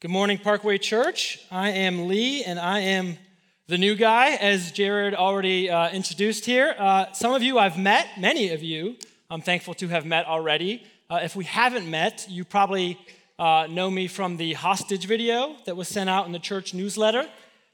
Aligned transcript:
Good 0.00 0.12
morning, 0.12 0.38
Parkway 0.38 0.78
Church. 0.78 1.40
I 1.50 1.70
am 1.70 2.06
Lee, 2.06 2.44
and 2.44 2.60
I 2.60 2.78
am 2.78 3.18
the 3.66 3.76
new 3.76 3.96
guy, 3.96 4.36
as 4.36 4.70
Jared 4.70 5.12
already 5.12 5.68
uh, 5.68 5.90
introduced 5.90 6.44
here. 6.44 6.72
Uh, 6.78 7.10
some 7.10 7.34
of 7.34 7.42
you 7.42 7.58
I've 7.58 7.76
met, 7.76 8.06
many 8.16 8.50
of 8.50 8.62
you 8.62 8.94
I'm 9.28 9.40
thankful 9.40 9.74
to 9.74 9.88
have 9.88 10.06
met 10.06 10.26
already. 10.26 10.84
Uh, 11.10 11.18
if 11.24 11.34
we 11.34 11.46
haven't 11.46 11.90
met, 11.90 12.28
you 12.30 12.44
probably 12.44 12.96
uh, 13.40 13.66
know 13.68 13.90
me 13.90 14.06
from 14.06 14.36
the 14.36 14.52
hostage 14.52 15.04
video 15.04 15.56
that 15.66 15.76
was 15.76 15.88
sent 15.88 16.08
out 16.08 16.26
in 16.26 16.32
the 16.32 16.38
church 16.38 16.72
newsletter. 16.72 17.28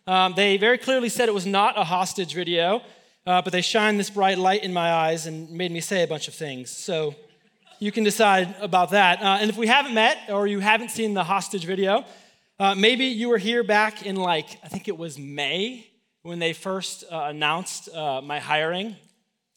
Um, 0.06 0.33
they 0.34 0.56
very 0.56 0.79
clearly 0.79 1.11
said 1.11 1.29
it 1.29 1.34
was 1.34 1.45
not 1.45 1.79
a 1.79 1.84
hostage 1.84 2.33
video, 2.33 2.80
uh, 3.27 3.43
but 3.43 3.52
they 3.52 3.61
shined 3.61 4.01
this 4.01 4.09
bright 4.09 4.38
light 4.38 4.65
in 4.65 4.73
my 4.73 4.91
eyes 4.91 5.27
and 5.27 5.51
made 5.51 5.70
me 5.70 5.83
say 5.83 6.02
a 6.02 6.06
bunch 6.06 6.27
of 6.27 6.33
things. 6.33 6.70
So 6.70 7.16
you 7.84 7.93
can 7.93 8.02
decide 8.02 8.55
about 8.62 8.93
that. 8.93 9.20
Uh, 9.20 9.37
and 9.43 9.51
if 9.51 9.59
we 9.59 9.66
haven't 9.66 9.93
met 9.93 10.16
or 10.30 10.47
you 10.47 10.59
haven't 10.59 10.91
seen 10.91 11.12
the 11.12 11.23
hostage 11.23 11.66
video, 11.66 12.07
uh, 12.59 12.74
maybe 12.74 13.05
you 13.05 13.29
were 13.29 13.37
here 13.37 13.62
back 13.62 14.07
in 14.07 14.16
like, 14.16 14.59
I 14.65 14.69
think 14.69 14.88
it 14.88 14.97
was 14.97 15.19
May 15.19 15.87
when 16.23 16.38
they 16.38 16.55
first 16.55 17.05
uh, 17.12 17.27
announced 17.29 17.95
uh, 17.95 18.23
my 18.23 18.38
hiring. 18.38 18.97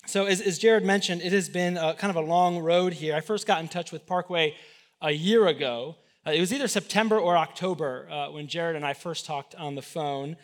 So, 0.08 0.26
as, 0.26 0.42
as, 0.42 0.60
Jared 0.60 0.84
mentioned, 0.84 1.22
it 1.22 1.32
has 1.32 1.48
been 1.48 1.78
a, 1.78 1.94
kind 1.94 2.12
of 2.12 2.18
a 2.18 2.28
long 2.28 2.60
road 2.60 2.92
here. 2.92 3.16
I 3.16 3.22
first 3.22 3.48
got 3.48 3.62
in 3.62 3.70
touch 3.70 3.94
with 3.94 4.06
Parkway 4.06 4.56
a 5.02 5.12
year 5.12 5.48
ago. 5.48 5.96
Uh, 6.26 6.32
it 6.32 6.42
was 6.42 6.52
either 6.52 6.68
September 6.68 7.18
or 7.18 7.38
October 7.38 8.10
uh, 8.12 8.32
when 8.32 8.48
Jared 8.48 8.76
and 8.76 8.86
I 8.86 8.94
first 8.94 9.26
talked 9.26 9.56
on 9.56 9.76
the 9.76 9.82
phone. 9.82 10.36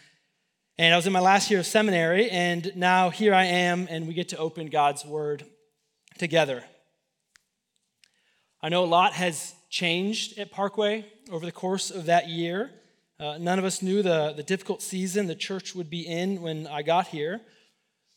And 0.78 0.94
I 0.94 0.98
was 0.98 1.06
in 1.06 1.12
my 1.12 1.20
last 1.20 1.52
year 1.52 1.60
of 1.60 1.66
seminary, 1.66 2.30
and 2.30 2.74
now 2.78 3.10
here 3.10 3.34
I 3.34 3.44
am, 3.44 3.88
and 3.90 4.08
we 4.08 4.14
get 4.14 4.30
to 4.30 4.38
open 4.38 4.68
God's 4.68 5.04
Word 5.04 5.44
together. 6.18 6.64
I 8.66 8.70
know 8.70 8.86
a 8.86 8.86
lot 8.86 9.12
has 9.12 9.56
changed 9.70 10.40
at 10.40 10.50
Parkway 10.50 11.06
over 11.30 11.46
the 11.46 11.52
course 11.52 11.92
of 11.92 12.06
that 12.06 12.30
year. 12.30 12.72
Uh, 13.20 13.38
none 13.38 13.60
of 13.60 13.66
us 13.66 13.82
knew 13.82 14.02
the, 14.02 14.32
the 14.38 14.42
difficult 14.42 14.82
season 14.82 15.28
the 15.28 15.36
church 15.36 15.76
would 15.76 15.90
be 15.90 16.08
in 16.08 16.42
when 16.42 16.66
I 16.68 16.82
got 16.82 17.08
here, 17.08 17.42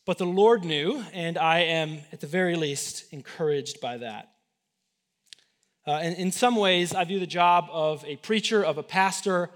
but 0.05 0.17
the 0.17 0.25
Lord 0.25 0.63
knew, 0.63 1.03
and 1.11 1.37
I 1.37 1.59
am, 1.63 1.99
at 2.13 2.21
the 2.21 2.27
very 2.27 2.55
least, 2.55 3.11
encouraged 3.11 3.81
by 3.81 3.97
that. 3.97 4.31
Uh, 5.85 5.99
and 6.01 6.15
in 6.15 6.31
some 6.31 6.55
ways, 6.55 6.95
I 6.95 7.03
view 7.03 7.19
the 7.19 7.27
job 7.27 7.67
of 7.69 8.05
a 8.05 8.15
preacher, 8.15 8.63
of 8.63 8.77
a 8.77 8.83
pastor, 8.83 9.49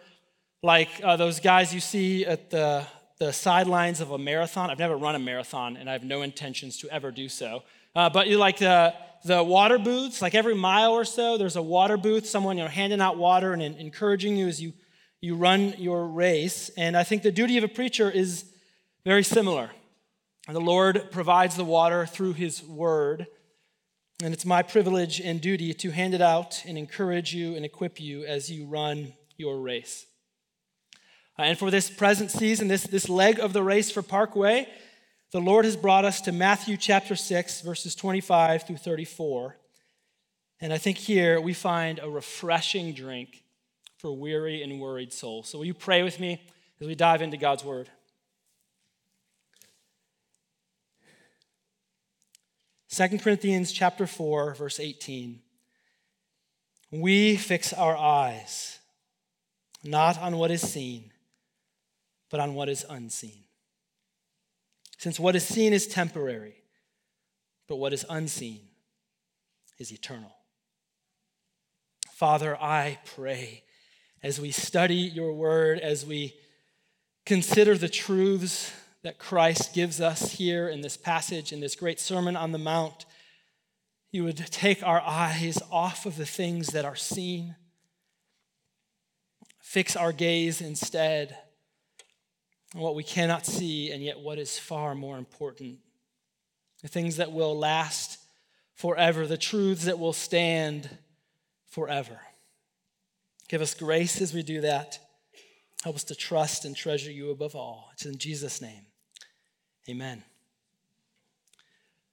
like 0.62 0.90
uh, 1.02 1.16
those 1.16 1.40
guys 1.40 1.74
you 1.74 1.80
see 1.80 2.26
at 2.26 2.50
the, 2.50 2.86
the 3.18 3.32
sidelines 3.32 4.02
of 4.02 4.12
a 4.12 4.18
marathon. 4.18 4.70
I've 4.70 4.80
never 4.80 4.98
run 4.98 5.16
a 5.16 5.20
marathon, 5.20 5.78
and 5.78 5.90
I 5.90 5.94
have 5.94 6.04
no 6.04 6.22
intentions 6.22 6.80
to 6.80 6.90
ever 6.90 7.12
do 7.12 7.30
so. 7.30 7.64
Uh, 7.96 8.10
but 8.10 8.28
you 8.28 8.38
like 8.38 8.58
the 8.58 8.94
the 9.24 9.44
water 9.44 9.78
booths, 9.78 10.22
like 10.22 10.36
every 10.36 10.56
mile 10.56 10.92
or 10.94 11.06
so, 11.06 11.38
there's 11.38 11.56
a 11.56 11.62
water 11.62 11.98
booth, 11.98 12.26
someone 12.26 12.58
you 12.58 12.64
know, 12.64 12.70
handing 12.70 13.02
out 13.02 13.18
water 13.18 13.54
and 13.54 13.62
encouraging 13.62 14.36
you 14.36 14.48
as 14.48 14.62
you, 14.62 14.74
you 15.20 15.36
run 15.36 15.76
your 15.78 16.08
race. 16.08 16.70
And 16.76 16.98
I 16.98 17.04
think 17.04 17.22
the 17.22 17.32
duty 17.32 17.58
of 17.58 17.64
a 17.64 17.68
preacher 17.68 18.10
is 18.10 18.46
very 19.06 19.24
similar. 19.24 19.72
The 20.48 20.60
Lord 20.60 21.12
provides 21.12 21.56
the 21.56 21.64
water 21.64 22.06
through 22.06 22.34
His 22.34 22.64
word. 22.64 23.28
And 24.24 24.34
it's 24.34 24.46
my 24.46 24.62
privilege 24.64 25.20
and 25.20 25.40
duty 25.40 25.74
to 25.74 25.92
hand 25.92 26.14
it 26.14 26.22
out 26.22 26.64
and 26.66 26.78
encourage 26.78 27.34
you 27.34 27.56
and 27.56 27.66
equip 27.66 28.00
you 28.00 28.24
as 28.26 28.52
you 28.52 28.66
run 28.66 29.14
your 29.38 29.60
race. 29.60 30.06
Uh, 31.38 31.44
and 31.44 31.58
for 31.58 31.72
this 31.72 31.90
present 31.90 32.30
season, 32.30 32.68
this, 32.68 32.84
this 32.84 33.10
leg 33.10 33.40
of 33.40 33.54
the 33.54 33.64
race 33.64 33.90
for 33.90 34.02
Parkway, 34.02 34.68
the 35.32 35.40
Lord 35.40 35.64
has 35.64 35.78
brought 35.78 36.04
us 36.04 36.20
to 36.22 36.34
Matthew 36.34 36.76
chapter 36.76 37.16
6, 37.16 37.62
verses 37.62 37.96
25 37.96 38.68
through 38.68 38.78
34. 38.78 39.56
And 40.60 40.74
I 40.74 40.78
think 40.78 40.98
here 40.98 41.40
we 41.40 41.54
find 41.54 42.00
a 42.00 42.10
refreshing 42.10 42.94
drink 42.94 43.44
for 43.98 44.12
weary 44.12 44.62
and 44.62 44.80
worried 44.80 45.14
souls. 45.14 45.48
So 45.48 45.58
will 45.58 45.66
you 45.66 45.74
pray 45.74 46.04
with 46.04 46.20
me 46.20 46.42
as 46.82 46.88
we 46.88 46.96
dive 46.96 47.22
into 47.22 47.38
God's 47.38 47.64
word? 47.64 47.90
Second 52.90 53.22
Corinthians 53.22 53.72
chapter 53.72 54.06
4 54.06 54.56
verse 54.56 54.78
18 54.78 55.40
We 56.92 57.38
fix 57.38 57.72
our 57.72 57.96
eyes 57.96 58.80
not 59.82 60.20
on 60.20 60.36
what 60.36 60.52
is 60.52 60.62
seen 60.62 61.14
but 62.30 62.42
on 62.42 62.54
what 62.54 62.68
is 62.68 62.86
unseen 62.90 63.46
since 65.02 65.20
what 65.20 65.36
is 65.36 65.44
seen 65.44 65.74
is 65.74 65.88
temporary, 65.88 66.54
but 67.68 67.78
what 67.78 67.92
is 67.92 68.06
unseen 68.08 68.62
is 69.80 69.92
eternal. 69.92 70.32
Father, 72.14 72.56
I 72.62 73.00
pray 73.16 73.64
as 74.22 74.40
we 74.40 74.52
study 74.52 74.94
your 74.94 75.34
word, 75.34 75.80
as 75.80 76.06
we 76.06 76.36
consider 77.26 77.76
the 77.76 77.90
truths 77.90 78.72
that 79.02 79.18
Christ 79.18 79.74
gives 79.74 80.00
us 80.00 80.34
here 80.34 80.70
in 80.70 80.82
this 80.82 80.98
passage, 80.98 81.52
in 81.52 81.62
this 81.62 81.76
great 81.76 82.00
Sermon 82.00 82.36
on 82.36 82.52
the 82.52 82.60
Mount, 82.60 83.08
you 84.12 84.24
would 84.24 84.38
take 84.38 84.84
our 84.84 85.02
eyes 85.02 85.58
off 85.72 86.06
of 86.06 86.16
the 86.16 86.28
things 86.28 86.68
that 86.68 86.86
are 86.86 86.96
seen, 86.96 87.56
fix 89.60 89.96
our 89.96 90.12
gaze 90.12 90.62
instead 90.62 91.40
what 92.74 92.96
we 92.96 93.04
cannot 93.04 93.46
see, 93.46 93.92
and 93.92 94.04
yet 94.04 94.20
what 94.20 94.40
is 94.40 94.58
far 94.58 94.96
more 94.96 95.18
important. 95.18 95.80
The 96.82 96.88
things 96.88 97.18
that 97.18 97.32
will 97.32 97.58
last 97.58 98.18
forever, 98.76 99.28
the 99.28 99.38
truths 99.38 99.86
that 99.86 100.00
will 100.00 100.14
stand 100.14 100.90
forever. 101.68 102.20
Give 103.48 103.62
us 103.62 103.74
grace 103.74 104.22
as 104.22 104.34
we 104.34 104.44
do 104.44 104.62
that. 104.62 105.00
Help 105.84 105.96
us 105.96 106.04
to 106.06 106.16
trust 106.16 106.64
and 106.64 106.76
treasure 106.76 107.12
you 107.12 107.32
above 107.32 107.56
all. 107.56 107.90
It's 107.94 108.06
in 108.06 108.18
Jesus' 108.18 108.62
name. 108.62 108.86
Amen. 109.90 110.24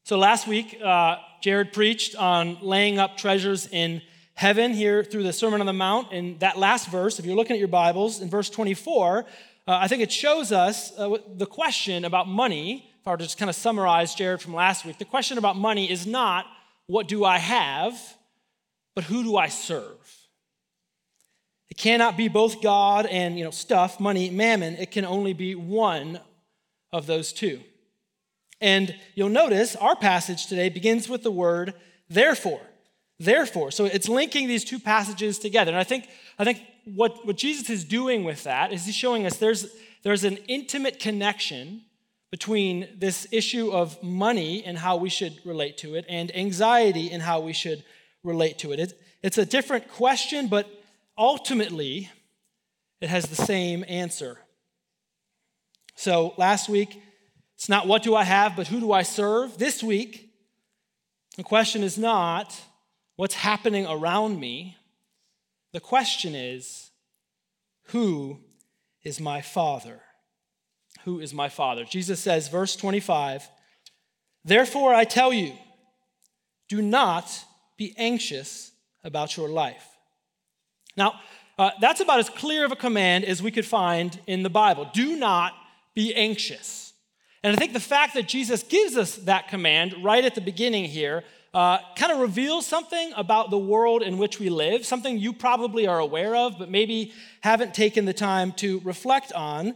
So 0.05 0.17
last 0.17 0.49
week, 0.49 0.79
uh, 0.83 1.17
Jared 1.43 1.73
preached 1.73 2.17
on 2.17 2.59
laying 2.63 2.99
up 2.99 3.19
treasures 3.19 3.67
in 3.67 4.01
heaven 4.35 4.73
here 4.73 5.05
through 5.05 5.23
the 5.23 5.33
Sermon 5.33 5.61
on 5.61 5.67
the 5.67 5.73
Mount. 5.73 6.13
In 6.13 6.39
that 6.39 6.57
last 6.57 6.89
verse, 6.89 7.19
if 7.19 7.27
you're 7.27 7.37
looking 7.37 7.55
at 7.55 7.59
your 7.59 7.69
Bibles, 7.69 8.21
in 8.21 8.31
verse 8.31 8.49
24, 8.49 9.27
uh, 9.69 9.79
I 9.83 9.87
think 9.87 10.01
it 10.01 10.11
shows 10.11 10.51
us 10.51 10.93
uh, 10.97 11.19
the 11.37 11.45
question 11.45 12.07
about 12.07 12.27
money. 12.27 12.91
If 13.01 13.07
I 13.07 13.11
were 13.11 13.19
to 13.19 13.25
just 13.25 13.37
kind 13.37 13.51
of 13.51 13.55
summarize 13.55 14.15
Jared 14.15 14.41
from 14.41 14.55
last 14.55 14.87
week, 14.87 14.97
the 14.97 15.05
question 15.05 15.37
about 15.37 15.57
money 15.57 15.91
is 15.91 16.07
not 16.07 16.47
what 16.87 17.07
do 17.07 17.23
I 17.23 17.37
have, 17.37 17.95
but 18.95 19.05
who 19.05 19.23
do 19.23 19.37
I 19.37 19.49
serve? 19.49 20.17
It 21.69 21.77
cannot 21.77 22.17
be 22.17 22.29
both 22.29 22.63
God 22.63 23.05
and 23.05 23.39
you 23.39 23.45
know 23.45 23.51
stuff, 23.51 24.01
money, 24.01 24.31
mammon. 24.31 24.75
It 24.77 24.91
can 24.91 25.05
only 25.05 25.35
be 25.35 25.55
one 25.55 26.19
of 26.91 27.07
those 27.07 27.31
two. 27.31 27.61
And 28.63 28.97
you'll 29.15 29.29
notice 29.29 29.77
our 29.77 29.97
passage 29.97 30.47
today 30.47 30.71
begins 30.71 31.11
with 31.11 31.23
the 31.23 31.31
word 31.31 31.75
therefore. 32.09 32.63
Therefore. 33.21 33.71
So 33.71 33.85
it's 33.85 34.09
linking 34.09 34.49
these 34.49 34.65
two 34.65 34.79
passages 34.79 35.39
together. 35.39 35.73
And 35.73 35.79
I 35.79 35.85
think, 35.85 36.09
I 36.39 36.45
think 36.45 36.63
what, 36.95 37.27
what 37.27 37.37
Jesus 37.37 37.71
is 37.71 37.85
doing 37.85 38.25
with 38.25 38.45
that 38.45 38.73
is 38.73 38.87
he's 38.87 38.95
showing 38.95 39.27
us 39.27 39.37
there's, 39.37 39.67
there's 40.03 40.25
an 40.25 40.39
intimate 40.49 40.99
connection 40.99 41.83
between 42.31 42.89
this 42.97 43.27
issue 43.33 43.71
of 43.71 44.03
money 44.03 44.63
and 44.65 44.79
how 44.79 44.97
we 44.97 45.09
should 45.09 45.39
relate 45.45 45.79
to 45.79 45.95
it 45.95 46.05
and 46.09 46.35
anxiety 46.37 47.11
and 47.11 47.23
how 47.23 47.41
we 47.41 47.53
should 47.53 47.83
relate 48.23 48.59
to 48.59 48.73
it. 48.73 48.79
it 48.79 49.01
it's 49.23 49.39
a 49.39 49.47
different 49.47 49.89
question, 49.89 50.49
but 50.49 50.69
ultimately 51.17 52.11
it 53.01 53.09
has 53.09 53.27
the 53.27 53.37
same 53.37 53.85
answer. 53.89 54.39
So 55.97 56.35
last 56.37 56.69
week, 56.69 57.03
it's 57.57 57.69
not 57.69 57.89
what 57.89 58.03
do 58.03 58.15
I 58.15 58.25
have, 58.25 58.55
but 58.55 58.69
who 58.69 58.79
do 58.79 58.93
I 58.93 59.03
serve? 59.03 59.59
This 59.59 59.83
week, 59.83 60.31
the 61.37 61.43
question 61.43 61.83
is 61.83 61.99
not 61.99 62.61
what's 63.17 63.35
happening 63.35 63.87
around 63.87 64.39
me. 64.39 64.77
The 65.73 65.81
question 65.81 66.35
is, 66.35 66.88
who 67.89 68.41
is 69.03 69.21
my 69.21 69.41
Father? 69.41 70.01
Who 71.05 71.21
is 71.21 71.33
my 71.33 71.49
Father? 71.49 71.85
Jesus 71.85 72.21
says, 72.21 72.49
verse 72.49 72.77
25, 72.77 73.49
Therefore 74.45 74.95
I 74.95 75.05
tell 75.05 75.33
you, 75.33 75.55
do 76.69 76.83
not 76.83 77.45
be 77.77 77.95
anxious 77.97 78.73
about 79.05 79.37
your 79.37 79.49
life. 79.49 79.87
Now, 80.97 81.15
uh, 81.59 81.71
that's 81.81 82.01
about 82.01 82.21
as 82.21 82.31
clear 82.31 82.65
of 82.65 82.73
a 82.73 82.77
command 82.77 83.25
as 83.25 83.43
we 83.43 83.51
could 83.51 83.67
find 83.67 84.19
in 84.27 84.43
the 84.43 84.51
Bible. 84.51 84.91
Do 84.93 85.17
not 85.17 85.55
be 85.95 86.15
anxious. 86.15 86.93
And 87.43 87.55
I 87.55 87.59
think 87.59 87.73
the 87.73 87.81
fact 87.81 88.15
that 88.15 88.29
Jesus 88.29 88.63
gives 88.63 88.97
us 88.97 89.17
that 89.17 89.49
command 89.49 89.95
right 90.03 90.25
at 90.25 90.35
the 90.35 90.41
beginning 90.41 90.85
here 90.85 91.25
uh, 91.59 91.81
kind 91.97 92.13
of 92.13 92.21
reveals 92.21 92.69
something 92.69 93.13
about 93.17 93.51
the 93.51 93.59
world 93.59 94.01
in 94.01 94.17
which 94.17 94.39
we 94.39 94.49
live, 94.49 94.87
something 94.87 95.19
you 95.19 95.33
probably 95.33 95.89
are 95.89 95.99
aware 95.99 96.37
of, 96.37 96.57
but 96.57 96.71
maybe 96.71 97.13
haven't 97.41 97.75
taken 97.75 98.05
the 98.05 98.13
time 98.13 98.53
to 98.53 98.81
reflect 98.85 99.33
on. 99.33 99.75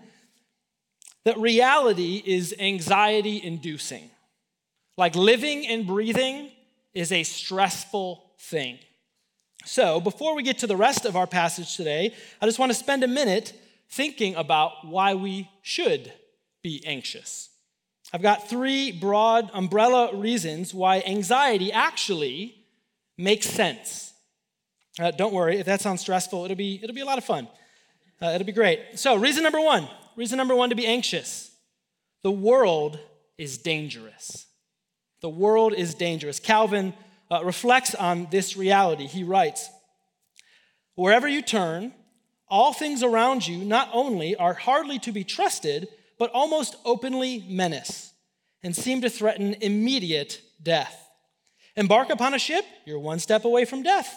That 1.24 1.36
reality 1.38 2.22
is 2.24 2.54
anxiety 2.56 3.42
inducing. 3.42 4.12
Like 4.96 5.16
living 5.16 5.66
and 5.66 5.84
breathing 5.84 6.52
is 6.94 7.10
a 7.10 7.24
stressful 7.24 8.30
thing. 8.38 8.78
So, 9.64 10.00
before 10.00 10.36
we 10.36 10.44
get 10.44 10.58
to 10.58 10.68
the 10.68 10.76
rest 10.76 11.04
of 11.04 11.16
our 11.16 11.26
passage 11.26 11.76
today, 11.76 12.14
I 12.40 12.46
just 12.46 12.60
want 12.60 12.70
to 12.70 12.78
spend 12.78 13.02
a 13.02 13.08
minute 13.08 13.54
thinking 13.90 14.36
about 14.36 14.86
why 14.86 15.14
we 15.14 15.50
should 15.62 16.12
be 16.62 16.80
anxious. 16.86 17.51
I've 18.12 18.22
got 18.22 18.48
three 18.48 18.92
broad 18.92 19.50
umbrella 19.54 20.14
reasons 20.14 20.74
why 20.74 21.02
anxiety 21.06 21.72
actually 21.72 22.54
makes 23.16 23.46
sense. 23.46 24.12
Uh, 25.00 25.10
don't 25.10 25.32
worry, 25.32 25.58
if 25.58 25.66
that 25.66 25.80
sounds 25.80 26.02
stressful, 26.02 26.44
it'll 26.44 26.56
be, 26.56 26.78
it'll 26.82 26.94
be 26.94 27.00
a 27.00 27.06
lot 27.06 27.16
of 27.18 27.24
fun. 27.24 27.48
Uh, 28.20 28.26
it'll 28.26 28.46
be 28.46 28.52
great. 28.52 28.80
So, 28.96 29.16
reason 29.16 29.42
number 29.42 29.60
one 29.60 29.88
reason 30.16 30.36
number 30.36 30.54
one 30.54 30.68
to 30.70 30.76
be 30.76 30.86
anxious 30.86 31.50
the 32.22 32.30
world 32.30 32.98
is 33.38 33.58
dangerous. 33.58 34.46
The 35.22 35.28
world 35.28 35.72
is 35.74 35.94
dangerous. 35.94 36.38
Calvin 36.38 36.94
uh, 37.30 37.44
reflects 37.44 37.94
on 37.94 38.28
this 38.30 38.56
reality. 38.56 39.06
He 39.06 39.24
writes 39.24 39.70
Wherever 40.94 41.26
you 41.26 41.42
turn, 41.42 41.94
all 42.48 42.72
things 42.72 43.02
around 43.02 43.46
you 43.46 43.64
not 43.64 43.88
only 43.92 44.36
are 44.36 44.54
hardly 44.54 44.98
to 45.00 45.12
be 45.12 45.24
trusted, 45.24 45.88
but 46.22 46.30
almost 46.30 46.76
openly 46.84 47.44
menace 47.48 48.12
and 48.62 48.76
seem 48.76 49.00
to 49.00 49.10
threaten 49.10 49.56
immediate 49.60 50.40
death. 50.62 51.08
Embark 51.74 52.10
upon 52.10 52.32
a 52.32 52.38
ship, 52.38 52.64
you're 52.84 53.00
one 53.00 53.18
step 53.18 53.44
away 53.44 53.64
from 53.64 53.82
death. 53.82 54.16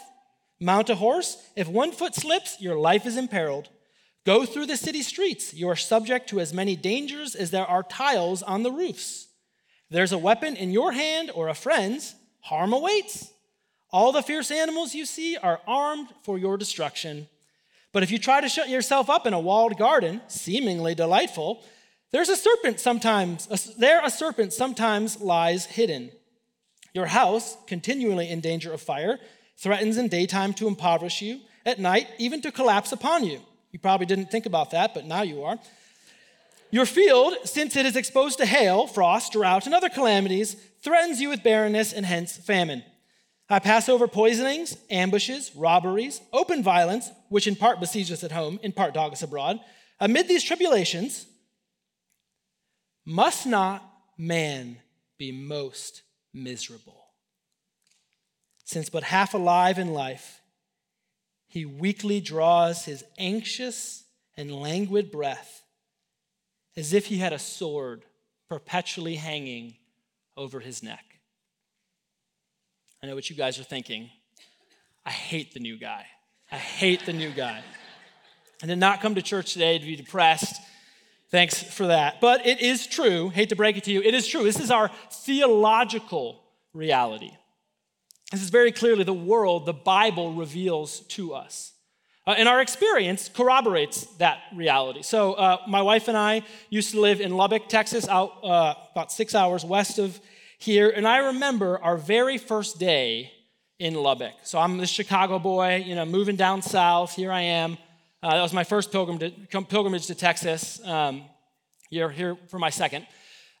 Mount 0.60 0.88
a 0.88 0.94
horse, 0.94 1.36
if 1.56 1.66
one 1.66 1.90
foot 1.90 2.14
slips, 2.14 2.60
your 2.60 2.76
life 2.76 3.06
is 3.06 3.16
imperiled. 3.16 3.70
Go 4.24 4.46
through 4.46 4.66
the 4.66 4.76
city 4.76 5.02
streets, 5.02 5.52
you 5.52 5.68
are 5.68 5.74
subject 5.74 6.28
to 6.28 6.38
as 6.38 6.54
many 6.54 6.76
dangers 6.76 7.34
as 7.34 7.50
there 7.50 7.66
are 7.66 7.82
tiles 7.82 8.40
on 8.40 8.62
the 8.62 8.70
roofs. 8.70 9.26
There's 9.90 10.12
a 10.12 10.16
weapon 10.16 10.54
in 10.54 10.70
your 10.70 10.92
hand 10.92 11.32
or 11.34 11.48
a 11.48 11.54
friend's, 11.54 12.14
harm 12.38 12.72
awaits. 12.72 13.32
All 13.90 14.12
the 14.12 14.22
fierce 14.22 14.52
animals 14.52 14.94
you 14.94 15.06
see 15.06 15.36
are 15.36 15.60
armed 15.66 16.06
for 16.22 16.38
your 16.38 16.56
destruction. 16.56 17.26
But 17.92 18.04
if 18.04 18.12
you 18.12 18.20
try 18.20 18.40
to 18.40 18.48
shut 18.48 18.68
yourself 18.68 19.10
up 19.10 19.26
in 19.26 19.34
a 19.34 19.40
walled 19.40 19.76
garden, 19.76 20.20
seemingly 20.28 20.94
delightful, 20.94 21.64
there's 22.12 22.28
a 22.28 22.36
serpent 22.36 22.80
sometimes, 22.80 23.46
there 23.76 24.04
a 24.04 24.10
serpent 24.10 24.52
sometimes 24.52 25.20
lies 25.20 25.66
hidden. 25.66 26.10
Your 26.94 27.06
house, 27.06 27.56
continually 27.66 28.30
in 28.30 28.40
danger 28.40 28.72
of 28.72 28.80
fire, 28.80 29.18
threatens 29.58 29.96
in 29.96 30.08
daytime 30.08 30.54
to 30.54 30.66
impoverish 30.66 31.20
you, 31.20 31.40
at 31.64 31.78
night, 31.78 32.06
even 32.18 32.40
to 32.42 32.52
collapse 32.52 32.92
upon 32.92 33.24
you. 33.24 33.40
You 33.72 33.78
probably 33.78 34.06
didn't 34.06 34.30
think 34.30 34.46
about 34.46 34.70
that, 34.70 34.94
but 34.94 35.04
now 35.04 35.22
you 35.22 35.42
are. 35.42 35.58
Your 36.70 36.86
field, 36.86 37.34
since 37.44 37.76
it 37.76 37.86
is 37.86 37.96
exposed 37.96 38.38
to 38.38 38.46
hail, 38.46 38.86
frost, 38.86 39.32
drought, 39.32 39.66
and 39.66 39.74
other 39.74 39.88
calamities, 39.88 40.56
threatens 40.82 41.20
you 41.20 41.28
with 41.28 41.42
barrenness 41.42 41.92
and 41.92 42.06
hence 42.06 42.36
famine. 42.36 42.82
I 43.48 43.60
pass 43.60 43.88
over 43.88 44.08
poisonings, 44.08 44.76
ambushes, 44.90 45.54
robberies, 45.54 46.20
open 46.32 46.62
violence, 46.62 47.10
which 47.28 47.46
in 47.46 47.54
part 47.54 47.78
besiege 47.78 48.10
us 48.10 48.24
at 48.24 48.32
home, 48.32 48.58
in 48.62 48.72
part 48.72 48.94
dog 48.94 49.12
us 49.12 49.22
abroad. 49.22 49.60
Amid 50.00 50.28
these 50.28 50.42
tribulations, 50.42 51.26
must 53.06 53.46
not 53.46 53.82
man 54.18 54.78
be 55.16 55.32
most 55.32 56.02
miserable? 56.34 57.06
Since 58.64 58.90
but 58.90 59.04
half 59.04 59.32
alive 59.32 59.78
in 59.78 59.94
life, 59.94 60.40
he 61.46 61.64
weakly 61.64 62.20
draws 62.20 62.84
his 62.84 63.04
anxious 63.16 64.04
and 64.36 64.52
languid 64.52 65.10
breath 65.10 65.62
as 66.76 66.92
if 66.92 67.06
he 67.06 67.18
had 67.18 67.32
a 67.32 67.38
sword 67.38 68.04
perpetually 68.48 69.14
hanging 69.14 69.76
over 70.36 70.60
his 70.60 70.82
neck. 70.82 71.04
I 73.02 73.06
know 73.06 73.14
what 73.14 73.30
you 73.30 73.36
guys 73.36 73.58
are 73.58 73.64
thinking. 73.64 74.10
I 75.04 75.10
hate 75.10 75.54
the 75.54 75.60
new 75.60 75.78
guy. 75.78 76.06
I 76.50 76.56
hate 76.56 77.06
the 77.06 77.12
new 77.12 77.30
guy. 77.30 77.62
I 78.62 78.66
did 78.66 78.78
not 78.78 79.00
come 79.00 79.14
to 79.14 79.22
church 79.22 79.52
today 79.52 79.78
to 79.78 79.84
be 79.84 79.96
depressed 79.96 80.60
Thanks 81.30 81.62
for 81.62 81.88
that. 81.88 82.20
But 82.20 82.46
it 82.46 82.60
is 82.60 82.86
true, 82.86 83.30
hate 83.30 83.48
to 83.48 83.56
break 83.56 83.76
it 83.76 83.84
to 83.84 83.92
you, 83.92 84.02
it 84.02 84.14
is 84.14 84.26
true. 84.26 84.44
This 84.44 84.60
is 84.60 84.70
our 84.70 84.90
theological 85.10 86.42
reality. 86.72 87.32
This 88.32 88.42
is 88.42 88.50
very 88.50 88.72
clearly 88.72 89.04
the 89.04 89.14
world 89.14 89.66
the 89.66 89.72
Bible 89.72 90.32
reveals 90.32 91.00
to 91.00 91.34
us. 91.34 91.72
Uh, 92.26 92.34
and 92.36 92.48
our 92.48 92.60
experience 92.60 93.28
corroborates 93.28 94.04
that 94.16 94.40
reality. 94.52 95.02
So, 95.02 95.34
uh, 95.34 95.58
my 95.68 95.82
wife 95.82 96.08
and 96.08 96.16
I 96.16 96.42
used 96.70 96.90
to 96.90 97.00
live 97.00 97.20
in 97.20 97.36
Lubbock, 97.36 97.68
Texas, 97.68 98.08
out 98.08 98.42
uh, 98.42 98.74
about 98.90 99.12
six 99.12 99.32
hours 99.32 99.64
west 99.64 100.00
of 100.00 100.18
here. 100.58 100.90
And 100.90 101.06
I 101.06 101.18
remember 101.18 101.78
our 101.78 101.96
very 101.96 102.36
first 102.36 102.80
day 102.80 103.30
in 103.78 103.94
Lubbock. 103.94 104.34
So, 104.42 104.58
I'm 104.58 104.78
the 104.78 104.88
Chicago 104.88 105.38
boy, 105.38 105.84
you 105.86 105.94
know, 105.94 106.04
moving 106.04 106.34
down 106.34 106.62
south. 106.62 107.14
Here 107.14 107.30
I 107.30 107.42
am. 107.42 107.78
Uh, 108.22 108.30
that 108.30 108.42
was 108.42 108.54
my 108.54 108.64
first 108.64 108.90
pilgrimage 108.92 110.06
to 110.06 110.14
Texas. 110.14 110.80
Um, 110.84 111.24
you're 111.90 112.08
here 112.08 112.36
for 112.48 112.58
my 112.58 112.70
second. 112.70 113.06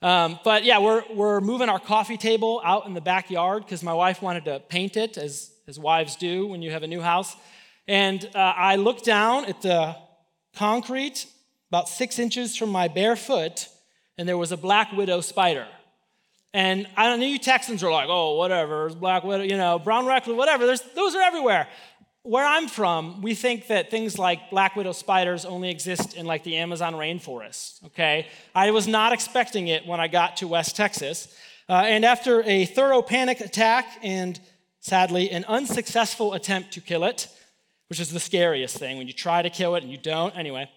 Um, 0.00 0.38
but 0.44 0.64
yeah, 0.64 0.78
we're, 0.78 1.02
we're 1.12 1.40
moving 1.40 1.68
our 1.68 1.78
coffee 1.78 2.16
table 2.16 2.62
out 2.64 2.86
in 2.86 2.94
the 2.94 3.00
backyard 3.02 3.64
because 3.64 3.82
my 3.82 3.92
wife 3.92 4.22
wanted 4.22 4.46
to 4.46 4.60
paint 4.60 4.96
it, 4.96 5.18
as, 5.18 5.50
as 5.68 5.78
wives 5.78 6.16
do 6.16 6.46
when 6.46 6.62
you 6.62 6.70
have 6.70 6.82
a 6.82 6.86
new 6.86 7.02
house. 7.02 7.36
And 7.86 8.24
uh, 8.34 8.38
I 8.38 8.76
looked 8.76 9.04
down 9.04 9.44
at 9.44 9.60
the 9.60 9.94
concrete 10.54 11.26
about 11.70 11.88
six 11.88 12.18
inches 12.18 12.56
from 12.56 12.70
my 12.70 12.88
bare 12.88 13.16
foot, 13.16 13.68
and 14.16 14.26
there 14.26 14.38
was 14.38 14.52
a 14.52 14.56
black 14.56 14.90
widow 14.92 15.20
spider. 15.20 15.66
And 16.54 16.86
I 16.96 17.14
know 17.14 17.26
you 17.26 17.38
Texans 17.38 17.84
are 17.84 17.92
like, 17.92 18.08
oh, 18.08 18.36
whatever, 18.36 18.88
black 18.88 19.22
widow, 19.22 19.44
you 19.44 19.58
know, 19.58 19.78
brown 19.78 20.06
recluse, 20.06 20.36
whatever. 20.36 20.64
There's, 20.64 20.80
those 20.94 21.14
are 21.14 21.20
everywhere 21.20 21.68
where 22.26 22.44
I'm 22.44 22.66
from, 22.66 23.22
we 23.22 23.34
think 23.34 23.68
that 23.68 23.90
things 23.90 24.18
like 24.18 24.50
black 24.50 24.74
widow 24.74 24.92
spiders 24.92 25.44
only 25.44 25.70
exist 25.70 26.16
in 26.16 26.26
like 26.26 26.42
the 26.42 26.56
Amazon 26.56 26.94
rainforest, 26.94 27.84
okay? 27.86 28.26
I 28.54 28.72
was 28.72 28.88
not 28.88 29.12
expecting 29.12 29.68
it 29.68 29.86
when 29.86 30.00
I 30.00 30.08
got 30.08 30.38
to 30.38 30.48
West 30.48 30.74
Texas. 30.74 31.34
Uh, 31.68 31.84
and 31.86 32.04
after 32.04 32.42
a 32.42 32.64
thorough 32.64 33.00
panic 33.00 33.40
attack 33.40 33.86
and 34.02 34.40
sadly 34.80 35.30
an 35.30 35.44
unsuccessful 35.44 36.34
attempt 36.34 36.72
to 36.72 36.80
kill 36.80 37.04
it, 37.04 37.28
which 37.88 38.00
is 38.00 38.10
the 38.10 38.20
scariest 38.20 38.76
thing 38.76 38.98
when 38.98 39.06
you 39.06 39.12
try 39.12 39.40
to 39.40 39.50
kill 39.50 39.76
it 39.76 39.84
and 39.84 39.92
you 39.92 39.98
don't, 39.98 40.36
anyway, 40.36 40.68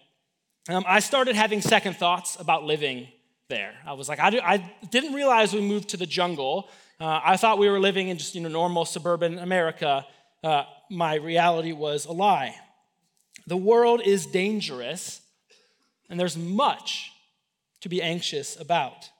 um, 0.68 0.84
I 0.86 1.00
started 1.00 1.34
having 1.34 1.60
second 1.60 1.96
thoughts 1.96 2.38
about 2.38 2.62
living 2.62 3.08
there. 3.48 3.74
I 3.84 3.94
was 3.94 4.08
like, 4.08 4.20
I, 4.20 4.28
I 4.28 4.72
didn't 4.90 5.14
realize 5.14 5.52
we 5.52 5.60
moved 5.60 5.88
to 5.90 5.96
the 5.96 6.06
jungle. 6.06 6.68
Uh, 7.00 7.20
I 7.24 7.36
thought 7.36 7.58
we 7.58 7.68
were 7.68 7.80
living 7.80 8.08
in 8.08 8.18
just 8.18 8.34
you 8.34 8.40
know 8.40 8.48
normal 8.48 8.84
suburban 8.84 9.38
America. 9.38 10.06
Uh, 10.42 10.64
my 10.90 11.14
reality 11.16 11.72
was 11.72 12.06
a 12.06 12.12
lie. 12.12 12.54
The 13.46 13.56
world 13.56 14.00
is 14.04 14.26
dangerous, 14.26 15.20
and 16.08 16.18
there's 16.18 16.36
much 16.36 17.12
to 17.80 17.88
be 17.88 18.02
anxious 18.02 18.58
about. 18.58 19.10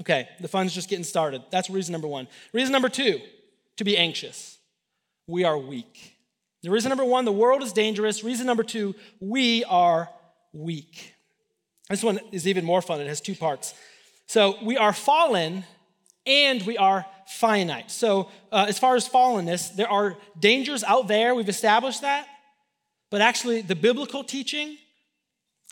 Okay, 0.00 0.28
the 0.40 0.48
fun's 0.48 0.74
just 0.74 0.88
getting 0.88 1.04
started. 1.04 1.42
That's 1.50 1.70
reason 1.70 1.92
number 1.92 2.08
one. 2.08 2.28
Reason 2.52 2.72
number 2.72 2.88
two 2.88 3.20
to 3.76 3.84
be 3.84 3.96
anxious 3.96 4.58
we 5.28 5.44
are 5.44 5.56
weak. 5.56 6.16
The 6.62 6.70
reason 6.70 6.88
number 6.88 7.04
one, 7.04 7.24
the 7.24 7.32
world 7.32 7.62
is 7.62 7.72
dangerous. 7.72 8.24
Reason 8.24 8.44
number 8.44 8.64
two, 8.64 8.96
we 9.20 9.62
are 9.64 10.08
weak. 10.52 11.14
This 11.88 12.02
one 12.02 12.18
is 12.32 12.48
even 12.48 12.64
more 12.64 12.82
fun. 12.82 13.00
It 13.00 13.06
has 13.06 13.20
two 13.20 13.36
parts. 13.36 13.74
So 14.26 14.56
we 14.64 14.76
are 14.76 14.92
fallen 14.92 15.64
and 16.28 16.62
we 16.62 16.76
are 16.76 17.06
finite. 17.26 17.90
So, 17.90 18.30
uh, 18.52 18.66
as 18.68 18.78
far 18.78 18.94
as 18.94 19.08
fallenness, 19.08 19.74
there 19.74 19.90
are 19.90 20.16
dangers 20.38 20.84
out 20.84 21.08
there. 21.08 21.34
We've 21.34 21.48
established 21.48 22.02
that. 22.02 22.28
But 23.10 23.22
actually, 23.22 23.62
the 23.62 23.74
biblical 23.74 24.22
teaching 24.22 24.76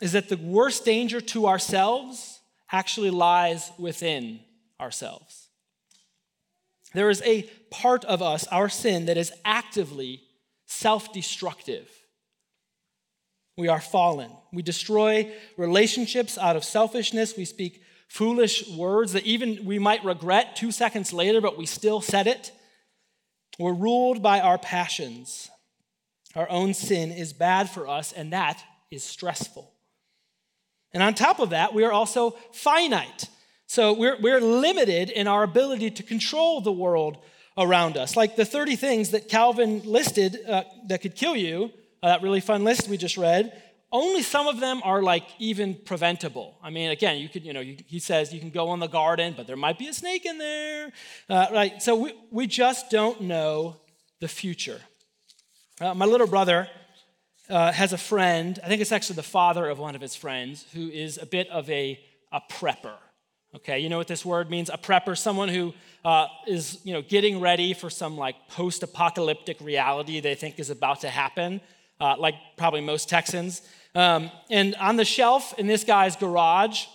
is 0.01 0.11
that 0.11 0.29
the 0.29 0.37
worst 0.37 0.83
danger 0.83 1.21
to 1.21 1.47
ourselves 1.47 2.39
actually 2.71 3.11
lies 3.11 3.71
within 3.77 4.39
ourselves. 4.79 5.47
There 6.93 7.09
is 7.09 7.21
a 7.23 7.43
part 7.69 8.03
of 8.05 8.21
us, 8.21 8.47
our 8.47 8.69
sin, 8.69 9.05
that 9.05 9.17
is 9.17 9.31
actively 9.45 10.23
self 10.65 11.13
destructive. 11.13 11.89
We 13.55 13.67
are 13.67 13.81
fallen. 13.81 14.31
We 14.53 14.61
destroy 14.61 15.31
relationships 15.57 16.37
out 16.37 16.55
of 16.55 16.63
selfishness. 16.63 17.35
We 17.35 17.45
speak 17.45 17.81
foolish 18.07 18.67
words 18.69 19.13
that 19.13 19.25
even 19.25 19.65
we 19.65 19.79
might 19.79 20.03
regret 20.03 20.55
two 20.55 20.71
seconds 20.71 21.13
later, 21.13 21.41
but 21.41 21.57
we 21.57 21.65
still 21.65 22.01
said 22.01 22.27
it. 22.27 22.51
We're 23.59 23.73
ruled 23.73 24.21
by 24.21 24.39
our 24.39 24.57
passions. 24.57 25.49
Our 26.35 26.49
own 26.49 26.73
sin 26.73 27.11
is 27.11 27.33
bad 27.33 27.69
for 27.69 27.87
us, 27.87 28.13
and 28.13 28.31
that 28.33 28.63
is 28.91 29.03
stressful. 29.03 29.71
And 30.93 31.03
on 31.03 31.13
top 31.13 31.39
of 31.39 31.49
that, 31.49 31.73
we 31.73 31.83
are 31.83 31.91
also 31.91 32.31
finite. 32.53 33.25
So 33.67 33.93
we're, 33.93 34.17
we're 34.21 34.41
limited 34.41 35.09
in 35.09 35.27
our 35.27 35.43
ability 35.43 35.91
to 35.91 36.03
control 36.03 36.61
the 36.61 36.71
world 36.71 37.17
around 37.57 37.97
us. 37.97 38.15
Like 38.15 38.35
the 38.35 38.45
30 38.45 38.75
things 38.75 39.11
that 39.11 39.27
Calvin 39.27 39.81
listed 39.83 40.37
uh, 40.47 40.63
that 40.87 41.01
could 41.01 41.15
kill 41.15 41.35
you, 41.35 41.71
uh, 42.01 42.09
that 42.09 42.21
really 42.21 42.39
fun 42.39 42.63
list 42.63 42.87
we 42.87 42.97
just 42.97 43.17
read, 43.17 43.51
only 43.91 44.21
some 44.21 44.47
of 44.47 44.59
them 44.59 44.81
are 44.83 45.01
like 45.01 45.23
even 45.39 45.75
preventable. 45.75 46.57
I 46.61 46.69
mean, 46.69 46.91
again, 46.91 47.17
you 47.17 47.29
could, 47.29 47.45
you 47.45 47.53
know, 47.53 47.61
you, 47.61 47.77
he 47.87 47.99
says 47.99 48.33
you 48.33 48.39
can 48.39 48.49
go 48.49 48.73
in 48.73 48.79
the 48.79 48.87
garden, 48.87 49.33
but 49.35 49.47
there 49.47 49.55
might 49.55 49.79
be 49.79 49.87
a 49.87 49.93
snake 49.93 50.25
in 50.25 50.37
there, 50.37 50.91
uh, 51.29 51.47
right? 51.51 51.81
So 51.81 51.95
we, 51.95 52.13
we 52.31 52.47
just 52.47 52.89
don't 52.89 53.21
know 53.21 53.77
the 54.19 54.27
future. 54.27 54.81
Uh, 55.79 55.93
my 55.93 56.05
little 56.05 56.27
brother 56.27 56.67
uh, 57.49 57.71
has 57.71 57.93
a 57.93 57.97
friend, 57.97 58.59
I 58.63 58.67
think 58.67 58.81
it's 58.81 58.91
actually 58.91 59.17
the 59.17 59.23
father 59.23 59.69
of 59.69 59.79
one 59.79 59.95
of 59.95 60.01
his 60.01 60.15
friends, 60.15 60.65
who 60.73 60.89
is 60.89 61.17
a 61.17 61.25
bit 61.25 61.47
of 61.49 61.69
a, 61.69 61.99
a 62.31 62.41
prepper. 62.51 62.97
Okay, 63.55 63.79
you 63.79 63.87
know 63.87 63.97
what 63.97 64.07
this 64.07 64.25
word 64.25 64.49
means? 64.49 64.69
A 64.69 64.77
prepper, 64.77 65.17
someone 65.17 65.47
who 65.47 65.73
uh, 66.03 66.27
is, 66.45 66.79
you 66.83 66.93
know, 66.93 67.01
getting 67.01 67.39
ready 67.39 67.73
for 67.73 67.89
some 67.89 68.17
like 68.17 68.35
post-apocalyptic 68.49 69.61
reality 69.61 70.19
they 70.19 70.35
think 70.35 70.59
is 70.59 70.69
about 70.69 71.01
to 71.01 71.09
happen, 71.09 71.61
uh, 71.99 72.15
like 72.17 72.35
probably 72.57 72.81
most 72.81 73.09
Texans. 73.09 73.61
Um, 73.95 74.31
and 74.49 74.75
on 74.75 74.95
the 74.95 75.05
shelf 75.05 75.57
in 75.57 75.67
this 75.67 75.83
guy's 75.83 76.15
garage, 76.15 76.85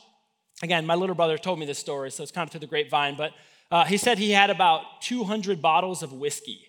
again, 0.62 0.86
my 0.86 0.94
little 0.94 1.14
brother 1.14 1.38
told 1.38 1.58
me 1.58 1.66
this 1.66 1.78
story, 1.78 2.10
so 2.10 2.22
it's 2.22 2.32
kind 2.32 2.46
of 2.46 2.52
through 2.52 2.60
the 2.60 2.66
grapevine, 2.66 3.16
but 3.16 3.32
uh, 3.70 3.84
he 3.84 3.96
said 3.96 4.18
he 4.18 4.30
had 4.30 4.50
about 4.50 5.00
200 5.00 5.60
bottles 5.60 6.02
of 6.02 6.12
whiskey. 6.12 6.68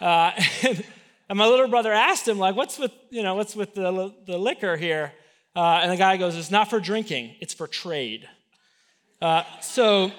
Uh, 0.00 0.30
and, 0.62 0.84
and 1.28 1.38
my 1.38 1.46
little 1.46 1.68
brother 1.68 1.92
asked 1.92 2.26
him, 2.26 2.38
like, 2.38 2.54
what's 2.54 2.78
with, 2.78 2.92
you 3.10 3.22
know, 3.22 3.34
what's 3.34 3.56
with 3.56 3.74
the, 3.74 4.14
the 4.26 4.38
liquor 4.38 4.76
here? 4.76 5.12
Uh, 5.56 5.80
and 5.82 5.90
the 5.90 5.96
guy 5.96 6.16
goes, 6.16 6.36
it's 6.36 6.50
not 6.50 6.70
for 6.70 6.78
drinking, 6.78 7.34
it's 7.40 7.52
for 7.52 7.66
trade. 7.66 8.28
Uh, 9.20 9.42
so 9.60 10.12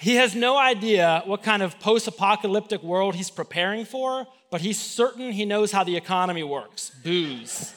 he 0.00 0.14
has 0.14 0.34
no 0.34 0.56
idea 0.56 1.22
what 1.26 1.42
kind 1.42 1.62
of 1.62 1.78
post 1.78 2.08
apocalyptic 2.08 2.82
world 2.82 3.14
he's 3.14 3.30
preparing 3.30 3.84
for, 3.84 4.26
but 4.52 4.60
he's 4.60 4.78
certain 4.78 5.32
he 5.32 5.46
knows 5.46 5.72
how 5.72 5.82
the 5.82 5.96
economy 5.96 6.42
works 6.42 6.90
booze. 7.02 7.74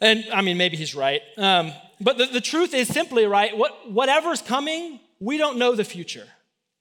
And 0.00 0.24
I 0.32 0.40
mean, 0.40 0.56
maybe 0.56 0.76
he's 0.76 0.94
right. 0.94 1.20
Um, 1.36 1.72
but 2.00 2.16
the, 2.16 2.26
the 2.26 2.40
truth 2.40 2.72
is 2.72 2.86
simply, 2.86 3.26
right, 3.26 3.56
what, 3.56 3.90
whatever's 3.90 4.40
coming, 4.40 5.00
we 5.20 5.36
don't 5.38 5.58
know 5.58 5.74
the 5.74 5.84
future. 5.84 6.28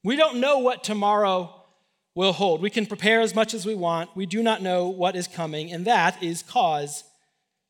We 0.03 0.15
don't 0.15 0.39
know 0.39 0.59
what 0.59 0.83
tomorrow 0.83 1.65
will 2.13 2.33
hold. 2.33 2.61
We 2.61 2.69
can 2.69 2.85
prepare 2.85 3.21
as 3.21 3.33
much 3.33 3.55
as 3.55 3.65
we 3.65 3.73
want. 3.73 4.15
We 4.15 4.27
do 4.27 4.43
not 4.43 4.61
know 4.61 4.89
what 4.89 5.15
is 5.15 5.27
coming, 5.27 5.71
and 5.71 5.85
that 5.85 6.21
is 6.21 6.43
cause 6.43 7.03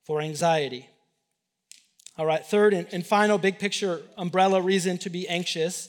for 0.05 0.19
anxiety. 0.19 0.89
All 2.17 2.25
right, 2.25 2.45
third 2.45 2.73
and, 2.73 2.85
and 2.91 3.05
final 3.05 3.37
big 3.37 3.59
picture 3.59 4.01
umbrella 4.17 4.61
reason 4.61 4.97
to 4.99 5.09
be 5.09 5.25
anxious. 5.29 5.87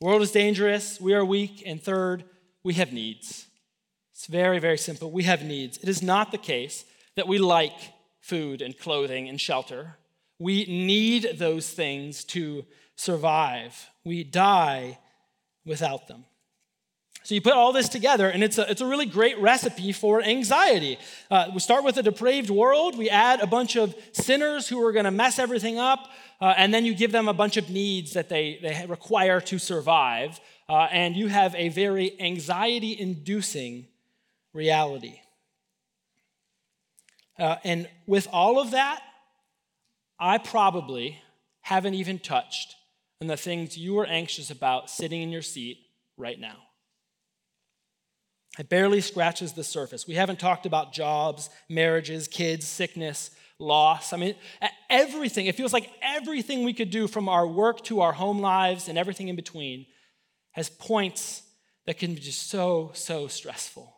World 0.00 0.22
is 0.22 0.32
dangerous, 0.32 0.98
we 0.98 1.12
are 1.12 1.24
weak, 1.26 1.62
and 1.66 1.82
third, 1.82 2.24
we 2.64 2.72
have 2.74 2.90
needs. 2.90 3.46
It's 4.20 4.26
very, 4.26 4.58
very 4.58 4.76
simple. 4.76 5.10
We 5.10 5.22
have 5.22 5.42
needs. 5.42 5.78
It 5.78 5.88
is 5.88 6.02
not 6.02 6.30
the 6.30 6.36
case 6.36 6.84
that 7.16 7.26
we 7.26 7.38
like 7.38 7.72
food 8.20 8.60
and 8.60 8.76
clothing 8.76 9.30
and 9.30 9.40
shelter. 9.40 9.96
We 10.38 10.66
need 10.66 11.38
those 11.38 11.70
things 11.70 12.24
to 12.24 12.66
survive. 12.96 13.88
We 14.04 14.24
die 14.24 14.98
without 15.64 16.06
them. 16.06 16.26
So 17.22 17.34
you 17.34 17.40
put 17.40 17.54
all 17.54 17.72
this 17.72 17.88
together, 17.88 18.28
and 18.28 18.44
it's 18.44 18.58
a, 18.58 18.70
it's 18.70 18.82
a 18.82 18.86
really 18.86 19.06
great 19.06 19.38
recipe 19.38 19.90
for 19.90 20.20
anxiety. 20.20 20.98
Uh, 21.30 21.48
we 21.54 21.60
start 21.60 21.82
with 21.82 21.96
a 21.96 22.02
depraved 22.02 22.50
world, 22.50 22.98
we 22.98 23.08
add 23.08 23.40
a 23.40 23.46
bunch 23.46 23.74
of 23.74 23.94
sinners 24.12 24.68
who 24.68 24.84
are 24.86 24.92
going 24.92 25.06
to 25.06 25.10
mess 25.10 25.38
everything 25.38 25.78
up, 25.78 26.10
uh, 26.42 26.52
and 26.58 26.74
then 26.74 26.84
you 26.84 26.94
give 26.94 27.10
them 27.10 27.26
a 27.26 27.32
bunch 27.32 27.56
of 27.56 27.70
needs 27.70 28.12
that 28.12 28.28
they, 28.28 28.58
they 28.60 28.84
require 28.86 29.40
to 29.40 29.58
survive, 29.58 30.38
uh, 30.68 30.88
and 30.90 31.16
you 31.16 31.28
have 31.28 31.54
a 31.54 31.70
very 31.70 32.20
anxiety 32.20 33.00
inducing 33.00 33.86
reality. 34.52 35.20
Uh, 37.38 37.56
and 37.64 37.88
with 38.06 38.28
all 38.32 38.60
of 38.60 38.72
that, 38.72 39.00
I 40.18 40.38
probably 40.38 41.22
haven't 41.62 41.94
even 41.94 42.18
touched 42.18 42.74
on 43.20 43.28
the 43.28 43.36
things 43.36 43.78
you 43.78 43.98
are 43.98 44.06
anxious 44.06 44.50
about 44.50 44.90
sitting 44.90 45.22
in 45.22 45.30
your 45.30 45.42
seat 45.42 45.78
right 46.16 46.38
now. 46.38 46.56
It 48.58 48.68
barely 48.68 49.00
scratches 49.00 49.52
the 49.52 49.64
surface. 49.64 50.06
We 50.06 50.14
haven't 50.14 50.40
talked 50.40 50.66
about 50.66 50.92
jobs, 50.92 51.48
marriages, 51.68 52.28
kids, 52.28 52.66
sickness, 52.66 53.30
loss. 53.58 54.12
I 54.12 54.16
mean, 54.16 54.34
everything. 54.88 55.46
It 55.46 55.54
feels 55.54 55.72
like 55.72 55.88
everything 56.02 56.64
we 56.64 56.74
could 56.74 56.90
do 56.90 57.06
from 57.06 57.28
our 57.28 57.46
work 57.46 57.82
to 57.84 58.00
our 58.00 58.12
home 58.12 58.40
lives 58.40 58.88
and 58.88 58.98
everything 58.98 59.28
in 59.28 59.36
between 59.36 59.86
has 60.52 60.68
points 60.68 61.42
that 61.86 61.98
can 61.98 62.14
be 62.14 62.20
just 62.20 62.50
so, 62.50 62.90
so 62.94 63.28
stressful. 63.28 63.94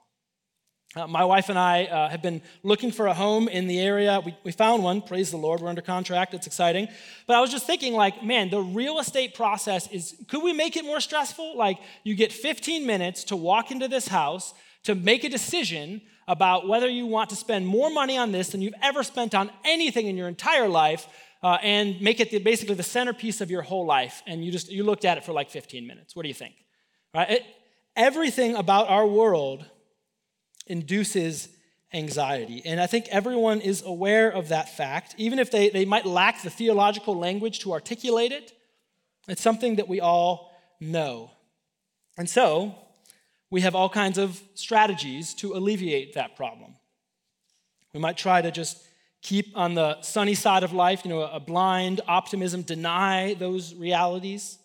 Uh, 0.95 1.07
my 1.07 1.25
wife 1.25 1.49
and 1.49 1.59
I 1.59 1.85
uh, 1.85 2.11
have 2.11 2.21
been 2.21 2.43
looking 2.63 2.93
for 2.93 3.07
a 3.07 3.15
home 3.15 3.49
in 3.49 3.67
the 3.67 3.81
area. 3.81 4.21
We, 4.23 4.37
we 4.45 4.53
found 4.53 4.83
one, 4.83 5.01
praise 5.01 5.31
the 5.31 5.39
Lord. 5.39 5.61
We're 5.61 5.71
under 5.71 5.81
contract, 5.81 6.35
it's 6.35 6.47
exciting. 6.47 6.87
But 7.27 7.37
I 7.37 7.41
was 7.41 7.51
just 7.51 7.67
thinking, 7.67 7.95
like, 7.95 8.23
man, 8.23 8.51
the 8.51 8.61
real 8.61 8.99
estate 8.99 9.35
process 9.35 9.91
is 9.91 10.15
could 10.29 10.43
we 10.43 10.53
make 10.53 10.77
it 10.77 10.85
more 10.85 11.01
stressful? 11.01 11.57
Like, 11.57 11.79
you 12.05 12.15
get 12.15 12.31
15 12.31 12.87
minutes 12.87 13.25
to 13.25 13.37
walk 13.37 13.71
into 13.71 13.89
this 13.89 14.09
house 14.09 14.53
to 14.83 14.95
make 14.95 15.25
a 15.25 15.31
decision 15.31 16.03
about 16.29 16.69
whether 16.69 16.89
you 16.91 17.07
want 17.07 17.31
to 17.31 17.37
spend 17.37 17.67
more 17.67 17.89
money 17.89 18.19
on 18.19 18.31
this 18.31 18.51
than 18.51 18.61
you've 18.61 18.75
ever 18.83 19.03
spent 19.03 19.35
on 19.35 19.51
anything 19.65 20.09
in 20.09 20.17
your 20.17 20.29
entire 20.29 20.69
life. 20.69 21.09
Uh, 21.43 21.59
and 21.63 22.01
make 22.01 22.21
it 22.21 22.31
the, 22.31 22.39
basically 22.39 22.77
the 22.77 22.85
centerpiece 22.85 23.41
of 23.41 23.51
your 23.51 23.63
whole 23.63 23.85
life, 23.85 24.23
and 24.29 24.45
you 24.45 24.53
just 24.53 24.71
you 24.71 24.85
looked 24.85 25.05
at 25.05 25.19
it 25.19 25.25
for 25.25 25.33
like 25.33 25.51
15 25.51 25.85
minutes. 25.89 26.15
What 26.15 26.23
do 26.23 26.29
you 26.29 26.35
think? 26.35 26.55
Right? 27.13 27.31
It, 27.31 27.43
everything 27.97 28.55
about 28.55 28.89
our 28.89 29.05
world 29.05 29.65
induces 30.67 31.49
anxiety. 31.93 32.63
And 32.65 32.81
I 32.81 32.87
think 32.87 33.09
everyone 33.09 33.61
is 33.61 33.83
aware 33.83 34.31
of 34.31 34.49
that 34.49 34.75
fact, 34.75 35.15
even 35.19 35.39
if 35.39 35.51
they, 35.51 35.69
they 35.69 35.85
might 35.85 36.07
lack 36.07 36.43
the 36.43 36.51
theological 36.51 37.15
language 37.15 37.61
to 37.61 37.73
articulate 37.73 38.33
it. 38.33 38.53
It's 39.29 39.43
something 39.43 39.77
that 39.77 39.89
we 39.89 40.01
all 40.01 40.53
know. 40.81 41.31
And 42.17 42.29
so, 42.29 42.75
we 43.51 43.61
have 43.61 43.75
all 43.75 43.89
kinds 43.89 44.19
of 44.19 44.43
strategies 44.55 45.35
to 45.35 45.53
alleviate 45.53 46.15
that 46.15 46.37
problem. 46.37 46.75
We 47.93 48.01
might 48.01 48.17
try 48.17 48.41
to 48.41 48.51
just 48.51 48.83
keep 49.21 49.57
on 49.57 49.75
the 49.75 50.01
sunny 50.01 50.35
side 50.35 50.63
of 50.63 50.73
life, 50.73 51.03
you 51.05 51.11
know, 51.11 51.23
a 51.23 51.39
blind 51.39 52.01
optimism, 52.09 52.63
deny 52.63 53.35
those 53.35 53.75
realities. 53.75 54.59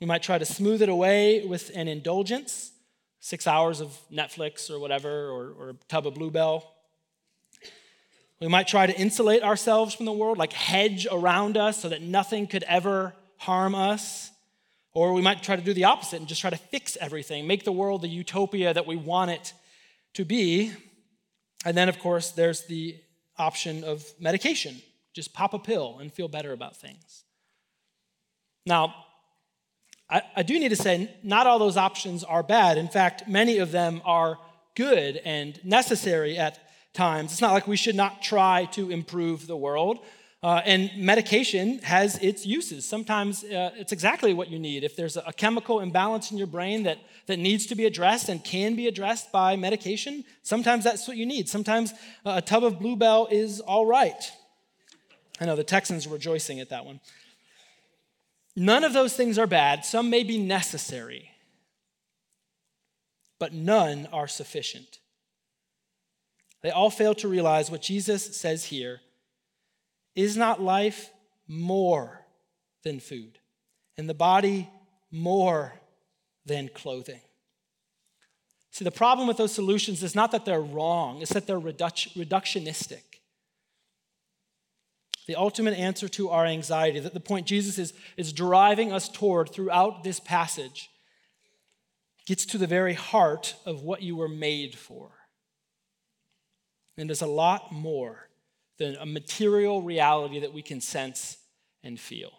We 0.00 0.06
might 0.06 0.22
try 0.22 0.38
to 0.38 0.46
smooth 0.46 0.82
it 0.82 0.88
away 0.88 1.44
with 1.44 1.70
an 1.74 1.88
indulgence 1.88 2.72
six 3.20 3.46
hours 3.46 3.80
of 3.80 3.96
Netflix 4.12 4.70
or 4.70 4.78
whatever, 4.78 5.28
or, 5.28 5.52
or 5.58 5.70
a 5.70 5.74
tub 5.88 6.06
of 6.06 6.14
Bluebell. 6.14 6.74
We 8.40 8.48
might 8.48 8.68
try 8.68 8.86
to 8.86 8.96
insulate 8.96 9.42
ourselves 9.42 9.94
from 9.94 10.06
the 10.06 10.12
world, 10.12 10.38
like 10.38 10.52
hedge 10.52 11.06
around 11.10 11.56
us 11.56 11.82
so 11.82 11.88
that 11.88 12.02
nothing 12.02 12.46
could 12.46 12.62
ever 12.64 13.14
harm 13.36 13.74
us. 13.74 14.30
Or 14.92 15.12
we 15.12 15.22
might 15.22 15.42
try 15.42 15.56
to 15.56 15.62
do 15.62 15.74
the 15.74 15.84
opposite 15.84 16.18
and 16.18 16.28
just 16.28 16.40
try 16.40 16.50
to 16.50 16.56
fix 16.56 16.96
everything, 17.00 17.46
make 17.46 17.64
the 17.64 17.72
world 17.72 18.02
the 18.02 18.08
utopia 18.08 18.72
that 18.72 18.86
we 18.86 18.96
want 18.96 19.30
it 19.30 19.52
to 20.14 20.24
be. 20.24 20.72
And 21.64 21.76
then, 21.76 21.88
of 21.88 21.98
course, 21.98 22.30
there's 22.30 22.66
the 22.66 22.96
option 23.36 23.84
of 23.84 24.04
medication. 24.20 24.76
Just 25.12 25.32
pop 25.32 25.52
a 25.54 25.58
pill 25.58 25.98
and 26.00 26.12
feel 26.12 26.28
better 26.28 26.52
about 26.52 26.76
things. 26.76 27.24
Now, 28.64 28.94
I, 30.10 30.22
I 30.36 30.42
do 30.42 30.58
need 30.58 30.70
to 30.70 30.76
say, 30.76 31.10
not 31.22 31.46
all 31.46 31.58
those 31.58 31.76
options 31.76 32.24
are 32.24 32.42
bad. 32.42 32.78
In 32.78 32.88
fact, 32.88 33.28
many 33.28 33.58
of 33.58 33.72
them 33.72 34.00
are 34.04 34.38
good 34.74 35.20
and 35.24 35.62
necessary 35.64 36.38
at 36.38 36.58
times. 36.94 37.32
It's 37.32 37.40
not 37.40 37.52
like 37.52 37.66
we 37.66 37.76
should 37.76 37.96
not 37.96 38.22
try 38.22 38.66
to 38.72 38.90
improve 38.90 39.46
the 39.46 39.56
world. 39.56 39.98
Uh, 40.40 40.62
and 40.64 40.90
medication 40.96 41.80
has 41.80 42.16
its 42.18 42.46
uses. 42.46 42.88
Sometimes 42.88 43.42
uh, 43.42 43.72
it's 43.74 43.90
exactly 43.90 44.32
what 44.32 44.48
you 44.48 44.58
need. 44.58 44.84
If 44.84 44.94
there's 44.94 45.16
a, 45.16 45.32
chemical 45.32 45.80
imbalance 45.80 46.30
in 46.30 46.38
your 46.38 46.46
brain 46.46 46.84
that, 46.84 46.98
that 47.26 47.40
needs 47.40 47.66
to 47.66 47.74
be 47.74 47.86
addressed 47.86 48.28
and 48.28 48.42
can 48.44 48.76
be 48.76 48.86
addressed 48.86 49.32
by 49.32 49.56
medication, 49.56 50.24
sometimes 50.44 50.84
that's 50.84 51.08
what 51.08 51.16
you 51.16 51.26
need. 51.26 51.48
Sometimes 51.48 51.92
uh, 52.24 52.34
a 52.36 52.42
tub 52.42 52.62
of 52.62 52.78
Bluebell 52.78 53.26
is 53.32 53.58
all 53.58 53.84
right. 53.84 54.30
I 55.40 55.46
know 55.46 55.56
the 55.56 55.64
Texans 55.64 56.06
are 56.06 56.10
rejoicing 56.10 56.60
at 56.60 56.70
that 56.70 56.84
one. 56.84 57.00
None 58.58 58.82
of 58.82 58.92
those 58.92 59.14
things 59.14 59.38
are 59.38 59.46
bad. 59.46 59.84
Some 59.84 60.10
may 60.10 60.24
be 60.24 60.36
necessary, 60.36 61.30
but 63.38 63.52
none 63.52 64.08
are 64.12 64.26
sufficient. 64.26 64.98
They 66.62 66.72
all 66.72 66.90
fail 66.90 67.14
to 67.14 67.28
realize 67.28 67.70
what 67.70 67.82
Jesus 67.82 68.36
says 68.36 68.64
here 68.64 69.00
is 70.16 70.36
not 70.36 70.60
life 70.60 71.10
more 71.46 72.26
than 72.82 72.98
food, 72.98 73.38
and 73.96 74.08
the 74.08 74.14
body 74.14 74.68
more 75.12 75.74
than 76.44 76.68
clothing. 76.68 77.20
See, 78.72 78.84
the 78.84 78.90
problem 78.90 79.28
with 79.28 79.36
those 79.36 79.54
solutions 79.54 80.02
is 80.02 80.16
not 80.16 80.32
that 80.32 80.44
they're 80.44 80.60
wrong, 80.60 81.22
it's 81.22 81.32
that 81.32 81.46
they're 81.46 81.60
reductionistic 81.60 83.02
the 85.28 85.36
ultimate 85.36 85.78
answer 85.78 86.08
to 86.08 86.30
our 86.30 86.46
anxiety, 86.46 86.98
that 87.00 87.12
the 87.12 87.20
point 87.20 87.46
Jesus 87.46 87.78
is, 87.78 87.92
is 88.16 88.32
driving 88.32 88.92
us 88.92 89.10
toward 89.10 89.50
throughout 89.50 90.02
this 90.02 90.18
passage, 90.18 90.90
gets 92.26 92.46
to 92.46 92.58
the 92.58 92.66
very 92.66 92.94
heart 92.94 93.54
of 93.66 93.82
what 93.82 94.02
you 94.02 94.16
were 94.16 94.28
made 94.28 94.74
for. 94.74 95.10
And 96.96 97.10
is 97.10 97.20
a 97.20 97.26
lot 97.26 97.70
more 97.70 98.30
than 98.78 98.96
a 98.96 99.04
material 99.04 99.82
reality 99.82 100.40
that 100.40 100.54
we 100.54 100.62
can 100.62 100.80
sense 100.80 101.36
and 101.84 102.00
feel. 102.00 102.32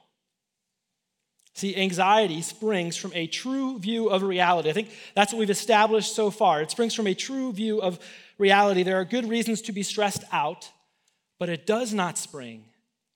See, 1.54 1.76
anxiety 1.76 2.42
springs 2.42 2.98
from 2.98 3.14
a 3.14 3.28
true 3.28 3.78
view 3.78 4.10
of 4.10 4.24
reality. 4.24 4.70
I 4.70 4.74
think 4.74 4.90
that's 5.14 5.32
what 5.32 5.40
we've 5.40 5.50
established 5.52 6.16
so 6.16 6.32
far. 6.32 6.64
It 6.64 6.72
springs 6.72 6.96
from 6.96 7.06
a 7.06 7.14
true 7.14 7.54
view 7.54 7.82
of 7.82 8.00
reality. 8.40 8.82
There 8.82 9.00
are 9.00 9.06
good 9.06 9.30
reasons 9.30 9.62
to 9.64 9.72
be 9.72 9.84
stressed 9.84 10.24
out, 10.32 10.72
but 11.38 11.50
it 11.50 11.68
does 11.68 11.94
not 11.94 12.18
spring 12.18 12.66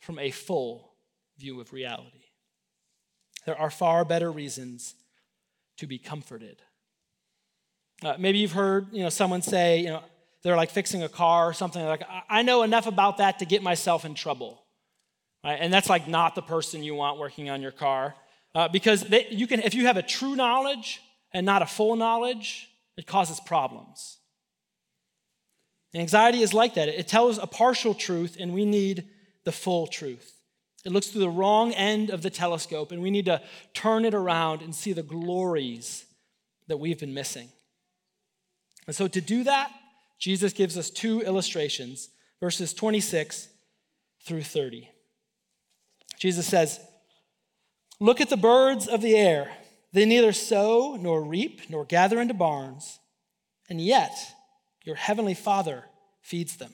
from 0.04 0.20
a 0.20 0.32
full 0.32 0.92
view 1.38 1.62
of 1.62 1.72
reality. 1.72 2.26
There 3.46 3.58
are 3.58 3.70
far 3.70 4.04
better 4.04 4.32
reasons 4.32 4.96
to 5.78 5.88
be 5.88 5.98
comforted. 5.98 6.62
Uh, 8.04 8.16
maybe 8.20 8.40
you've 8.40 8.52
heard 8.52 8.88
you 8.92 9.02
know, 9.04 9.10
someone 9.10 9.42
say, 9.42 9.80
you 9.80 9.88
know, 9.88 10.04
they're 10.44 10.58
like 10.58 10.72
fixing 10.72 11.04
a 11.04 11.10
car 11.10 11.48
or 11.48 11.54
something 11.54 11.84
like, 11.86 12.04
I 12.30 12.42
know 12.42 12.64
enough 12.64 12.86
about 12.86 13.18
that 13.18 13.40
to 13.40 13.46
get 13.46 13.64
myself 13.64 14.04
in 14.04 14.14
trouble. 14.14 14.62
Right? 15.42 15.58
And 15.60 15.74
that's 15.74 15.90
like 15.90 16.08
not 16.08 16.36
the 16.36 16.42
person 16.42 16.84
you 16.84 16.96
want 16.96 17.18
working 17.18 17.50
on 17.50 17.62
your 17.62 17.72
car. 17.72 18.14
Uh, 18.54 18.68
because 18.68 19.04
they, 19.04 19.28
you 19.30 19.48
can, 19.48 19.62
if 19.62 19.74
you 19.74 19.86
have 19.86 19.98
a 19.98 20.02
true 20.02 20.36
knowledge 20.36 21.02
and 21.32 21.46
not 21.46 21.62
a 21.62 21.66
full 21.66 21.96
knowledge, 21.96 22.68
it 22.98 23.08
causes 23.08 23.40
problems. 23.40 24.18
And 25.94 26.02
anxiety 26.02 26.42
is 26.42 26.54
like 26.54 26.74
that. 26.74 26.90
It 26.90 27.08
tells 27.08 27.38
a 27.38 27.48
partial 27.48 27.94
truth, 27.94 28.36
and 28.40 28.54
we 28.54 28.66
need 28.66 29.08
the 29.44 29.52
full 29.52 29.88
truth. 29.88 30.34
It 30.86 30.92
looks 30.92 31.08
through 31.08 31.22
the 31.22 31.30
wrong 31.30 31.72
end 31.74 32.10
of 32.10 32.22
the 32.22 32.30
telescope, 32.30 32.92
and 32.92 33.02
we 33.02 33.12
need 33.12 33.26
to 33.26 33.42
turn 33.74 34.04
it 34.06 34.14
around 34.14 34.62
and 34.62 34.76
see 34.76 34.92
the 34.94 35.04
glories 35.04 36.06
that 36.68 36.78
we've 36.78 37.00
been 37.00 37.14
missing. 37.14 37.50
And 38.86 38.96
so, 38.96 39.08
to 39.08 39.22
do 39.22 39.44
that, 39.46 39.72
Jesus 40.20 40.54
gives 40.54 40.78
us 40.78 40.90
two 40.90 41.22
illustrations, 41.22 42.10
verses 42.40 42.74
26 42.74 43.48
through 44.26 44.44
30. 44.44 44.90
Jesus 46.18 46.48
says, 46.48 46.80
Look 48.00 48.20
at 48.20 48.30
the 48.30 48.38
birds 48.38 48.88
of 48.88 49.02
the 49.02 49.16
air. 49.16 49.52
They 49.94 50.06
neither 50.06 50.34
sow 50.34 50.98
nor 51.00 51.24
reap 51.24 51.70
nor 51.70 51.86
gather 51.86 52.20
into 52.20 52.34
barns, 52.34 53.00
and 53.70 53.80
yet 53.80 54.14
your 54.84 54.96
heavenly 54.96 55.34
Father 55.34 55.86
feeds 56.22 56.58
them. 56.58 56.74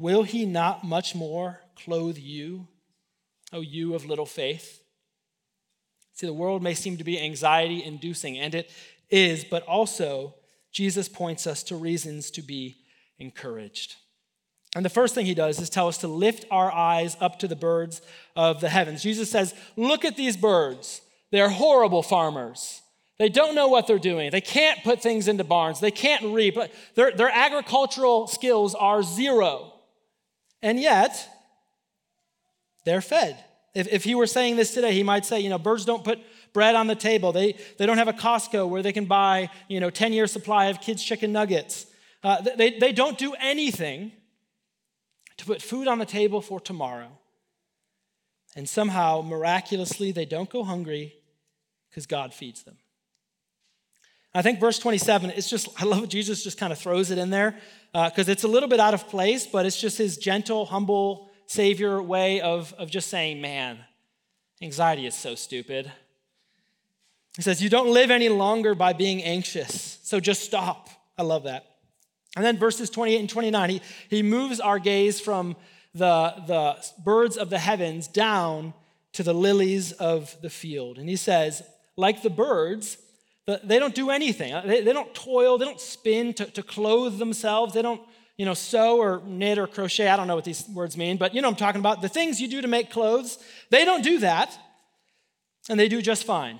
will 0.00 0.22
he 0.24 0.46
not 0.46 0.82
much 0.82 1.14
more 1.14 1.60
clothe 1.76 2.18
you, 2.18 2.66
O 3.52 3.60
you 3.60 3.94
of 3.94 4.06
little 4.06 4.26
faith? 4.26 4.82
See, 6.14 6.26
the 6.26 6.32
world 6.32 6.62
may 6.62 6.74
seem 6.74 6.96
to 6.96 7.04
be 7.04 7.20
anxiety 7.20 7.84
inducing, 7.84 8.38
and 8.38 8.54
it 8.54 8.70
is, 9.10 9.44
but 9.44 9.62
also 9.64 10.34
Jesus 10.72 11.08
points 11.08 11.46
us 11.46 11.62
to 11.64 11.76
reasons 11.76 12.30
to 12.32 12.42
be 12.42 12.78
encouraged. 13.18 13.96
And 14.74 14.84
the 14.84 14.90
first 14.90 15.14
thing 15.14 15.26
he 15.26 15.34
does 15.34 15.60
is 15.60 15.68
tell 15.68 15.88
us 15.88 15.98
to 15.98 16.08
lift 16.08 16.46
our 16.50 16.72
eyes 16.72 17.16
up 17.20 17.38
to 17.40 17.48
the 17.48 17.56
birds 17.56 18.00
of 18.36 18.60
the 18.60 18.68
heavens. 18.68 19.02
Jesus 19.02 19.30
says, 19.30 19.54
Look 19.76 20.04
at 20.04 20.16
these 20.16 20.36
birds. 20.36 21.02
They're 21.32 21.50
horrible 21.50 22.02
farmers. 22.02 22.82
They 23.18 23.28
don't 23.28 23.54
know 23.54 23.68
what 23.68 23.86
they're 23.86 23.98
doing. 23.98 24.30
They 24.30 24.40
can't 24.40 24.82
put 24.82 25.02
things 25.02 25.28
into 25.28 25.44
barns. 25.44 25.80
They 25.80 25.90
can't 25.90 26.34
reap. 26.34 26.56
Their, 26.94 27.12
their 27.12 27.30
agricultural 27.30 28.28
skills 28.28 28.74
are 28.74 29.02
zero. 29.02 29.69
And 30.62 30.78
yet, 30.78 31.28
they're 32.84 33.00
fed. 33.00 33.42
If, 33.74 33.88
if 33.88 34.04
he 34.04 34.14
were 34.14 34.26
saying 34.26 34.56
this 34.56 34.74
today, 34.74 34.92
he 34.92 35.02
might 35.02 35.24
say, 35.24 35.40
you 35.40 35.48
know, 35.48 35.58
birds 35.58 35.84
don't 35.84 36.04
put 36.04 36.18
bread 36.52 36.74
on 36.74 36.86
the 36.86 36.94
table. 36.94 37.32
They, 37.32 37.56
they 37.78 37.86
don't 37.86 37.98
have 37.98 38.08
a 38.08 38.12
Costco 38.12 38.68
where 38.68 38.82
they 38.82 38.92
can 38.92 39.04
buy, 39.04 39.50
you 39.68 39.80
know, 39.80 39.90
10 39.90 40.12
year 40.12 40.26
supply 40.26 40.66
of 40.66 40.80
kids' 40.80 41.02
chicken 41.02 41.32
nuggets. 41.32 41.86
Uh, 42.22 42.42
they, 42.56 42.78
they 42.78 42.92
don't 42.92 43.16
do 43.16 43.34
anything 43.40 44.12
to 45.36 45.46
put 45.46 45.62
food 45.62 45.88
on 45.88 45.98
the 45.98 46.06
table 46.06 46.40
for 46.40 46.60
tomorrow. 46.60 47.08
And 48.56 48.68
somehow, 48.68 49.22
miraculously, 49.22 50.12
they 50.12 50.24
don't 50.24 50.50
go 50.50 50.64
hungry 50.64 51.14
because 51.88 52.06
God 52.06 52.34
feeds 52.34 52.62
them. 52.62 52.76
I 54.34 54.42
think 54.42 54.60
verse 54.60 54.78
27, 54.78 55.30
it's 55.30 55.50
just, 55.50 55.68
I 55.80 55.84
love 55.84 56.08
Jesus 56.08 56.44
just 56.44 56.56
kind 56.56 56.72
of 56.72 56.78
throws 56.78 57.10
it 57.10 57.18
in 57.18 57.30
there 57.30 57.56
because 57.92 58.28
uh, 58.28 58.32
it's 58.32 58.44
a 58.44 58.48
little 58.48 58.68
bit 58.68 58.78
out 58.78 58.94
of 58.94 59.08
place, 59.08 59.46
but 59.46 59.66
it's 59.66 59.80
just 59.80 59.98
his 59.98 60.16
gentle, 60.16 60.66
humble 60.66 61.30
Savior 61.46 62.00
way 62.00 62.40
of, 62.40 62.72
of 62.78 62.90
just 62.90 63.08
saying, 63.08 63.40
man, 63.40 63.78
anxiety 64.62 65.06
is 65.06 65.16
so 65.16 65.34
stupid. 65.34 65.90
He 67.36 67.42
says, 67.42 67.62
You 67.62 67.68
don't 67.68 67.92
live 67.92 68.10
any 68.10 68.28
longer 68.28 68.74
by 68.74 68.92
being 68.92 69.22
anxious, 69.22 69.98
so 70.02 70.20
just 70.20 70.42
stop. 70.42 70.88
I 71.18 71.22
love 71.22 71.44
that. 71.44 71.66
And 72.36 72.44
then 72.44 72.56
verses 72.56 72.88
28 72.90 73.18
and 73.18 73.28
29, 73.28 73.70
he, 73.70 73.82
he 74.08 74.22
moves 74.22 74.60
our 74.60 74.78
gaze 74.78 75.20
from 75.20 75.56
the, 75.92 76.34
the 76.46 76.86
birds 77.02 77.36
of 77.36 77.50
the 77.50 77.58
heavens 77.58 78.06
down 78.06 78.74
to 79.14 79.24
the 79.24 79.34
lilies 79.34 79.90
of 79.92 80.36
the 80.40 80.50
field. 80.50 80.98
And 80.98 81.08
he 81.08 81.16
says, 81.16 81.62
Like 81.96 82.22
the 82.22 82.30
birds, 82.30 82.96
they 83.46 83.78
don't 83.78 83.94
do 83.94 84.10
anything. 84.10 84.54
They, 84.66 84.82
they 84.82 84.92
don't 84.92 85.12
toil, 85.14 85.58
they 85.58 85.64
don't 85.64 85.80
spin 85.80 86.34
to, 86.34 86.44
to 86.46 86.62
clothe 86.62 87.18
themselves, 87.18 87.74
they 87.74 87.82
don't 87.82 88.00
you 88.40 88.46
know, 88.46 88.54
sew 88.54 88.96
or 88.96 89.20
knit 89.26 89.58
or 89.58 89.66
crochet. 89.66 90.08
I 90.08 90.16
don't 90.16 90.26
know 90.26 90.34
what 90.34 90.46
these 90.46 90.66
words 90.70 90.96
mean, 90.96 91.18
but 91.18 91.34
you 91.34 91.42
know 91.42 91.48
I'm 91.48 91.56
talking 91.56 91.78
about. 91.78 92.00
The 92.00 92.08
things 92.08 92.40
you 92.40 92.48
do 92.48 92.62
to 92.62 92.68
make 92.68 92.88
clothes, 92.88 93.38
they 93.68 93.84
don't 93.84 94.02
do 94.02 94.20
that, 94.20 94.58
and 95.68 95.78
they 95.78 95.88
do 95.88 96.00
just 96.00 96.24
fine. 96.24 96.58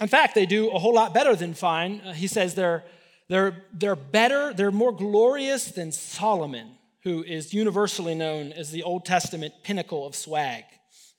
In 0.00 0.08
fact, 0.08 0.34
they 0.34 0.46
do 0.46 0.68
a 0.70 0.80
whole 0.80 0.92
lot 0.92 1.14
better 1.14 1.36
than 1.36 1.54
fine. 1.54 2.00
Uh, 2.00 2.12
he 2.12 2.26
says 2.26 2.56
they're, 2.56 2.82
they're, 3.28 3.62
they're 3.72 3.94
better, 3.94 4.52
they're 4.52 4.72
more 4.72 4.90
glorious 4.90 5.66
than 5.66 5.92
Solomon, 5.92 6.72
who 7.04 7.22
is 7.22 7.54
universally 7.54 8.16
known 8.16 8.50
as 8.50 8.72
the 8.72 8.82
Old 8.82 9.04
Testament 9.04 9.54
pinnacle 9.62 10.04
of 10.04 10.16
swag. 10.16 10.64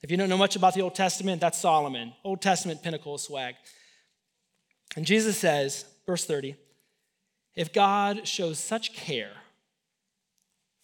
If 0.02 0.10
you 0.10 0.18
don't 0.18 0.28
know 0.28 0.36
much 0.36 0.54
about 0.54 0.74
the 0.74 0.82
Old 0.82 0.94
Testament, 0.94 1.40
that's 1.40 1.58
Solomon, 1.58 2.12
Old 2.24 2.42
Testament 2.42 2.82
pinnacle 2.82 3.14
of 3.14 3.22
swag. 3.22 3.54
And 4.96 5.06
Jesus 5.06 5.38
says, 5.38 5.84
verse 6.06 6.24
30, 6.24 6.56
if 7.54 7.72
God 7.72 8.26
shows 8.26 8.58
such 8.58 8.94
care 8.94 9.32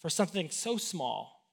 for 0.00 0.10
something 0.10 0.50
so 0.50 0.76
small, 0.76 1.44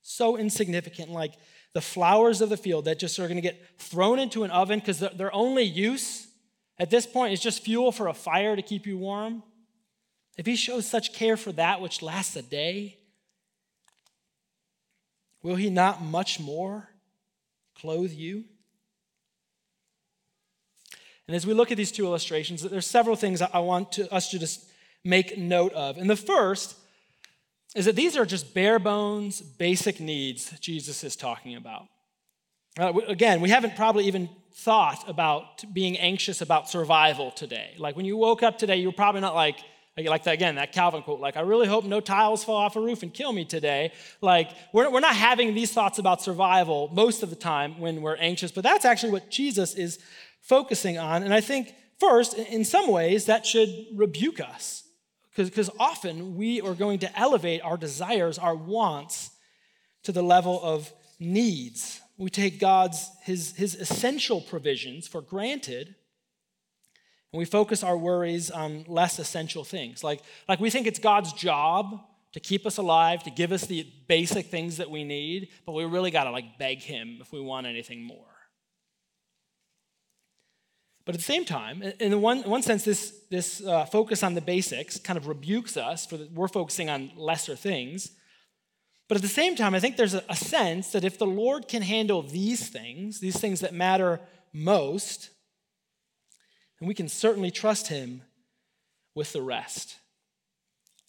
so 0.00 0.36
insignificant, 0.36 1.10
like 1.10 1.34
the 1.74 1.80
flowers 1.80 2.40
of 2.40 2.48
the 2.48 2.56
field 2.56 2.86
that 2.86 2.98
just 2.98 3.18
are 3.18 3.26
going 3.26 3.36
to 3.36 3.42
get 3.42 3.62
thrown 3.78 4.18
into 4.18 4.44
an 4.44 4.50
oven 4.50 4.78
because 4.78 5.00
their 5.00 5.34
only 5.34 5.64
use 5.64 6.28
at 6.78 6.90
this 6.90 7.06
point 7.06 7.32
is 7.32 7.40
just 7.40 7.64
fuel 7.64 7.92
for 7.92 8.08
a 8.08 8.14
fire 8.14 8.56
to 8.56 8.62
keep 8.62 8.86
you 8.86 8.96
warm. 8.96 9.42
If 10.36 10.46
he 10.46 10.56
shows 10.56 10.86
such 10.86 11.12
care 11.12 11.36
for 11.36 11.52
that 11.52 11.80
which 11.80 12.00
lasts 12.00 12.36
a 12.36 12.42
day, 12.42 12.98
will 15.42 15.56
he 15.56 15.70
not 15.70 16.02
much 16.02 16.38
more 16.38 16.88
clothe 17.74 18.12
you? 18.12 18.44
And 21.28 21.36
as 21.36 21.46
we 21.46 21.52
look 21.52 21.70
at 21.70 21.76
these 21.76 21.92
two 21.92 22.06
illustrations, 22.06 22.62
there's 22.62 22.86
several 22.86 23.14
things 23.14 23.42
I 23.42 23.58
want 23.58 23.92
to, 23.92 24.12
us 24.12 24.30
to 24.30 24.38
just 24.38 24.66
make 25.04 25.36
note 25.36 25.72
of. 25.74 25.98
And 25.98 26.08
the 26.08 26.16
first 26.16 26.74
is 27.76 27.84
that 27.84 27.96
these 27.96 28.16
are 28.16 28.24
just 28.24 28.54
bare 28.54 28.78
bones, 28.78 29.42
basic 29.42 30.00
needs 30.00 30.58
Jesus 30.58 31.04
is 31.04 31.16
talking 31.16 31.54
about. 31.54 31.86
Uh, 32.80 32.94
again, 33.08 33.42
we 33.42 33.50
haven't 33.50 33.76
probably 33.76 34.06
even 34.06 34.30
thought 34.54 35.06
about 35.06 35.62
being 35.74 35.98
anxious 35.98 36.40
about 36.40 36.70
survival 36.70 37.30
today. 37.30 37.74
Like 37.76 37.94
when 37.94 38.06
you 38.06 38.16
woke 38.16 38.42
up 38.42 38.56
today, 38.56 38.76
you 38.76 38.88
were 38.88 38.92
probably 38.92 39.20
not 39.20 39.34
like, 39.34 39.58
like 39.98 40.24
that, 40.24 40.34
again, 40.34 40.54
that 40.54 40.72
Calvin 40.72 41.02
quote, 41.02 41.20
like, 41.20 41.36
I 41.36 41.40
really 41.40 41.66
hope 41.66 41.84
no 41.84 42.00
tiles 42.00 42.44
fall 42.44 42.56
off 42.56 42.76
a 42.76 42.80
roof 42.80 43.02
and 43.02 43.12
kill 43.12 43.32
me 43.32 43.44
today. 43.44 43.92
Like, 44.20 44.50
we're, 44.72 44.88
we're 44.90 45.00
not 45.00 45.16
having 45.16 45.54
these 45.54 45.72
thoughts 45.72 45.98
about 45.98 46.22
survival 46.22 46.88
most 46.92 47.24
of 47.24 47.30
the 47.30 47.36
time 47.36 47.80
when 47.80 48.00
we're 48.00 48.16
anxious, 48.16 48.52
but 48.52 48.62
that's 48.62 48.84
actually 48.84 49.10
what 49.10 49.28
Jesus 49.28 49.74
is 49.74 49.98
focusing 50.40 50.98
on. 50.98 51.22
And 51.22 51.32
I 51.34 51.40
think, 51.40 51.74
first, 51.98 52.34
in 52.34 52.64
some 52.64 52.88
ways, 52.88 53.26
that 53.26 53.46
should 53.46 53.70
rebuke 53.94 54.40
us. 54.40 54.84
Because 55.36 55.70
often 55.78 56.36
we 56.36 56.60
are 56.60 56.74
going 56.74 56.98
to 57.00 57.18
elevate 57.18 57.62
our 57.62 57.76
desires, 57.76 58.38
our 58.38 58.56
wants, 58.56 59.30
to 60.02 60.12
the 60.12 60.22
level 60.22 60.60
of 60.62 60.92
needs. 61.20 62.00
We 62.16 62.30
take 62.30 62.58
God's, 62.58 63.08
his, 63.22 63.54
his 63.56 63.74
essential 63.76 64.40
provisions 64.40 65.06
for 65.06 65.20
granted, 65.20 65.94
and 67.32 67.38
we 67.38 67.44
focus 67.44 67.84
our 67.84 67.96
worries 67.96 68.50
on 68.50 68.84
less 68.88 69.18
essential 69.18 69.64
things. 69.64 70.02
Like, 70.02 70.22
like 70.48 70.60
we 70.60 70.70
think 70.70 70.86
it's 70.86 70.98
God's 70.98 71.32
job 71.32 72.00
to 72.32 72.40
keep 72.40 72.66
us 72.66 72.78
alive, 72.78 73.22
to 73.24 73.30
give 73.30 73.52
us 73.52 73.66
the 73.66 73.86
basic 74.08 74.46
things 74.46 74.78
that 74.78 74.90
we 74.90 75.04
need, 75.04 75.48
but 75.66 75.72
we 75.72 75.84
really 75.84 76.10
got 76.10 76.24
to 76.24 76.30
like 76.30 76.58
beg 76.58 76.80
him 76.80 77.18
if 77.20 77.32
we 77.32 77.40
want 77.40 77.66
anything 77.66 78.02
more. 78.02 78.26
But 81.08 81.14
at 81.14 81.20
the 81.20 81.24
same 81.24 81.46
time, 81.46 81.82
in 82.00 82.20
one, 82.20 82.42
one 82.42 82.60
sense, 82.60 82.84
this, 82.84 83.14
this 83.30 83.64
uh, 83.64 83.86
focus 83.86 84.22
on 84.22 84.34
the 84.34 84.42
basics 84.42 84.98
kind 84.98 85.16
of 85.16 85.26
rebukes 85.26 85.78
us 85.78 86.04
for 86.04 86.18
the, 86.18 86.28
we're 86.34 86.48
focusing 86.48 86.90
on 86.90 87.12
lesser 87.16 87.56
things. 87.56 88.10
But 89.08 89.16
at 89.16 89.22
the 89.22 89.28
same 89.28 89.56
time, 89.56 89.74
I 89.74 89.80
think 89.80 89.96
there's 89.96 90.12
a, 90.12 90.22
a 90.28 90.36
sense 90.36 90.92
that 90.92 91.04
if 91.04 91.18
the 91.18 91.24
Lord 91.24 91.66
can 91.66 91.80
handle 91.80 92.20
these 92.20 92.68
things, 92.68 93.20
these 93.20 93.40
things 93.40 93.60
that 93.60 93.72
matter 93.72 94.20
most, 94.52 95.30
then 96.78 96.88
we 96.88 96.94
can 96.94 97.08
certainly 97.08 97.50
trust 97.50 97.88
Him 97.88 98.20
with 99.14 99.32
the 99.32 99.40
rest. 99.40 99.96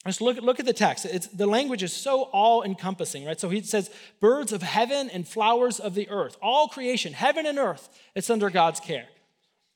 Just 0.08 0.22
look, 0.22 0.38
look 0.38 0.62
at 0.62 0.66
the 0.66 0.72
text. 0.72 1.04
It's, 1.04 1.28
the 1.28 1.46
language 1.46 1.84
is 1.84 1.92
so 1.92 2.22
all 2.32 2.64
encompassing, 2.64 3.26
right? 3.26 3.38
So 3.38 3.50
he 3.50 3.62
says, 3.64 3.92
birds 4.22 4.54
of 4.54 4.62
heaven 4.62 5.10
and 5.10 5.28
flowers 5.28 5.78
of 5.78 5.94
the 5.94 6.10
earth, 6.10 6.38
all 6.42 6.70
creation, 6.70 7.12
heaven 7.12 7.46
and 7.46 7.60
earth, 7.60 7.90
it's 8.16 8.30
under 8.30 8.50
God's 8.50 8.80
care. 8.80 9.10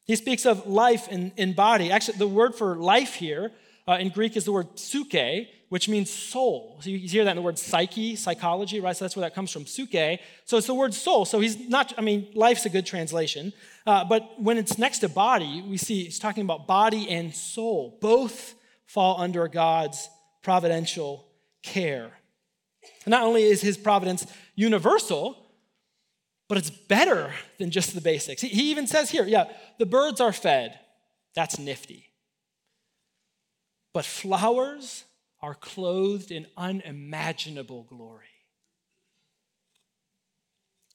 He 0.05 0.15
speaks 0.15 0.45
of 0.45 0.67
life 0.67 1.07
in, 1.07 1.31
in 1.37 1.53
body. 1.53 1.91
Actually, 1.91 2.17
the 2.17 2.27
word 2.27 2.55
for 2.55 2.75
life 2.75 3.15
here 3.15 3.51
uh, 3.87 3.93
in 3.93 4.09
Greek 4.09 4.35
is 4.35 4.45
the 4.45 4.51
word 4.51 4.77
psyche, 4.77 5.49
which 5.69 5.87
means 5.89 6.09
soul. 6.09 6.77
So 6.81 6.89
you 6.89 6.99
hear 6.99 7.23
that 7.23 7.31
in 7.31 7.37
the 7.37 7.41
word 7.41 7.57
psyche, 7.57 8.15
psychology, 8.15 8.79
right? 8.79 8.95
So 8.95 9.05
that's 9.05 9.15
where 9.15 9.21
that 9.21 9.33
comes 9.33 9.51
from, 9.51 9.65
psyche. 9.65 10.19
So 10.45 10.57
it's 10.57 10.67
the 10.67 10.73
word 10.73 10.93
soul. 10.93 11.25
So 11.25 11.39
he's 11.39 11.57
not, 11.69 11.93
I 11.97 12.01
mean, 12.01 12.27
life's 12.35 12.65
a 12.65 12.69
good 12.69 12.85
translation. 12.85 13.53
Uh, 13.85 14.03
but 14.05 14.41
when 14.41 14.57
it's 14.57 14.77
next 14.77 14.99
to 14.99 15.09
body, 15.09 15.63
we 15.67 15.77
see 15.77 16.03
he's 16.03 16.19
talking 16.19 16.43
about 16.43 16.67
body 16.67 17.09
and 17.09 17.33
soul. 17.33 17.97
Both 18.01 18.55
fall 18.85 19.19
under 19.21 19.47
God's 19.47 20.09
providential 20.43 21.25
care. 21.61 22.11
not 23.07 23.23
only 23.23 23.43
is 23.43 23.61
his 23.61 23.77
providence 23.77 24.27
universal, 24.55 25.42
but 26.47 26.57
it's 26.57 26.69
better 26.69 27.33
than 27.57 27.71
just 27.71 27.95
the 27.95 28.01
basics. 28.01 28.41
He 28.41 28.71
even 28.71 28.87
says 28.87 29.09
here, 29.09 29.25
yeah, 29.25 29.45
the 29.79 29.85
birds 29.85 30.21
are 30.21 30.33
fed. 30.33 30.79
That's 31.35 31.57
nifty. 31.57 32.09
But 33.93 34.05
flowers 34.05 35.05
are 35.41 35.55
clothed 35.55 36.31
in 36.31 36.47
unimaginable 36.57 37.83
glory. 37.83 38.25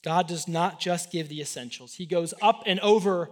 God 0.05 0.29
does 0.29 0.47
not 0.47 0.81
just 0.81 1.11
give 1.11 1.29
the 1.29 1.41
essentials, 1.41 1.95
He 1.95 2.07
goes 2.07 2.33
up 2.41 2.63
and 2.67 2.81
over 2.81 3.31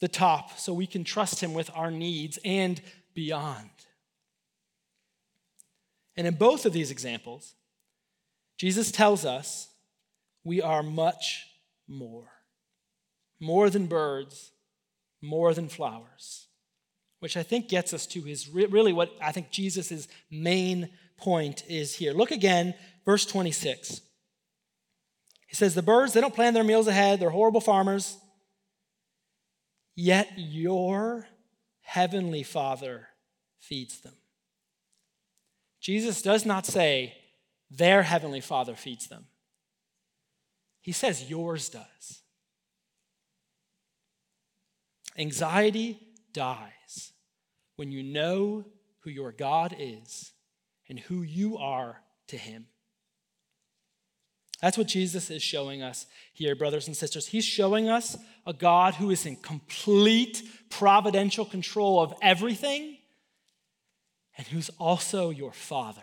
the 0.00 0.08
top 0.08 0.58
so 0.58 0.74
we 0.74 0.86
can 0.86 1.04
trust 1.04 1.40
Him 1.40 1.54
with 1.54 1.70
our 1.74 1.90
needs 1.90 2.38
and 2.44 2.80
beyond. 3.14 3.70
And 6.16 6.26
in 6.26 6.34
both 6.34 6.66
of 6.66 6.72
these 6.72 6.90
examples, 6.90 7.54
Jesus 8.58 8.90
tells 8.90 9.24
us 9.24 9.68
we 10.44 10.60
are 10.60 10.82
much 10.82 11.46
more. 11.88 12.28
More 13.40 13.70
than 13.70 13.86
birds, 13.86 14.52
more 15.20 15.54
than 15.54 15.68
flowers. 15.68 16.46
Which 17.20 17.36
I 17.36 17.42
think 17.42 17.68
gets 17.68 17.94
us 17.94 18.06
to 18.08 18.22
his 18.22 18.48
really 18.48 18.92
what 18.92 19.12
I 19.20 19.32
think 19.32 19.50
Jesus' 19.50 20.08
main 20.30 20.90
point 21.16 21.64
is 21.68 21.94
here. 21.94 22.12
Look 22.12 22.30
again, 22.30 22.74
verse 23.04 23.24
26. 23.26 24.00
He 25.46 25.56
says, 25.56 25.74
The 25.74 25.82
birds, 25.82 26.12
they 26.12 26.20
don't 26.20 26.34
plan 26.34 26.54
their 26.54 26.64
meals 26.64 26.88
ahead, 26.88 27.20
they're 27.20 27.30
horrible 27.30 27.60
farmers. 27.60 28.16
Yet 29.94 30.32
your 30.36 31.26
heavenly 31.82 32.42
Father 32.42 33.08
feeds 33.60 34.00
them. 34.00 34.14
Jesus 35.80 36.22
does 36.22 36.46
not 36.46 36.64
say 36.64 37.14
their 37.70 38.02
heavenly 38.02 38.40
Father 38.40 38.74
feeds 38.74 39.08
them, 39.08 39.26
he 40.82 40.92
says 40.92 41.30
yours 41.30 41.68
does. 41.68 42.22
Anxiety 45.16 45.98
dies 46.32 47.12
when 47.76 47.92
you 47.92 48.02
know 48.02 48.64
who 49.00 49.10
your 49.10 49.32
God 49.32 49.74
is 49.78 50.32
and 50.88 50.98
who 50.98 51.22
you 51.22 51.56
are 51.56 52.02
to 52.28 52.36
Him. 52.36 52.66
That's 54.60 54.78
what 54.78 54.86
Jesus 54.86 55.30
is 55.30 55.42
showing 55.42 55.82
us 55.82 56.06
here, 56.32 56.54
brothers 56.54 56.86
and 56.86 56.96
sisters. 56.96 57.26
He's 57.26 57.44
showing 57.44 57.88
us 57.88 58.16
a 58.46 58.52
God 58.52 58.94
who 58.94 59.10
is 59.10 59.26
in 59.26 59.36
complete 59.36 60.42
providential 60.70 61.44
control 61.44 62.00
of 62.00 62.14
everything 62.22 62.96
and 64.36 64.46
who's 64.46 64.70
also 64.78 65.30
your 65.30 65.52
Father. 65.52 66.02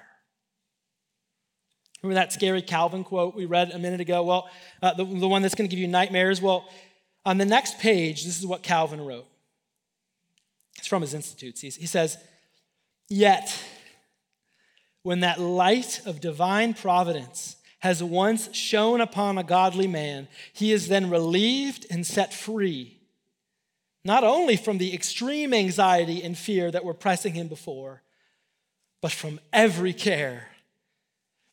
Remember 2.01 2.19
that 2.19 2.31
scary 2.31 2.61
Calvin 2.61 3.03
quote 3.03 3.35
we 3.35 3.45
read 3.45 3.71
a 3.71 3.79
minute 3.79 3.99
ago? 3.99 4.23
Well, 4.23 4.49
uh, 4.81 4.93
the, 4.93 5.03
the 5.03 5.27
one 5.27 5.41
that's 5.41 5.55
going 5.55 5.69
to 5.69 5.75
give 5.75 5.81
you 5.81 5.87
nightmares. 5.87 6.41
Well, 6.41 6.67
on 7.25 7.37
the 7.37 7.45
next 7.45 7.79
page, 7.79 8.23
this 8.23 8.39
is 8.39 8.45
what 8.45 8.63
Calvin 8.63 9.05
wrote. 9.05 9.27
It's 10.77 10.87
from 10.87 11.01
his 11.01 11.13
Institutes. 11.13 11.61
He, 11.61 11.69
he 11.69 11.85
says, 11.85 12.17
Yet, 13.09 13.53
when 15.03 15.21
that 15.21 15.39
light 15.39 16.01
of 16.05 16.21
divine 16.21 16.73
providence 16.73 17.57
has 17.79 18.03
once 18.03 18.53
shone 18.55 19.01
upon 19.01 19.37
a 19.37 19.43
godly 19.43 19.87
man, 19.87 20.27
he 20.53 20.71
is 20.71 20.87
then 20.87 21.09
relieved 21.09 21.85
and 21.89 22.05
set 22.05 22.33
free, 22.33 22.99
not 24.05 24.23
only 24.23 24.55
from 24.55 24.77
the 24.77 24.93
extreme 24.93 25.53
anxiety 25.53 26.23
and 26.23 26.37
fear 26.37 26.71
that 26.71 26.85
were 26.85 26.93
pressing 26.93 27.33
him 27.33 27.47
before, 27.47 28.03
but 29.01 29.11
from 29.11 29.39
every 29.51 29.93
care. 29.93 30.47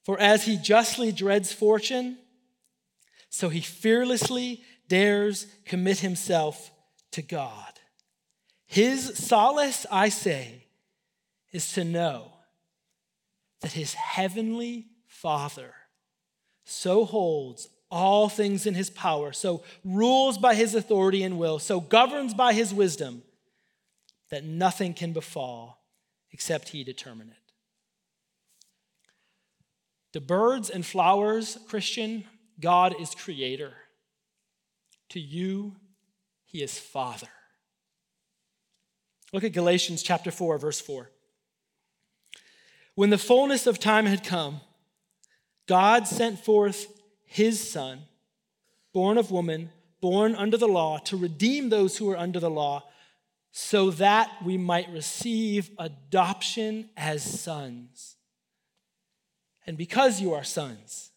For 0.07 0.21
as 0.21 0.45
he 0.45 0.57
justly 0.57 1.11
dreads 1.11 1.53
fortune, 1.53 2.19
so 3.29 3.49
he 3.49 3.61
fearlessly 3.61 4.63
dares 4.87 5.49
commit 5.65 5.99
himself 5.99 6.71
to 7.11 7.23
God. 7.23 7.73
His 8.67 9.19
solace, 9.19 9.85
I 9.91 10.11
say, 10.11 10.69
is 11.51 11.73
to 11.73 11.83
know 11.83 12.31
that 13.63 13.73
his 13.73 13.95
heavenly 13.95 14.87
Father 15.09 15.75
so 16.65 17.05
holds 17.05 17.69
all 17.91 18.29
things 18.29 18.65
in 18.65 18.75
his 18.75 18.91
power, 18.91 19.33
so 19.33 19.65
rules 19.85 20.39
by 20.39 20.55
his 20.55 20.77
authority 20.77 21.25
and 21.25 21.37
will, 21.37 21.59
so 21.59 21.81
governs 21.81 22.33
by 22.33 22.53
his 22.53 22.73
wisdom, 22.73 23.25
that 24.31 24.45
nothing 24.45 24.95
can 24.95 25.13
befall 25.13 25.83
except 26.31 26.69
he 26.69 26.85
determine 26.85 27.31
it. 27.31 27.46
The 30.13 30.21
birds 30.21 30.71
and 30.71 30.85
flowers, 30.85 31.59
Christian, 31.69 32.25
God 32.61 32.95
is 33.01 33.15
creator. 33.15 33.73
To 35.11 35.21
you, 35.21 35.77
he 36.45 36.63
is 36.63 36.79
father. 36.79 37.29
Look 39.33 39.45
at 39.45 39.53
Galatians 39.53 40.03
chapter 40.03 40.31
4, 40.31 40.59
verse 40.59 40.81
4. 40.81 41.11
When 42.95 43.11
the 43.11 43.19
fullness 43.19 43.67
of 43.67 43.79
time 43.79 44.07
had 44.07 44.25
come, 44.25 44.61
God 45.67 46.07
sent 46.07 46.43
forth 46.43 46.87
his 47.25 47.69
son, 47.69 48.03
born 48.95 49.19
of 49.19 49.31
woman, 49.31 49.71
born 50.01 50.35
under 50.35 50.57
the 50.57 50.69
law, 50.69 50.99
to 50.99 51.17
redeem 51.17 51.69
those 51.69 51.99
who 51.99 52.07
were 52.07 52.17
under 52.17 52.41
the 52.41 52.51
law, 52.51 52.85
so 53.51 53.91
that 53.91 54.31
we 54.45 54.57
might 54.57 54.91
receive 54.91 55.71
adoption 55.79 56.89
as 56.97 57.23
sons. 57.23 58.16
And 59.67 59.77
because 59.77 60.21
you 60.21 60.33
are 60.33 60.45
sons, 60.45 61.11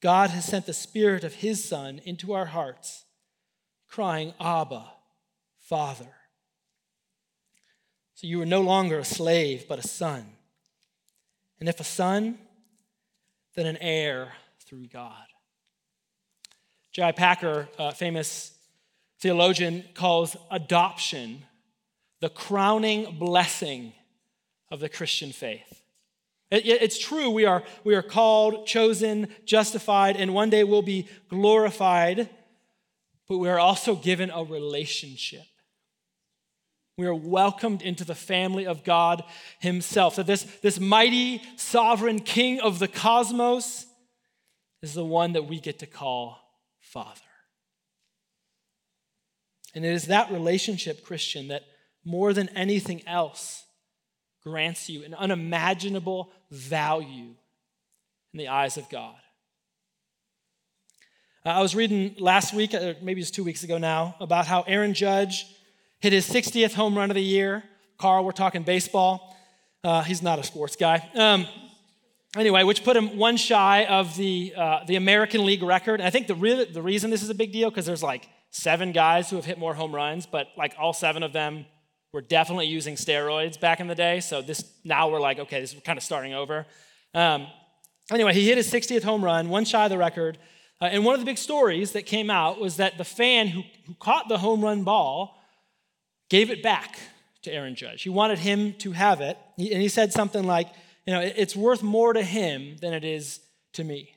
God 0.00 0.30
has 0.30 0.44
sent 0.44 0.66
the 0.66 0.72
Spirit 0.72 1.24
of 1.24 1.34
his 1.34 1.64
Son 1.64 2.00
into 2.04 2.32
our 2.32 2.46
hearts, 2.46 3.04
crying, 3.88 4.34
Abba, 4.40 4.84
Father. 5.60 6.12
So 8.14 8.26
you 8.26 8.40
are 8.42 8.46
no 8.46 8.60
longer 8.60 8.98
a 8.98 9.04
slave, 9.04 9.66
but 9.68 9.78
a 9.78 9.86
son. 9.86 10.24
And 11.60 11.68
if 11.68 11.80
a 11.80 11.84
son, 11.84 12.38
then 13.54 13.66
an 13.66 13.76
heir 13.78 14.32
through 14.60 14.86
God. 14.88 15.26
J.I. 16.92 17.12
Packer, 17.12 17.68
a 17.78 17.92
famous 17.92 18.52
theologian, 19.18 19.84
calls 19.94 20.36
adoption 20.50 21.44
the 22.20 22.28
crowning 22.28 23.16
blessing 23.18 23.92
of 24.70 24.80
the 24.80 24.88
Christian 24.88 25.32
faith. 25.32 25.83
It's 26.50 26.98
true, 26.98 27.30
we 27.30 27.46
are, 27.46 27.64
we 27.84 27.94
are 27.94 28.02
called, 28.02 28.66
chosen, 28.66 29.28
justified, 29.44 30.16
and 30.16 30.34
one 30.34 30.50
day 30.50 30.62
we'll 30.62 30.82
be 30.82 31.08
glorified, 31.28 32.28
but 33.28 33.38
we 33.38 33.48
are 33.48 33.58
also 33.58 33.96
given 33.96 34.30
a 34.30 34.44
relationship. 34.44 35.46
We 36.96 37.06
are 37.06 37.14
welcomed 37.14 37.82
into 37.82 38.04
the 38.04 38.14
family 38.14 38.66
of 38.66 38.84
God 38.84 39.24
Himself. 39.58 40.14
So, 40.14 40.22
this, 40.22 40.44
this 40.62 40.78
mighty, 40.78 41.42
sovereign 41.56 42.20
King 42.20 42.60
of 42.60 42.78
the 42.78 42.86
cosmos 42.86 43.86
is 44.80 44.94
the 44.94 45.04
one 45.04 45.32
that 45.32 45.46
we 45.46 45.58
get 45.58 45.80
to 45.80 45.86
call 45.86 46.38
Father. 46.80 47.20
And 49.74 49.84
it 49.84 49.92
is 49.92 50.06
that 50.06 50.30
relationship, 50.30 51.04
Christian, 51.04 51.48
that 51.48 51.62
more 52.04 52.32
than 52.32 52.48
anything 52.50 53.02
else 53.08 53.63
grants 54.44 54.90
you 54.90 55.02
an 55.04 55.14
unimaginable 55.14 56.30
value 56.50 57.34
in 58.32 58.38
the 58.38 58.48
eyes 58.48 58.76
of 58.76 58.88
God. 58.90 59.14
Uh, 61.46 61.50
I 61.50 61.62
was 61.62 61.74
reading 61.74 62.14
last 62.18 62.52
week, 62.52 62.74
or 62.74 62.94
maybe 63.00 63.22
it's 63.22 63.30
two 63.30 63.44
weeks 63.44 63.64
ago 63.64 63.78
now, 63.78 64.14
about 64.20 64.46
how 64.46 64.62
Aaron 64.62 64.92
Judge 64.92 65.46
hit 66.00 66.12
his 66.12 66.28
60th 66.28 66.74
home 66.74 66.96
run 66.96 67.10
of 67.10 67.14
the 67.14 67.22
year. 67.22 67.62
Carl, 67.96 68.24
we're 68.24 68.32
talking 68.32 68.62
baseball. 68.62 69.34
Uh, 69.82 70.02
he's 70.02 70.22
not 70.22 70.38
a 70.38 70.42
sports 70.42 70.76
guy. 70.76 71.08
Um, 71.14 71.46
anyway, 72.36 72.64
which 72.64 72.84
put 72.84 72.96
him 72.96 73.16
one 73.16 73.38
shy 73.38 73.84
of 73.86 74.14
the, 74.16 74.52
uh, 74.56 74.84
the 74.86 74.96
American 74.96 75.46
League 75.46 75.62
record. 75.62 76.00
And 76.00 76.06
I 76.06 76.10
think 76.10 76.26
the, 76.26 76.34
re- 76.34 76.64
the 76.64 76.82
reason 76.82 77.10
this 77.10 77.22
is 77.22 77.30
a 77.30 77.34
big 77.34 77.52
deal, 77.52 77.70
because 77.70 77.86
there's 77.86 78.02
like 78.02 78.28
seven 78.50 78.92
guys 78.92 79.30
who 79.30 79.36
have 79.36 79.44
hit 79.46 79.58
more 79.58 79.74
home 79.74 79.94
runs, 79.94 80.26
but 80.26 80.48
like 80.56 80.74
all 80.78 80.92
seven 80.92 81.22
of 81.22 81.32
them 81.32 81.64
were 82.14 82.22
definitely 82.22 82.66
using 82.66 82.94
steroids 82.94 83.58
back 83.58 83.80
in 83.80 83.88
the 83.88 83.94
day. 83.94 84.20
So 84.20 84.40
this 84.40 84.64
now 84.84 85.10
we're 85.10 85.20
like, 85.20 85.40
okay, 85.40 85.60
this 85.60 85.74
is 85.74 85.80
kind 85.80 85.98
of 85.98 86.04
starting 86.04 86.32
over. 86.32 86.64
Um, 87.12 87.48
anyway, 88.10 88.32
he 88.32 88.46
hit 88.46 88.56
his 88.56 88.72
60th 88.72 89.02
home 89.02 89.22
run, 89.22 89.48
one 89.48 89.64
shy 89.64 89.84
of 89.84 89.90
the 89.90 89.98
record. 89.98 90.38
Uh, 90.80 90.84
and 90.84 91.04
one 91.04 91.14
of 91.14 91.20
the 91.20 91.26
big 91.26 91.38
stories 91.38 91.90
that 91.92 92.06
came 92.06 92.30
out 92.30 92.60
was 92.60 92.76
that 92.76 92.98
the 92.98 93.04
fan 93.04 93.48
who, 93.48 93.62
who 93.86 93.94
caught 93.94 94.28
the 94.28 94.38
home 94.38 94.62
run 94.62 94.84
ball 94.84 95.42
gave 96.30 96.50
it 96.50 96.62
back 96.62 97.00
to 97.42 97.52
Aaron 97.52 97.74
Judge. 97.74 98.04
He 98.04 98.10
wanted 98.10 98.38
him 98.38 98.74
to 98.74 98.92
have 98.92 99.20
it. 99.20 99.36
He, 99.56 99.72
and 99.72 99.82
he 99.82 99.88
said 99.88 100.12
something 100.12 100.44
like, 100.44 100.68
you 101.06 101.12
know, 101.12 101.20
it's 101.20 101.56
worth 101.56 101.82
more 101.82 102.12
to 102.12 102.22
him 102.22 102.76
than 102.80 102.94
it 102.94 103.04
is 103.04 103.40
to 103.72 103.82
me. 103.82 104.14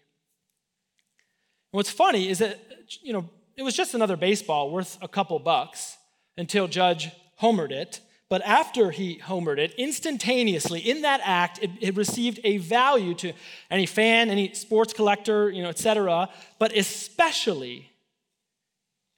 And 1.72 1.78
what's 1.78 1.90
funny 1.90 2.30
is 2.30 2.38
that, 2.40 2.60
you 3.02 3.12
know, 3.12 3.28
it 3.56 3.64
was 3.64 3.76
just 3.76 3.96
another 3.96 4.16
baseball 4.16 4.70
worth 4.70 5.00
a 5.02 5.08
couple 5.08 5.40
bucks 5.40 5.98
until 6.38 6.68
Judge 6.68 7.10
homered 7.41 7.71
it. 7.71 8.02
But 8.30 8.41
after 8.41 8.91
he 8.91 9.19
homered 9.19 9.58
it, 9.58 9.73
instantaneously 9.78 10.82
in 10.82 11.04
that 11.04 11.21
act, 11.23 11.60
it, 11.62 11.71
it, 11.80 11.95
received 11.95 12.41
a 12.43 12.58
value 12.58 13.13
to 13.15 13.32
any 13.71 13.86
fan, 13.86 14.30
any 14.30 14.54
sports 14.54 14.91
collector, 14.91 15.50
you 15.50 15.63
know, 15.63 15.69
etc., 15.69 16.30
but 16.60 16.76
especially 16.76 17.89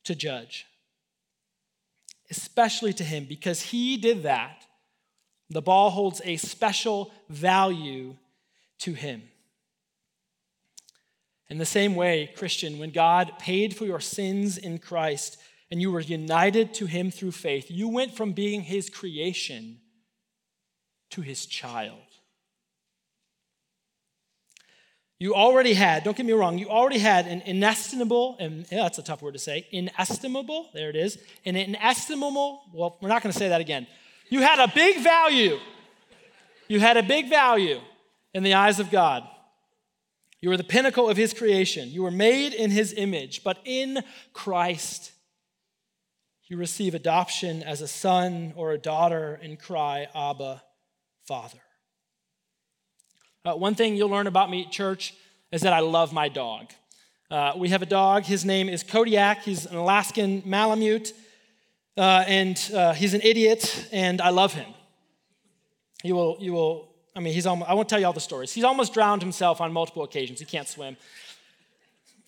to 0.04 0.14
Judge. 0.14 0.68
Especially 2.30 2.94
to 2.94 3.04
him, 3.04 3.26
because 3.26 3.62
he 3.64 3.98
did 3.98 4.24
that. 4.24 4.64
The 5.50 5.64
ball 5.64 5.90
holds 5.90 6.22
a 6.24 6.38
special 6.38 7.12
value 7.30 8.16
to 8.80 8.94
him. 8.94 9.24
In 11.50 11.58
the 11.58 11.66
same 11.66 11.96
way, 11.96 12.32
Christian, 12.36 12.78
when 12.78 12.92
God 12.92 13.34
paid 13.40 13.76
for 13.76 13.86
your 13.86 14.00
sins 14.00 14.60
in 14.60 14.78
Christ 14.78 15.40
and 15.72 15.82
you 15.82 15.92
were 15.92 16.00
united 16.00 16.74
to 16.76 16.86
him 16.86 17.12
through 17.12 17.32
faith, 17.32 17.70
you 17.70 17.88
went 17.88 18.16
from 18.16 18.34
being 18.34 18.62
his 18.62 18.90
creation 18.90 19.78
to 21.12 21.22
his 21.22 21.46
child. 21.46 22.00
You 25.20 25.36
already 25.36 25.74
had, 25.74 26.06
don't 26.06 26.16
get 26.16 26.26
me 26.26 26.32
wrong, 26.32 26.58
you 26.58 26.70
already 26.70 27.00
had 27.00 27.28
an 27.28 27.42
inestimable, 27.42 28.38
and 28.40 28.66
yeah, 28.72 28.84
that's 28.84 29.00
a 29.00 29.04
tough 29.04 29.22
word 29.22 29.34
to 29.34 29.40
say, 29.40 29.68
inestimable, 29.70 30.70
there 30.74 30.90
it 30.90 30.96
is, 30.96 31.18
an 31.46 31.58
inestimable, 31.58 32.62
well, 32.74 32.98
we're 33.02 33.10
not 33.10 33.22
going 33.22 33.34
to 33.34 33.38
say 33.38 33.50
that 33.50 33.60
again. 33.60 33.86
You 34.30 34.42
had 34.42 34.60
a 34.60 34.72
big 34.74 35.04
value. 35.04 35.58
You 36.70 36.80
had 36.80 36.96
a 36.96 37.04
big 37.04 37.30
value 37.30 37.82
in 38.34 38.44
the 38.44 38.54
eyes 38.54 38.80
of 38.80 38.92
God. 38.92 39.28
You 40.40 40.50
were 40.50 40.58
the 40.58 40.64
pinnacle 40.64 41.10
of 41.10 41.18
his 41.18 41.34
creation. 41.34 41.90
You 41.90 42.04
were 42.04 42.12
made 42.12 42.54
in 42.54 42.72
his 42.72 42.94
image, 42.94 43.44
but 43.44 43.58
in 43.66 44.02
Christ, 44.32 45.12
you 46.50 46.58
receive 46.58 46.96
adoption 46.96 47.62
as 47.62 47.82
a 47.82 47.88
son 47.88 48.54
or 48.56 48.72
a 48.72 48.78
daughter 48.78 49.40
and 49.42 49.60
cry, 49.60 50.08
Abba, 50.16 50.64
Father. 51.26 51.60
Uh, 53.46 53.54
one 53.54 53.76
thing 53.76 53.96
you'll 53.96 54.10
learn 54.10 54.26
about 54.26 54.50
me, 54.50 54.66
at 54.66 54.72
church, 54.72 55.14
is 55.52 55.62
that 55.62 55.74
I 55.74 55.80
love 55.80 56.12
my 56.12 56.28
dog. 56.28 56.72
Uh, 57.30 57.54
we 57.56 57.70
have 57.70 57.84
a 57.84 57.86
dog. 57.86 58.24
His 58.24 58.44
name 58.44 58.68
is 58.68 58.82
Kodiak. 58.82 59.44
He's 59.44 59.68
an 59.68 59.78
Alaskan 59.78 60.42
Malamute, 60.44 61.14
uh, 61.96 62.24
and 62.28 62.60
uh, 62.74 62.94
he's 62.94 63.14
an 63.14 63.22
idiot, 63.22 63.88
and 63.92 64.20
I 64.20 64.30
love 64.30 64.54
him. 64.54 64.74
You 66.04 66.16
will, 66.16 66.38
you 66.40 66.54
will 66.54 66.90
I 67.16 67.22
mean, 67.22 67.34
he's 67.34 67.46
almost, 67.46 67.70
I 67.70 67.74
won't 67.74 67.90
tell 67.90 68.00
you 68.00 68.06
all 68.06 68.14
the 68.14 68.20
stories. 68.22 68.54
He's 68.54 68.64
almost 68.64 68.94
drowned 68.94 69.22
himself 69.22 69.60
on 69.62 69.74
multiple 69.74 70.04
occasions. 70.04 70.40
He 70.40 70.46
can't 70.46 70.68
swim. 70.68 70.96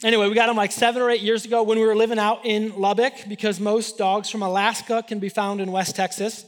Anyway, 0.04 0.28
we 0.28 0.34
got 0.34 0.50
him 0.50 0.56
like 0.56 0.72
seven 0.72 1.00
or 1.00 1.12
eight 1.12 1.22
years 1.22 1.46
ago 1.46 1.62
when 1.62 1.78
we 1.78 1.86
were 1.86 1.96
living 1.96 2.18
out 2.18 2.44
in 2.44 2.76
Lubbock 2.76 3.14
because 3.28 3.60
most 3.60 4.00
dogs 4.00 4.30
from 4.30 4.42
Alaska 4.42 5.04
can 5.08 5.20
be 5.20 5.30
found 5.30 5.62
in 5.62 5.72
West 5.72 5.96
Texas. 5.96 6.44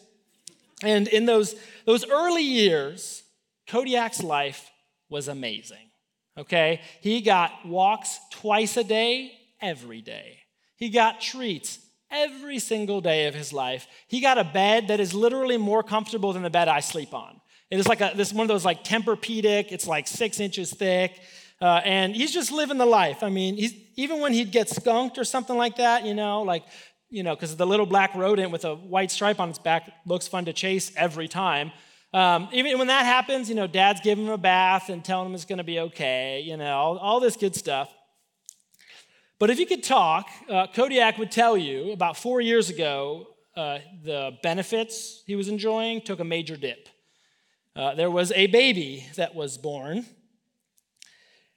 And 0.82 1.08
in 1.08 1.28
those, 1.28 1.54
those 1.86 2.10
early 2.10 2.42
years, 2.42 3.24
Kodiak's 3.68 4.24
life 4.24 4.72
was 5.08 5.28
amazing. 5.28 5.92
Okay? 6.36 6.82
He 7.02 7.22
got 7.22 7.52
walks 7.64 8.20
twice 8.32 8.76
a 8.76 8.84
day, 8.84 9.34
every 9.62 10.02
day. 10.02 10.40
He 10.76 10.90
got 10.90 11.22
treats 11.22 11.78
every 12.10 12.58
single 12.58 13.02
day 13.02 13.28
of 13.28 13.36
his 13.36 13.54
life. 13.54 13.86
He 14.08 14.20
got 14.20 14.40
a 14.40 14.44
bed 14.44 14.88
that 14.88 15.00
is 15.00 15.14
literally 15.14 15.58
more 15.58 15.84
comfortable 15.84 16.34
than 16.34 16.42
the 16.42 16.50
bed 16.50 16.68
I 16.68 16.80
sleep 16.80 17.14
on. 17.14 17.40
It 17.70 17.80
is 17.80 17.88
like 17.88 18.02
a, 18.02 18.14
this 18.16 18.34
one 18.34 18.46
of 18.46 18.48
those 18.48 18.66
like 18.66 18.84
Tempur-Pedic. 18.84 19.72
It's 19.72 19.88
like 19.88 20.08
six 20.08 20.40
inches 20.40 20.74
thick. 20.74 21.20
Uh, 21.64 21.80
and 21.86 22.14
he's 22.14 22.34
just 22.34 22.52
living 22.52 22.78
the 22.78 22.86
life. 22.86 23.24
I 23.24 23.30
mean, 23.30 23.56
he's, 23.56 23.74
even 23.96 24.20
when 24.20 24.34
he'd 24.34 24.52
get 24.52 24.68
skunked 24.68 25.18
or 25.18 25.24
something 25.24 25.56
like 25.56 25.78
that, 25.78 26.06
you 26.06 26.14
know, 26.14 26.42
like, 26.42 26.66
you 27.10 27.24
know, 27.24 27.36
because 27.36 27.56
the 27.56 27.66
little 27.66 27.86
black 27.86 28.14
rodent 28.16 28.52
with 28.52 28.66
a 28.66 28.76
white 28.76 29.12
stripe 29.12 29.40
on 29.40 29.50
its 29.50 29.60
back 29.60 29.90
looks 30.06 30.28
fun 30.28 30.44
to 30.44 30.52
chase 30.52 30.92
every 30.98 31.30
time. 31.30 31.72
Um, 32.14 32.50
even 32.52 32.78
when 32.80 32.88
that 32.88 33.06
happens, 33.06 33.48
you 33.48 33.56
know, 33.56 33.66
dad's 33.66 34.02
giving 34.02 34.26
him 34.26 34.34
a 34.34 34.38
bath 34.38 34.90
and 34.90 35.06
telling 35.06 35.30
him 35.30 35.36
it's 35.36 35.46
going 35.46 35.60
to 35.60 35.64
be 35.64 35.80
okay, 35.80 36.42
you 36.46 36.58
know, 36.58 36.76
all, 36.76 36.98
all, 36.98 37.22
this 37.22 37.38
good 37.38 37.56
stuff. 37.56 37.90
But 39.40 39.50
if 39.50 39.58
you 39.58 39.66
could 39.66 39.84
talk, 39.84 40.28
uh, 40.50 40.68
Kodiak 40.68 41.18
would 41.18 41.32
tell 41.32 41.56
you 41.56 41.94
about 41.94 42.18
four 42.18 42.42
years 42.42 42.70
ago, 42.70 43.28
uh, 43.56 43.80
the 44.04 44.38
benefits 44.44 45.24
he 45.26 45.38
was 45.38 45.48
enjoying 45.48 46.02
took 46.02 46.20
a 46.20 46.26
major 46.26 46.58
dip. 46.58 46.90
Uh, 47.74 47.96
there 47.96 48.12
was 48.12 48.34
a 48.34 48.48
baby 48.48 49.08
that 49.16 49.34
was 49.34 49.58
born, 49.58 50.06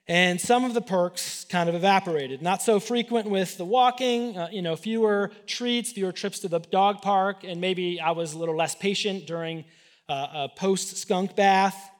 and 0.08 0.40
some 0.40 0.64
of 0.64 0.72
the 0.72 0.80
perks 0.80 1.44
kind 1.44 1.68
of 1.68 1.74
evaporated. 1.74 2.40
Not 2.40 2.62
so 2.62 2.78
frequent 2.78 3.28
with 3.28 3.56
the 3.56 3.64
walking, 3.64 4.38
uh, 4.38 4.48
you 4.52 4.62
know, 4.62 4.76
fewer 4.76 5.32
treats, 5.46 5.92
fewer 5.92 6.12
trips 6.12 6.38
to 6.40 6.48
the 6.48 6.60
dog 6.60 7.02
park, 7.02 7.42
and 7.42 7.60
maybe 7.60 8.00
I 8.00 8.12
was 8.12 8.32
a 8.32 8.38
little 8.38 8.56
less 8.56 8.74
patient 8.74 9.26
during 9.26 9.64
uh, 10.08 10.28
a 10.32 10.48
post 10.48 10.96
skunk 10.96 11.34
bath. 11.34 11.90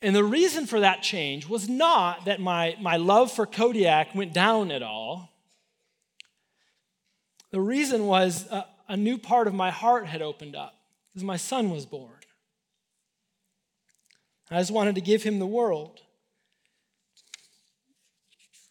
And 0.00 0.14
the 0.14 0.22
reason 0.22 0.66
for 0.66 0.80
that 0.80 1.02
change 1.02 1.48
was 1.48 1.68
not 1.68 2.26
that 2.26 2.40
my, 2.40 2.76
my 2.80 2.96
love 2.96 3.32
for 3.32 3.46
Kodiak 3.46 4.14
went 4.14 4.32
down 4.32 4.70
at 4.70 4.82
all. 4.82 5.32
The 7.50 7.60
reason 7.60 8.06
was 8.06 8.46
a, 8.50 8.66
a 8.88 8.96
new 8.96 9.18
part 9.18 9.48
of 9.48 9.54
my 9.54 9.70
heart 9.70 10.06
had 10.06 10.22
opened 10.22 10.54
up 10.54 10.74
because 11.12 11.24
my 11.24 11.36
son 11.36 11.70
was 11.70 11.86
born. 11.86 12.12
I 14.50 14.58
just 14.58 14.70
wanted 14.70 14.94
to 14.94 15.00
give 15.00 15.22
him 15.22 15.38
the 15.38 15.46
world. 15.46 16.00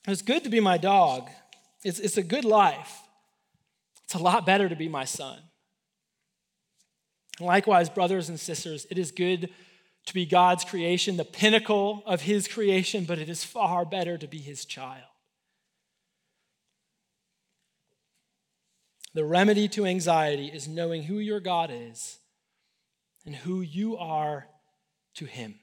It's 0.08 0.22
good 0.22 0.44
to 0.44 0.50
be 0.50 0.60
my 0.60 0.78
dog. 0.78 1.30
It's, 1.84 2.00
it's 2.00 2.18
a 2.18 2.24
good 2.24 2.46
life. 2.46 3.02
It's 4.04 4.14
a 4.14 4.20
lot 4.20 4.46
better 4.46 4.70
to 4.70 4.76
be 4.76 4.88
my 4.88 5.06
son. 5.06 5.40
Likewise, 7.40 7.90
brothers 7.90 8.30
and 8.30 8.40
sisters, 8.40 8.88
it 8.90 8.98
is 8.98 9.12
good 9.12 9.50
to 10.06 10.14
be 10.14 10.26
God's 10.26 10.64
creation, 10.64 11.18
the 11.18 11.26
pinnacle 11.26 12.04
of 12.06 12.22
his 12.22 12.48
creation, 12.48 13.04
but 13.06 13.18
it 13.18 13.28
is 13.28 13.44
far 13.44 13.84
better 13.84 14.18
to 14.18 14.28
be 14.28 14.38
his 14.38 14.64
child. 14.64 15.04
The 19.16 19.24
remedy 19.24 19.70
to 19.70 19.86
anxiety 19.86 20.48
is 20.48 20.68
knowing 20.68 21.04
who 21.04 21.20
your 21.20 21.40
God 21.40 21.72
is 21.74 22.20
and 23.26 23.34
who 23.34 23.62
you 23.62 23.96
are 23.96 24.48
to 25.16 25.26
Him. 25.26 25.56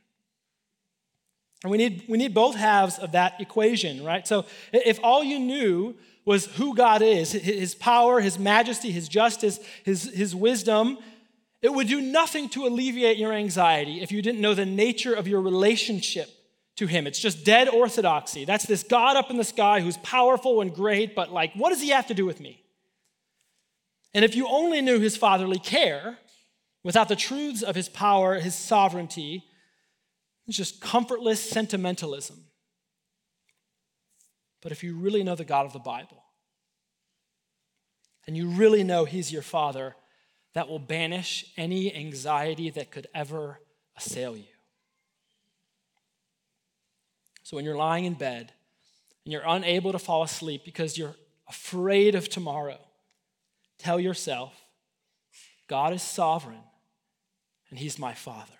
And 1.62 1.70
we 1.70 1.78
need, 1.78 2.04
we 2.08 2.18
need 2.18 2.34
both 2.34 2.56
halves 2.56 2.98
of 2.98 3.12
that 3.12 3.40
equation, 3.40 4.04
right? 4.04 4.26
So 4.26 4.46
if 4.72 4.98
all 5.02 5.22
you 5.22 5.38
knew 5.38 5.94
was 6.24 6.46
who 6.46 6.74
God 6.74 7.02
is, 7.02 7.32
His 7.32 7.74
power, 7.74 8.20
His 8.20 8.38
majesty, 8.38 8.90
His 8.90 9.08
justice, 9.08 9.60
His, 9.84 10.04
his 10.12 10.34
wisdom, 10.34 10.98
it 11.60 11.72
would 11.72 11.86
do 11.86 12.00
nothing 12.00 12.48
to 12.50 12.66
alleviate 12.66 13.16
your 13.16 13.32
anxiety 13.32 14.00
if 14.00 14.10
you 14.10 14.22
didn't 14.22 14.40
know 14.40 14.54
the 14.54 14.66
nature 14.66 15.14
of 15.14 15.28
your 15.28 15.40
relationship 15.40 16.28
to 16.76 16.86
Him. 16.86 17.06
It's 17.06 17.20
just 17.20 17.44
dead 17.44 17.68
orthodoxy. 17.68 18.44
That's 18.44 18.66
this 18.66 18.82
God 18.82 19.16
up 19.16 19.30
in 19.30 19.36
the 19.36 19.44
sky 19.44 19.80
who's 19.80 19.96
powerful 19.98 20.60
and 20.60 20.74
great, 20.74 21.14
but 21.14 21.32
like, 21.32 21.52
what 21.54 21.70
does 21.70 21.80
He 21.80 21.90
have 21.90 22.08
to 22.08 22.14
do 22.14 22.26
with 22.26 22.40
me? 22.40 22.62
And 24.14 24.24
if 24.24 24.34
you 24.34 24.48
only 24.48 24.80
knew 24.80 24.98
His 24.98 25.16
fatherly 25.16 25.58
care, 25.58 26.18
without 26.84 27.08
the 27.08 27.16
truths 27.16 27.62
of 27.62 27.74
his 27.74 27.88
power, 27.88 28.38
his 28.40 28.54
sovereignty. 28.54 29.44
It's 30.46 30.56
just 30.56 30.80
comfortless 30.80 31.40
sentimentalism. 31.40 32.44
But 34.60 34.72
if 34.72 34.82
you 34.82 34.96
really 34.96 35.22
know 35.22 35.34
the 35.34 35.44
God 35.44 35.66
of 35.66 35.72
the 35.72 35.78
Bible, 35.78 36.22
and 38.26 38.36
you 38.36 38.48
really 38.48 38.84
know 38.84 39.04
he's 39.04 39.32
your 39.32 39.42
father, 39.42 39.96
that 40.54 40.68
will 40.68 40.78
banish 40.78 41.52
any 41.56 41.94
anxiety 41.94 42.70
that 42.70 42.90
could 42.90 43.06
ever 43.14 43.58
assail 43.96 44.36
you. 44.36 44.44
So 47.42 47.56
when 47.56 47.64
you're 47.64 47.76
lying 47.76 48.04
in 48.04 48.14
bed 48.14 48.52
and 49.24 49.32
you're 49.32 49.42
unable 49.46 49.92
to 49.92 49.98
fall 49.98 50.22
asleep 50.22 50.64
because 50.64 50.96
you're 50.96 51.16
afraid 51.48 52.14
of 52.14 52.28
tomorrow, 52.28 52.78
tell 53.78 53.98
yourself 53.98 54.54
God 55.66 55.92
is 55.92 56.02
sovereign 56.02 56.62
and 57.70 57.78
He's 57.78 57.98
my 57.98 58.14
Father. 58.14 58.52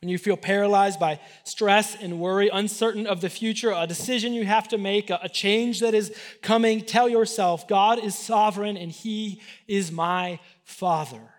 When 0.00 0.08
you 0.08 0.16
feel 0.16 0.36
paralyzed 0.36 0.98
by 0.98 1.20
stress 1.44 1.94
and 1.94 2.20
worry, 2.20 2.48
uncertain 2.48 3.06
of 3.06 3.20
the 3.20 3.28
future, 3.28 3.70
a 3.70 3.86
decision 3.86 4.32
you 4.32 4.46
have 4.46 4.66
to 4.68 4.78
make, 4.78 5.10
a 5.10 5.28
change 5.28 5.80
that 5.80 5.92
is 5.92 6.16
coming, 6.40 6.80
tell 6.80 7.06
yourself 7.06 7.68
God 7.68 7.98
is 7.98 8.14
sovereign 8.14 8.78
and 8.78 8.90
He 8.90 9.42
is 9.68 9.92
my 9.92 10.40
Father. 10.64 11.34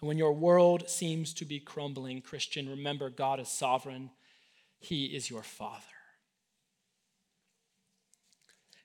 And 0.00 0.08
when 0.08 0.18
your 0.18 0.34
world 0.34 0.90
seems 0.90 1.32
to 1.34 1.46
be 1.46 1.58
crumbling, 1.58 2.20
Christian, 2.20 2.68
remember 2.68 3.08
God 3.08 3.40
is 3.40 3.48
sovereign, 3.48 4.10
He 4.78 5.06
is 5.06 5.30
your 5.30 5.42
Father. 5.42 5.84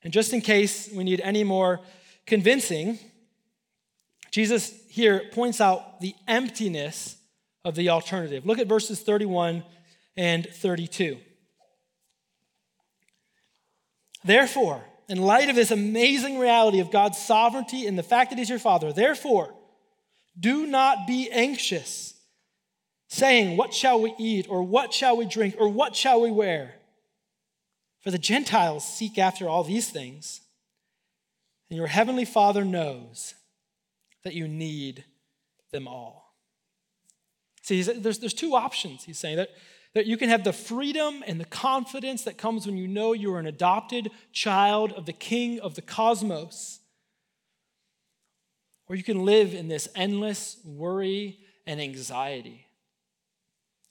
And 0.03 0.13
just 0.13 0.31
in 0.31 0.39
case 0.39 0.89
we 0.93 1.03
need 1.03 1.19
any 1.19 1.43
more 1.43 1.81
convincing, 2.25 2.97
Jesus 4.31 4.73
here 4.87 5.23
points 5.33 5.59
out 5.59 5.99
the 5.99 6.15
emptiness 6.27 7.17
of 7.65 7.75
the 7.75 7.89
alternative. 7.89 8.45
Look 8.45 8.59
at 8.59 8.67
verses 8.67 9.01
31 9.01 9.63
and 10.15 10.47
32. 10.47 11.17
Therefore, 14.23 14.83
in 15.09 15.17
light 15.17 15.49
of 15.49 15.55
this 15.55 15.71
amazing 15.71 16.39
reality 16.39 16.79
of 16.79 16.91
God's 16.91 17.17
sovereignty 17.17 17.85
and 17.85 17.97
the 17.97 18.03
fact 18.03 18.29
that 18.29 18.39
He's 18.39 18.49
your 18.49 18.59
Father, 18.59 18.93
therefore, 18.93 19.53
do 20.39 20.65
not 20.65 21.07
be 21.07 21.29
anxious, 21.31 22.13
saying, 23.07 23.57
What 23.57 23.73
shall 23.73 24.01
we 24.01 24.13
eat, 24.17 24.47
or 24.49 24.63
what 24.63 24.93
shall 24.93 25.17
we 25.17 25.25
drink, 25.25 25.55
or 25.59 25.67
what 25.69 25.95
shall 25.95 26.21
we 26.21 26.31
wear? 26.31 26.75
For 28.01 28.11
the 28.11 28.17
Gentiles 28.17 28.87
seek 28.87 29.17
after 29.17 29.49
all 29.49 29.63
these 29.63 29.89
things, 29.89 30.41
and 31.69 31.77
your 31.77 31.87
heavenly 31.87 32.25
Father 32.25 32.63
knows 32.63 33.33
that 34.23 34.35
you 34.35 34.47
need 34.47 35.03
them 35.71 35.87
all. 35.87 36.24
See, 37.65 37.81
there's, 37.81 38.19
there's 38.19 38.35
two 38.35 38.55
options, 38.55 39.05
he's 39.05 39.17
saying, 39.17 39.37
that, 39.37 39.49
that 39.95 40.05
you 40.05 40.17
can 40.17 40.29
have 40.29 40.43
the 40.43 40.53
freedom 40.53 41.23
and 41.25 41.39
the 41.39 41.45
confidence 41.45 42.23
that 42.25 42.37
comes 42.37 42.67
when 42.67 42.77
you 42.77 42.87
know 42.87 43.13
you 43.13 43.33
are 43.33 43.39
an 43.39 43.47
adopted 43.47 44.11
child 44.31 44.91
of 44.91 45.07
the 45.07 45.13
King 45.13 45.59
of 45.61 45.73
the 45.73 45.81
cosmos 45.81 46.81
or 48.87 48.95
you 48.95 49.01
can 49.01 49.25
live 49.25 49.55
in 49.55 49.67
this 49.67 49.87
endless 49.95 50.57
worry 50.63 51.39
and 51.65 51.81
anxiety. 51.81 52.67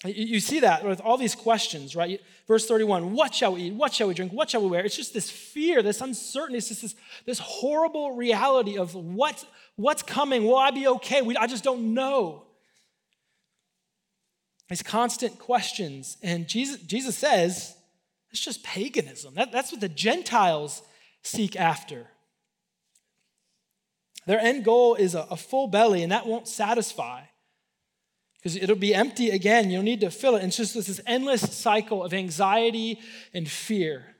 You 0.05 0.39
see 0.39 0.61
that 0.61 0.85
with 0.85 1.01
all 1.01 1.17
these 1.17 1.35
questions, 1.35 1.97
right? 1.97 2.21
Verse 2.47 2.69
31 2.69 3.13
What 3.13 3.35
shall 3.35 3.55
we 3.55 3.63
eat? 3.63 3.75
What 3.75 3.93
shall 3.93 4.07
we 4.07 4.15
drink? 4.15 4.33
What 4.33 4.51
shall 4.51 4.63
we 4.63 4.69
wear? 4.69 4.85
It's 4.85 4.95
just 4.95 5.15
this 5.15 5.31
fear, 5.31 5.83
this 5.83 6.01
uncertainty, 6.01 6.59
it's 6.59 6.69
just 6.69 6.83
this, 6.83 6.95
this 7.27 7.41
horrible 7.41 8.15
reality 8.15 8.79
of 8.79 8.95
what, 8.95 9.45
what's 9.75 10.05
coming. 10.05 10.45
Will 10.45 10.59
I 10.59 10.71
be 10.71 10.87
okay? 10.87 11.23
We, 11.23 11.37
I 11.37 11.49
just 11.49 11.65
don't 11.65 11.93
know. 11.93 12.45
These 14.69 14.83
constant 14.83 15.39
questions. 15.39 16.17
And 16.23 16.49
Jesus, 16.49 16.81
Jesus 16.81 17.17
says, 17.17 17.75
it's 18.31 18.41
just 18.41 18.65
paganism. 18.65 19.35
That, 19.35 19.53
that's 19.53 19.71
what 19.71 19.81
the 19.81 19.89
Gentiles 19.89 20.83
seek 21.23 21.57
after. 21.57 22.07
Their 24.27 24.41
end 24.41 24.65
goal 24.65 24.95
is 24.95 25.15
a, 25.15 25.27
a 25.31 25.37
full 25.37 25.69
belly, 25.69 26.03
and 26.03 26.11
that 26.11 26.27
won't 26.27 26.49
satisfy 26.49 27.23
because 28.37 28.57
it'll 28.57 28.77
be 28.77 28.95
empty 28.95 29.31
again. 29.31 29.71
You'll 29.71 29.83
need 29.83 30.01
to 30.01 30.11
fill 30.11 30.37
it. 30.37 30.41
And 30.41 30.49
it's 30.49 30.57
just 30.57 30.75
this 30.75 31.01
endless 31.07 31.41
cycle 31.57 32.05
of 32.05 32.13
anxiety 32.13 33.01
and 33.33 33.49
fear. 33.49 34.15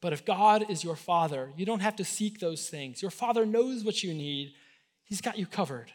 But 0.00 0.12
if 0.12 0.24
God 0.24 0.70
is 0.70 0.84
your 0.84 0.96
father, 0.96 1.52
you 1.56 1.66
don't 1.66 1.80
have 1.80 1.96
to 1.96 2.04
seek 2.04 2.40
those 2.40 2.68
things. 2.68 3.02
Your 3.02 3.10
father 3.10 3.46
knows 3.46 3.84
what 3.84 4.02
you 4.02 4.14
need, 4.14 4.52
He's 5.04 5.22
got 5.22 5.38
you 5.38 5.46
covered. 5.46 5.90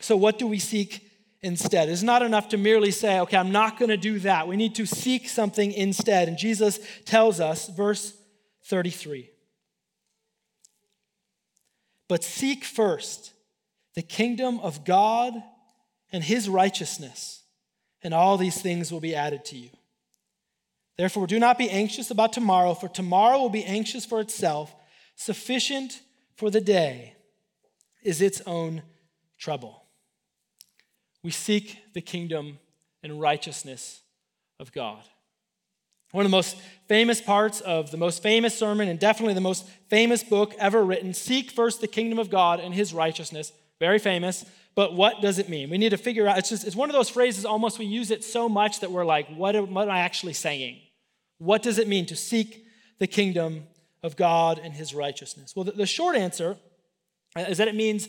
So, 0.00 0.16
what 0.16 0.38
do 0.38 0.46
we 0.46 0.58
seek 0.58 1.08
instead? 1.42 1.88
It's 1.88 2.02
not 2.02 2.22
enough 2.22 2.50
to 2.50 2.56
merely 2.56 2.90
say, 2.90 3.20
okay, 3.20 3.36
I'm 3.36 3.52
not 3.52 3.78
going 3.78 3.90
to 3.90 3.96
do 3.96 4.18
that. 4.20 4.48
We 4.48 4.56
need 4.56 4.74
to 4.76 4.86
seek 4.86 5.28
something 5.28 5.72
instead. 5.72 6.28
And 6.28 6.38
Jesus 6.38 6.78
tells 7.04 7.40
us, 7.40 7.68
verse 7.68 8.14
33 8.64 9.30
but 12.08 12.24
seek 12.24 12.64
first 12.64 13.34
the 13.94 14.02
kingdom 14.02 14.58
of 14.60 14.84
God 14.84 15.34
and 16.10 16.24
his 16.24 16.48
righteousness, 16.48 17.42
and 18.02 18.14
all 18.14 18.38
these 18.38 18.60
things 18.60 18.90
will 18.90 19.00
be 19.00 19.14
added 19.14 19.44
to 19.46 19.56
you. 19.56 19.68
Therefore, 20.96 21.26
do 21.26 21.38
not 21.38 21.58
be 21.58 21.70
anxious 21.70 22.10
about 22.10 22.32
tomorrow, 22.32 22.74
for 22.74 22.88
tomorrow 22.88 23.38
will 23.38 23.50
be 23.50 23.64
anxious 23.64 24.04
for 24.04 24.20
itself. 24.20 24.74
Sufficient 25.14 26.00
for 26.34 26.50
the 26.50 26.60
day 26.60 27.14
is 28.02 28.22
its 28.22 28.40
own 28.46 28.82
trouble. 29.38 29.77
We 31.28 31.32
seek 31.32 31.92
the 31.92 32.00
kingdom 32.00 32.58
and 33.02 33.20
righteousness 33.20 34.00
of 34.58 34.72
God. 34.72 35.02
One 36.12 36.24
of 36.24 36.30
the 36.30 36.34
most 36.34 36.56
famous 36.88 37.20
parts 37.20 37.60
of 37.60 37.90
the 37.90 37.98
most 37.98 38.22
famous 38.22 38.56
sermon 38.56 38.88
and 38.88 38.98
definitely 38.98 39.34
the 39.34 39.42
most 39.42 39.68
famous 39.90 40.24
book 40.24 40.54
ever 40.58 40.82
written 40.82 41.12
Seek 41.12 41.50
first 41.50 41.82
the 41.82 41.86
kingdom 41.86 42.18
of 42.18 42.30
God 42.30 42.60
and 42.60 42.72
his 42.72 42.94
righteousness. 42.94 43.52
Very 43.78 43.98
famous. 43.98 44.46
But 44.74 44.94
what 44.94 45.20
does 45.20 45.38
it 45.38 45.50
mean? 45.50 45.68
We 45.68 45.76
need 45.76 45.90
to 45.90 45.98
figure 45.98 46.26
out. 46.26 46.38
It's 46.38 46.48
just 46.48 46.66
it's 46.66 46.74
one 46.74 46.88
of 46.88 46.94
those 46.94 47.10
phrases 47.10 47.44
almost 47.44 47.78
we 47.78 47.84
use 47.84 48.10
it 48.10 48.24
so 48.24 48.48
much 48.48 48.80
that 48.80 48.90
we're 48.90 49.04
like, 49.04 49.28
what 49.28 49.54
am, 49.54 49.74
what 49.74 49.82
am 49.82 49.90
I 49.90 49.98
actually 49.98 50.32
saying? 50.32 50.78
What 51.36 51.62
does 51.62 51.78
it 51.78 51.88
mean 51.88 52.06
to 52.06 52.16
seek 52.16 52.64
the 53.00 53.06
kingdom 53.06 53.64
of 54.02 54.16
God 54.16 54.58
and 54.64 54.72
his 54.72 54.94
righteousness? 54.94 55.54
Well, 55.54 55.66
the, 55.66 55.72
the 55.72 55.84
short 55.84 56.16
answer 56.16 56.56
is 57.36 57.58
that 57.58 57.68
it 57.68 57.74
means 57.74 58.08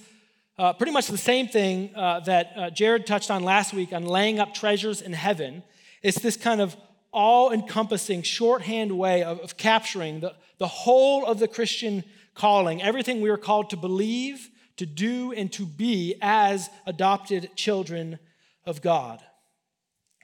uh, 0.59 0.73
pretty 0.73 0.91
much 0.91 1.07
the 1.07 1.17
same 1.17 1.47
thing 1.47 1.89
uh, 1.95 2.19
that 2.19 2.51
uh, 2.53 2.69
Jared 2.69 3.07
touched 3.07 3.31
on 3.31 3.43
last 3.43 3.73
week 3.73 3.93
on 3.93 4.03
laying 4.03 4.39
up 4.39 4.53
treasures 4.53 5.01
in 5.01 5.13
heaven. 5.13 5.63
It's 6.03 6.19
this 6.19 6.35
kind 6.35 6.59
of 6.59 6.75
all 7.13 7.53
encompassing 7.53 8.23
shorthand 8.23 8.91
way 8.91 9.23
of, 9.23 9.39
of 9.39 9.55
capturing 9.55 10.19
the, 10.19 10.35
the 10.57 10.67
whole 10.67 11.25
of 11.25 11.39
the 11.39 11.47
Christian 11.47 12.03
calling, 12.35 12.81
everything 12.81 13.21
we 13.21 13.29
are 13.29 13.37
called 13.37 13.69
to 13.69 13.77
believe, 13.77 14.49
to 14.75 14.85
do, 14.85 15.31
and 15.31 15.49
to 15.53 15.65
be 15.65 16.15
as 16.21 16.69
adopted 16.85 17.49
children 17.55 18.19
of 18.65 18.81
God. 18.81 19.21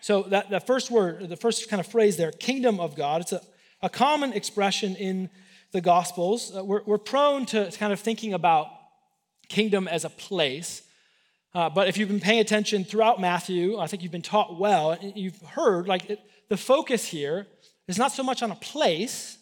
So, 0.01 0.23
that, 0.23 0.49
that 0.49 0.67
first 0.67 0.91
word, 0.91 1.29
the 1.29 1.37
first 1.37 1.69
kind 1.69 1.79
of 1.79 1.87
phrase 1.87 2.17
there, 2.17 2.31
kingdom 2.31 2.81
of 2.81 2.97
God, 2.97 3.21
it's 3.21 3.31
a, 3.31 3.41
a 3.81 3.89
common 3.89 4.33
expression 4.33 4.97
in 4.97 5.29
the 5.71 5.79
Gospels. 5.79 6.53
Uh, 6.53 6.63
we're, 6.63 6.83
we're 6.85 6.97
prone 6.97 7.45
to 7.47 7.71
kind 7.79 7.93
of 7.93 8.01
thinking 8.01 8.33
about 8.33 8.67
kingdom 9.45 9.87
as 9.87 10.05
a 10.05 10.09
place. 10.09 10.81
Uh, 11.53 11.69
but 11.69 11.87
if 11.87 11.97
you've 11.97 12.09
been 12.09 12.19
paying 12.19 12.39
attention 12.39 12.83
throughout 12.83 13.21
Matthew, 13.21 13.79
I 13.79 13.87
think 13.87 14.03
you've 14.03 14.11
been 14.11 14.21
taught 14.21 14.59
well, 14.59 14.97
you've 15.01 15.41
heard 15.41 15.87
like 15.87 16.09
it, 16.09 16.19
the 16.49 16.57
focus 16.57 17.07
here 17.07 17.47
is 17.87 17.97
not 17.97 18.11
so 18.11 18.23
much 18.23 18.43
on 18.43 18.51
a 18.51 18.55
place, 18.55 19.37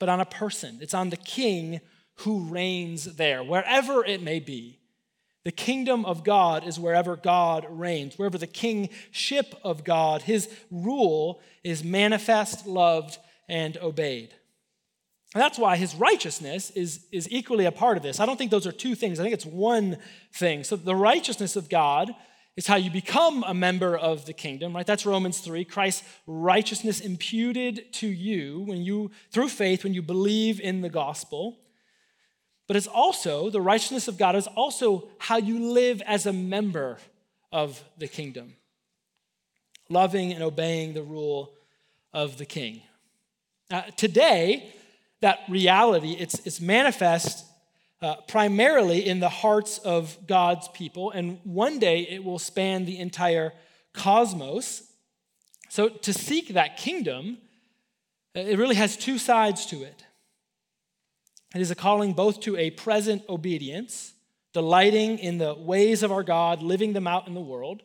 but 0.00 0.08
on 0.08 0.20
a 0.20 0.24
person. 0.24 0.78
It's 0.80 0.94
on 0.94 1.10
the 1.10 1.16
king 1.16 1.80
who 2.18 2.40
reigns 2.44 3.16
there, 3.16 3.42
wherever 3.42 4.04
it 4.04 4.22
may 4.22 4.40
be. 4.40 4.78
The 5.44 5.52
kingdom 5.52 6.06
of 6.06 6.24
God 6.24 6.66
is 6.66 6.80
wherever 6.80 7.16
God 7.16 7.66
reigns, 7.68 8.18
wherever 8.18 8.38
the 8.38 8.46
kingship 8.46 9.54
of 9.62 9.84
God, 9.84 10.22
his 10.22 10.48
rule, 10.70 11.40
is 11.62 11.84
manifest, 11.84 12.66
loved, 12.66 13.18
and 13.48 13.76
obeyed. 13.78 14.34
And 15.34 15.42
that's 15.42 15.58
why 15.58 15.76
his 15.76 15.96
righteousness 15.96 16.70
is, 16.70 17.06
is 17.10 17.28
equally 17.30 17.64
a 17.64 17.72
part 17.72 17.96
of 17.96 18.04
this. 18.04 18.20
I 18.20 18.26
don't 18.26 18.36
think 18.36 18.52
those 18.52 18.68
are 18.68 18.72
two 18.72 18.94
things, 18.94 19.18
I 19.18 19.24
think 19.24 19.34
it's 19.34 19.44
one 19.44 19.98
thing. 20.32 20.62
So 20.62 20.76
the 20.76 20.94
righteousness 20.94 21.56
of 21.56 21.68
God 21.68 22.14
is 22.56 22.68
how 22.68 22.76
you 22.76 22.88
become 22.88 23.42
a 23.44 23.52
member 23.52 23.96
of 23.96 24.26
the 24.26 24.32
kingdom, 24.32 24.76
right? 24.76 24.86
That's 24.86 25.04
Romans 25.04 25.40
3. 25.40 25.64
Christ's 25.64 26.04
righteousness 26.28 27.00
imputed 27.00 27.92
to 27.94 28.06
you 28.06 28.60
when 28.60 28.82
you 28.82 29.10
through 29.32 29.48
faith 29.48 29.82
when 29.82 29.92
you 29.92 30.02
believe 30.02 30.60
in 30.60 30.80
the 30.80 30.88
gospel. 30.88 31.58
But 32.68 32.76
it's 32.76 32.86
also 32.86 33.50
the 33.50 33.60
righteousness 33.60 34.06
of 34.06 34.16
God 34.16 34.36
is 34.36 34.46
also 34.46 35.08
how 35.18 35.36
you 35.36 35.72
live 35.72 36.00
as 36.06 36.26
a 36.26 36.32
member 36.32 36.98
of 37.50 37.82
the 37.98 38.06
kingdom. 38.06 38.54
Loving 39.88 40.32
and 40.32 40.42
obeying 40.42 40.94
the 40.94 41.02
rule 41.02 41.54
of 42.12 42.38
the 42.38 42.46
king. 42.46 42.82
Uh, 43.70 43.82
today, 43.96 44.72
that 45.24 45.40
reality, 45.48 46.12
it's, 46.20 46.34
it's 46.44 46.60
manifest 46.60 47.46
uh, 48.02 48.16
primarily 48.28 49.08
in 49.08 49.20
the 49.20 49.30
hearts 49.30 49.78
of 49.78 50.18
God's 50.26 50.68
people, 50.68 51.10
and 51.12 51.40
one 51.44 51.78
day 51.78 52.00
it 52.00 52.22
will 52.22 52.38
span 52.38 52.84
the 52.84 52.98
entire 52.98 53.54
cosmos. 53.94 54.82
So, 55.70 55.88
to 55.88 56.12
seek 56.12 56.48
that 56.48 56.76
kingdom, 56.76 57.38
uh, 58.36 58.40
it 58.40 58.58
really 58.58 58.74
has 58.74 58.98
two 58.98 59.16
sides 59.16 59.64
to 59.66 59.82
it. 59.82 60.04
It 61.54 61.62
is 61.62 61.70
a 61.70 61.74
calling 61.74 62.12
both 62.12 62.40
to 62.40 62.58
a 62.58 62.68
present 62.72 63.22
obedience, 63.26 64.12
delighting 64.52 65.18
in 65.18 65.38
the 65.38 65.54
ways 65.54 66.02
of 66.02 66.12
our 66.12 66.22
God, 66.22 66.60
living 66.60 66.92
them 66.92 67.06
out 67.06 67.26
in 67.28 67.32
the 67.32 67.40
world, 67.40 67.82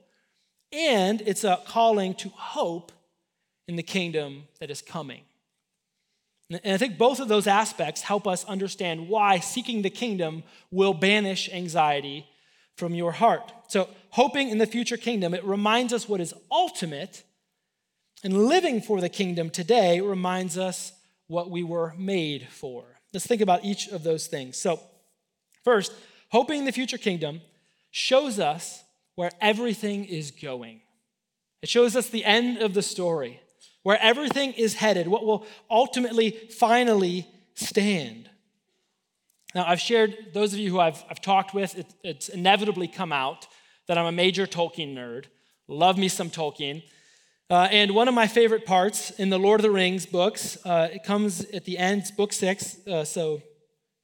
and 0.74 1.22
it's 1.22 1.46
a 1.46 1.62
calling 1.66 2.16
to 2.16 2.28
hope 2.36 2.92
in 3.66 3.78
the 3.78 3.84
kingdom 3.84 4.50
that 4.60 4.70
is 4.70 4.82
coming. 4.82 5.24
And 6.50 6.74
I 6.74 6.78
think 6.78 6.97
both 6.97 7.20
of 7.20 7.28
those 7.28 7.45
aspects 7.45 8.02
help 8.02 8.28
us 8.28 8.43
understand 8.45 9.08
why 9.08 9.39
seeking 9.39 9.82
the 9.82 9.89
kingdom 9.89 10.43
will 10.72 10.93
banish 10.93 11.47
anxiety 11.50 12.26
from 12.76 12.95
your 12.95 13.12
heart. 13.12 13.52
So, 13.68 13.88
hoping 14.12 14.50
in 14.50 14.58
the 14.58 14.66
future 14.66 14.97
kingdom, 14.97 15.34
it 15.34 15.43
reminds 15.43 15.93
us 15.93 16.10
what 16.10 16.22
is 16.22 16.34
ultimate, 16.52 17.24
and 18.24 18.47
living 18.47 18.82
for 18.82 19.00
the 19.00 19.10
kingdom 19.10 19.50
today 19.50 20.02
reminds 20.02 20.58
us 20.58 20.91
what 21.28 21.52
we 21.52 21.64
were 21.64 21.93
made 21.97 22.47
for. 22.50 22.84
Let's 23.14 23.28
think 23.28 23.41
about 23.41 23.64
each 23.64 23.88
of 23.89 24.04
those 24.04 24.28
things. 24.28 24.58
So, 24.58 24.80
first, 25.64 25.93
hoping 26.30 26.60
in 26.60 26.66
the 26.66 26.72
future 26.72 26.97
kingdom 26.97 27.41
shows 27.91 28.39
us 28.39 28.84
where 29.16 29.32
everything 29.39 30.06
is 30.06 30.32
going. 30.32 30.82
It 31.62 31.70
shows 31.70 31.95
us 31.95 32.10
the 32.10 32.26
end 32.26 32.58
of 32.58 32.74
the 32.74 32.82
story 32.82 33.39
where 33.84 34.00
everything 34.02 34.54
is 34.54 34.76
headed, 34.76 35.08
what 35.08 35.26
will 35.26 35.46
ultimately, 35.70 36.32
finally 36.32 37.28
stand. 37.56 38.30
Now, 39.56 39.66
I've 39.68 39.80
shared, 39.80 40.16
those 40.34 40.54
of 40.54 40.60
you 40.60 40.70
who 40.70 40.80
I've, 40.80 41.04
I've 41.10 41.22
talked 41.22 41.54
with, 41.54 41.78
it, 41.78 41.94
it's 42.04 42.30
inevitably 42.30 42.88
come 42.88 43.12
out 43.12 43.48
that 43.88 43.98
I'm 43.98 44.06
a 44.06 44.12
major 44.12 44.46
Tolkien 44.46 44.94
nerd. 44.96 45.26
Love 45.68 45.98
me 45.98 46.08
some 46.08 46.30
Tolkien. 46.30 46.84
Uh, 47.50 47.68
and 47.72 47.96
one 47.96 48.08
of 48.08 48.14
my 48.14 48.28
favorite 48.28 48.64
parts 48.64 49.10
in 49.12 49.30
the 49.30 49.40
Lord 49.40 49.60
of 49.60 49.64
the 49.64 49.72
Rings 49.72 50.06
books, 50.06 50.58
uh, 50.66 50.90
it 50.92 51.04
comes 51.04 51.46
at 51.46 51.66
the 51.66 51.80
end, 51.80 52.02
it's 52.02 52.12
book 52.12 52.32
six, 52.32 52.78
uh, 52.88 53.04
so 53.04 53.42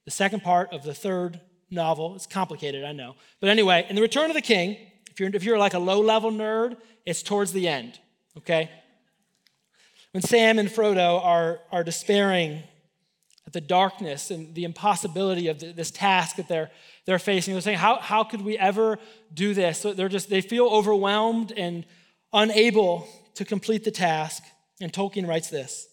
the 0.04 0.10
second 0.10 0.42
part 0.42 0.72
of 0.72 0.82
the 0.82 0.94
third 0.94 1.40
novel. 1.70 2.16
It's 2.16 2.26
complicated, 2.26 2.84
I 2.84 2.92
know. 2.92 3.14
But 3.40 3.50
anyway, 3.50 3.86
in 3.88 3.94
The 3.94 4.02
Return 4.02 4.30
of 4.30 4.34
the 4.34 4.42
King, 4.42 4.76
if 5.10 5.20
you're, 5.20 5.30
if 5.32 5.44
you're 5.44 5.58
like 5.58 5.74
a 5.74 5.78
low 5.78 6.00
level 6.00 6.32
nerd, 6.32 6.76
it's 7.04 7.22
towards 7.22 7.52
the 7.52 7.68
end, 7.68 8.00
okay? 8.36 8.68
When 10.16 10.22
Sam 10.22 10.58
and 10.58 10.70
Frodo 10.70 11.22
are, 11.22 11.60
are 11.70 11.84
despairing 11.84 12.62
at 13.46 13.52
the 13.52 13.60
darkness 13.60 14.30
and 14.30 14.54
the 14.54 14.64
impossibility 14.64 15.48
of 15.48 15.58
this 15.58 15.90
task 15.90 16.36
that 16.36 16.48
they're, 16.48 16.70
they're 17.04 17.18
facing, 17.18 17.52
they're 17.52 17.60
saying, 17.60 17.76
how, 17.76 17.96
how 17.96 18.24
could 18.24 18.40
we 18.40 18.56
ever 18.56 18.98
do 19.34 19.52
this? 19.52 19.78
So 19.80 19.92
they're 19.92 20.08
just, 20.08 20.30
they 20.30 20.40
feel 20.40 20.68
overwhelmed 20.68 21.52
and 21.52 21.84
unable 22.32 23.06
to 23.34 23.44
complete 23.44 23.84
the 23.84 23.90
task. 23.90 24.42
And 24.80 24.90
Tolkien 24.90 25.28
writes 25.28 25.50
this 25.50 25.86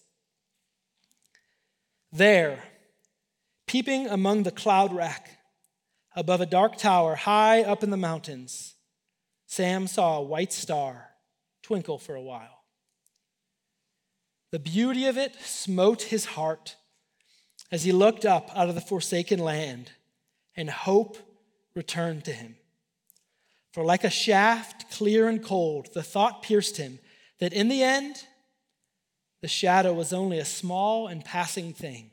There, 2.10 2.64
peeping 3.66 4.06
among 4.06 4.44
the 4.44 4.52
cloud 4.52 4.94
rack, 4.94 5.38
above 6.16 6.40
a 6.40 6.46
dark 6.46 6.78
tower 6.78 7.14
high 7.14 7.60
up 7.60 7.82
in 7.82 7.90
the 7.90 7.98
mountains, 7.98 8.74
Sam 9.44 9.86
saw 9.86 10.16
a 10.16 10.22
white 10.22 10.54
star 10.54 11.10
twinkle 11.62 11.98
for 11.98 12.14
a 12.14 12.22
while. 12.22 12.63
The 14.54 14.60
beauty 14.60 15.06
of 15.06 15.18
it 15.18 15.34
smote 15.42 16.02
his 16.02 16.26
heart 16.26 16.76
as 17.72 17.82
he 17.82 17.90
looked 17.90 18.24
up 18.24 18.52
out 18.54 18.68
of 18.68 18.76
the 18.76 18.80
forsaken 18.80 19.40
land, 19.40 19.90
and 20.56 20.70
hope 20.70 21.18
returned 21.74 22.24
to 22.26 22.32
him. 22.32 22.54
For 23.72 23.84
like 23.84 24.04
a 24.04 24.10
shaft, 24.10 24.92
clear 24.92 25.28
and 25.28 25.42
cold, 25.42 25.88
the 25.92 26.04
thought 26.04 26.44
pierced 26.44 26.76
him 26.76 27.00
that 27.40 27.52
in 27.52 27.66
the 27.66 27.82
end, 27.82 28.22
the 29.40 29.48
shadow 29.48 29.92
was 29.92 30.12
only 30.12 30.38
a 30.38 30.44
small 30.44 31.08
and 31.08 31.24
passing 31.24 31.72
thing. 31.72 32.12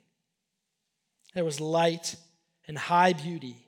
There 1.36 1.46
was 1.46 1.62
light 1.62 2.16
and 2.68 2.76
high 2.76 3.14
beauty 3.14 3.68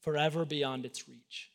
forever 0.00 0.46
beyond 0.46 0.86
its 0.86 1.06
reach. 1.06 1.50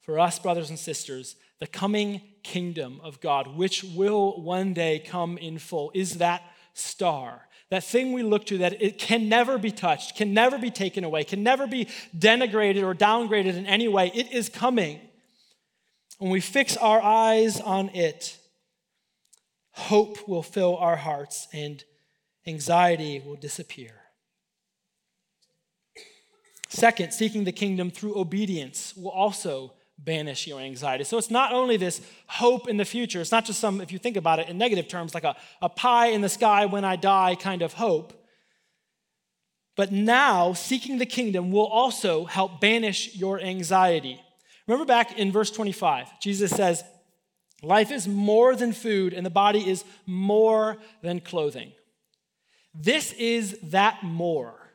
For 0.00 0.18
us, 0.18 0.38
brothers 0.38 0.70
and 0.70 0.78
sisters, 0.78 1.36
the 1.64 1.68
coming 1.68 2.20
kingdom 2.42 3.00
of 3.02 3.22
God, 3.22 3.56
which 3.56 3.82
will 3.82 4.42
one 4.42 4.74
day 4.74 4.98
come 4.98 5.38
in 5.38 5.58
full, 5.58 5.90
is 5.94 6.18
that 6.18 6.42
star. 6.74 7.48
That 7.70 7.82
thing 7.82 8.12
we 8.12 8.22
look 8.22 8.44
to 8.48 8.58
that 8.58 8.82
it 8.82 8.98
can 8.98 9.30
never 9.30 9.56
be 9.56 9.70
touched, 9.70 10.14
can 10.14 10.34
never 10.34 10.58
be 10.58 10.70
taken 10.70 11.04
away, 11.04 11.24
can 11.24 11.42
never 11.42 11.66
be 11.66 11.88
denigrated 12.14 12.82
or 12.82 12.94
downgraded 12.94 13.56
in 13.56 13.64
any 13.64 13.88
way. 13.88 14.12
It 14.14 14.30
is 14.30 14.50
coming. 14.50 15.00
When 16.18 16.30
we 16.30 16.40
fix 16.40 16.76
our 16.76 17.00
eyes 17.00 17.62
on 17.62 17.88
it, 17.94 18.36
hope 19.70 20.28
will 20.28 20.42
fill 20.42 20.76
our 20.76 20.96
hearts 20.96 21.48
and 21.54 21.82
anxiety 22.46 23.22
will 23.24 23.36
disappear. 23.36 24.02
Second, 26.68 27.14
seeking 27.14 27.44
the 27.44 27.52
kingdom 27.52 27.90
through 27.90 28.18
obedience 28.18 28.94
will 28.94 29.12
also 29.12 29.72
banish 29.98 30.46
your 30.46 30.60
anxiety. 30.60 31.04
So 31.04 31.18
it's 31.18 31.30
not 31.30 31.52
only 31.52 31.76
this 31.76 32.00
hope 32.26 32.68
in 32.68 32.76
the 32.76 32.84
future, 32.84 33.20
it's 33.20 33.32
not 33.32 33.44
just 33.44 33.60
some, 33.60 33.80
if 33.80 33.92
you 33.92 33.98
think 33.98 34.16
about 34.16 34.38
it 34.38 34.48
in 34.48 34.58
negative 34.58 34.88
terms, 34.88 35.14
like 35.14 35.24
a, 35.24 35.36
a 35.62 35.68
pie 35.68 36.08
in 36.08 36.20
the 36.20 36.28
sky 36.28 36.66
when 36.66 36.84
I 36.84 36.96
die 36.96 37.36
kind 37.36 37.62
of 37.62 37.74
hope. 37.74 38.12
But 39.76 39.90
now, 39.90 40.52
seeking 40.52 40.98
the 40.98 41.06
kingdom 41.06 41.50
will 41.50 41.66
also 41.66 42.24
help 42.26 42.60
banish 42.60 43.16
your 43.16 43.40
anxiety. 43.40 44.20
Remember 44.66 44.84
back 44.86 45.18
in 45.18 45.32
verse 45.32 45.50
25, 45.50 46.20
Jesus 46.20 46.50
says, 46.50 46.84
Life 47.62 47.90
is 47.90 48.06
more 48.06 48.54
than 48.54 48.72
food, 48.72 49.14
and 49.14 49.24
the 49.24 49.30
body 49.30 49.68
is 49.68 49.84
more 50.06 50.76
than 51.02 51.20
clothing. 51.20 51.72
This 52.74 53.12
is 53.14 53.58
that 53.62 54.02
more 54.02 54.72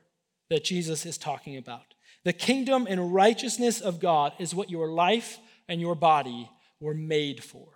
that 0.50 0.64
Jesus 0.64 1.06
is 1.06 1.18
talking 1.18 1.56
about. 1.58 1.89
The 2.26 2.34
kingdom 2.34 2.88
and 2.90 3.14
righteousness 3.14 3.82
of 3.82 4.00
God 4.00 4.34
is 4.40 4.54
what 4.54 4.70
your 4.70 4.90
life 4.90 5.38
and 5.68 5.80
your 5.80 5.96
body 5.96 6.50
were 6.80 6.94
made 6.94 7.44
for. 7.44 7.68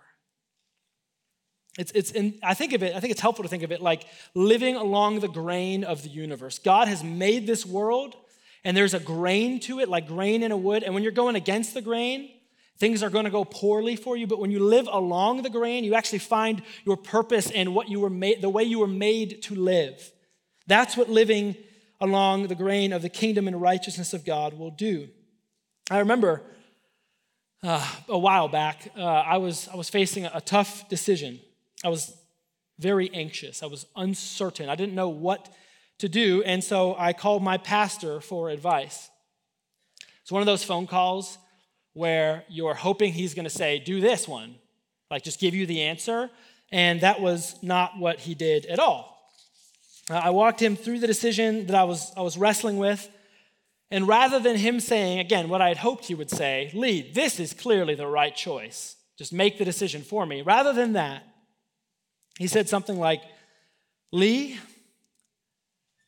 It's, 1.78 1.90
it's 1.92 2.12
in, 2.12 2.38
I 2.42 2.54
think 2.54 2.72
of 2.72 2.82
it, 2.82 2.94
I 2.94 3.00
think 3.00 3.10
it's 3.10 3.20
helpful 3.20 3.42
to 3.42 3.48
think 3.48 3.62
of 3.62 3.72
it 3.72 3.80
like 3.80 4.04
living 4.34 4.76
along 4.76 5.20
the 5.20 5.28
grain 5.28 5.82
of 5.82 6.02
the 6.02 6.08
universe. 6.08 6.58
God 6.58 6.88
has 6.88 7.02
made 7.02 7.46
this 7.46 7.66
world, 7.66 8.14
and 8.62 8.76
there's 8.76 8.94
a 8.94 9.00
grain 9.00 9.58
to 9.60 9.80
it, 9.80 9.88
like 9.88 10.06
grain 10.06 10.42
in 10.42 10.52
a 10.52 10.56
wood. 10.56 10.82
And 10.82 10.94
when 10.94 11.02
you're 11.02 11.12
going 11.12 11.36
against 11.36 11.74
the 11.74 11.82
grain, 11.82 12.30
things 12.78 13.02
are 13.02 13.10
going 13.10 13.24
to 13.24 13.30
go 13.30 13.44
poorly 13.44 13.96
for 13.96 14.16
you. 14.16 14.26
But 14.26 14.38
when 14.38 14.50
you 14.50 14.60
live 14.60 14.88
along 14.90 15.42
the 15.42 15.50
grain, 15.50 15.84
you 15.84 15.94
actually 15.94 16.20
find 16.20 16.62
your 16.84 16.96
purpose 16.96 17.50
and 17.50 17.74
what 17.74 17.88
you 17.88 18.00
were 18.00 18.10
made, 18.10 18.40
the 18.40 18.48
way 18.48 18.62
you 18.62 18.78
were 18.78 18.86
made 18.86 19.42
to 19.42 19.54
live. 19.54 20.12
That's 20.66 20.96
what 20.96 21.10
living 21.10 21.56
along 22.04 22.46
the 22.46 22.54
grain 22.54 22.92
of 22.92 23.02
the 23.02 23.08
kingdom 23.08 23.48
and 23.48 23.60
righteousness 23.60 24.12
of 24.12 24.24
God 24.24 24.54
will 24.54 24.70
do. 24.70 25.08
I 25.90 25.98
remember 25.98 26.42
uh, 27.62 27.86
a 28.08 28.18
while 28.18 28.48
back, 28.48 28.90
uh, 28.96 29.02
I, 29.02 29.38
was, 29.38 29.68
I 29.72 29.76
was 29.76 29.88
facing 29.88 30.26
a 30.26 30.40
tough 30.40 30.88
decision. 30.88 31.40
I 31.82 31.88
was 31.88 32.14
very 32.78 33.10
anxious, 33.14 33.62
I 33.62 33.66
was 33.66 33.86
uncertain, 33.96 34.68
I 34.68 34.74
didn't 34.74 34.94
know 34.94 35.08
what 35.08 35.48
to 35.98 36.08
do, 36.08 36.42
and 36.42 36.62
so 36.62 36.96
I 36.98 37.12
called 37.12 37.42
my 37.42 37.56
pastor 37.56 38.20
for 38.20 38.50
advice. 38.50 39.08
It's 40.22 40.32
one 40.32 40.42
of 40.42 40.46
those 40.46 40.64
phone 40.64 40.86
calls 40.86 41.38
where 41.92 42.44
you're 42.48 42.74
hoping 42.74 43.12
he's 43.12 43.34
going 43.34 43.44
to 43.44 43.50
say, 43.50 43.78
Do 43.78 44.00
this 44.00 44.26
one, 44.26 44.56
like 45.10 45.22
just 45.22 45.40
give 45.40 45.54
you 45.54 45.66
the 45.66 45.82
answer. 45.82 46.30
And 46.72 47.02
that 47.02 47.20
was 47.20 47.54
not 47.62 47.98
what 47.98 48.18
he 48.18 48.34
did 48.34 48.66
at 48.66 48.80
all. 48.80 49.13
Uh, 50.10 50.14
I 50.14 50.30
walked 50.30 50.60
him 50.60 50.76
through 50.76 50.98
the 50.98 51.06
decision 51.06 51.66
that 51.66 51.76
I 51.76 51.84
was, 51.84 52.12
I 52.16 52.22
was 52.22 52.36
wrestling 52.36 52.78
with. 52.78 53.08
And 53.90 54.08
rather 54.08 54.38
than 54.38 54.56
him 54.56 54.80
saying, 54.80 55.20
again, 55.20 55.48
what 55.48 55.62
I 55.62 55.68
had 55.68 55.76
hoped 55.76 56.06
he 56.06 56.14
would 56.14 56.30
say, 56.30 56.70
Lee, 56.74 57.10
this 57.12 57.38
is 57.38 57.52
clearly 57.52 57.94
the 57.94 58.06
right 58.06 58.34
choice, 58.34 58.96
just 59.16 59.32
make 59.32 59.58
the 59.58 59.64
decision 59.64 60.02
for 60.02 60.26
me, 60.26 60.42
rather 60.42 60.72
than 60.72 60.94
that, 60.94 61.22
he 62.38 62.46
said 62.46 62.68
something 62.68 62.98
like, 62.98 63.22
Lee, 64.12 64.58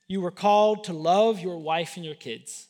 you 0.08 0.20
were 0.20 0.30
called 0.30 0.84
to 0.84 0.92
love 0.92 1.40
your 1.40 1.58
wife 1.58 1.96
and 1.96 2.04
your 2.04 2.14
kids. 2.14 2.66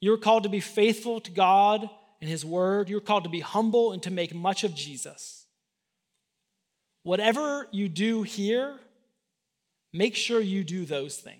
You 0.00 0.10
were 0.10 0.18
called 0.18 0.42
to 0.42 0.48
be 0.48 0.60
faithful 0.60 1.20
to 1.20 1.30
God 1.30 1.88
and 2.20 2.28
His 2.28 2.44
Word. 2.44 2.88
You 2.88 2.96
were 2.96 3.00
called 3.00 3.24
to 3.24 3.30
be 3.30 3.40
humble 3.40 3.92
and 3.92 4.02
to 4.02 4.10
make 4.10 4.34
much 4.34 4.64
of 4.64 4.74
Jesus. 4.74 5.46
Whatever 7.02 7.68
you 7.70 7.88
do 7.88 8.22
here, 8.22 8.78
Make 9.92 10.16
sure 10.16 10.40
you 10.40 10.64
do 10.64 10.84
those 10.84 11.16
things. 11.16 11.38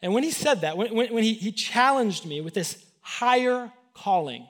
And 0.00 0.12
when 0.12 0.24
he 0.24 0.30
said 0.30 0.62
that, 0.62 0.76
when, 0.76 0.94
when, 0.94 1.12
when 1.12 1.22
he, 1.22 1.34
he 1.34 1.52
challenged 1.52 2.26
me 2.26 2.40
with 2.40 2.54
this 2.54 2.84
higher 3.00 3.70
calling, 3.94 4.46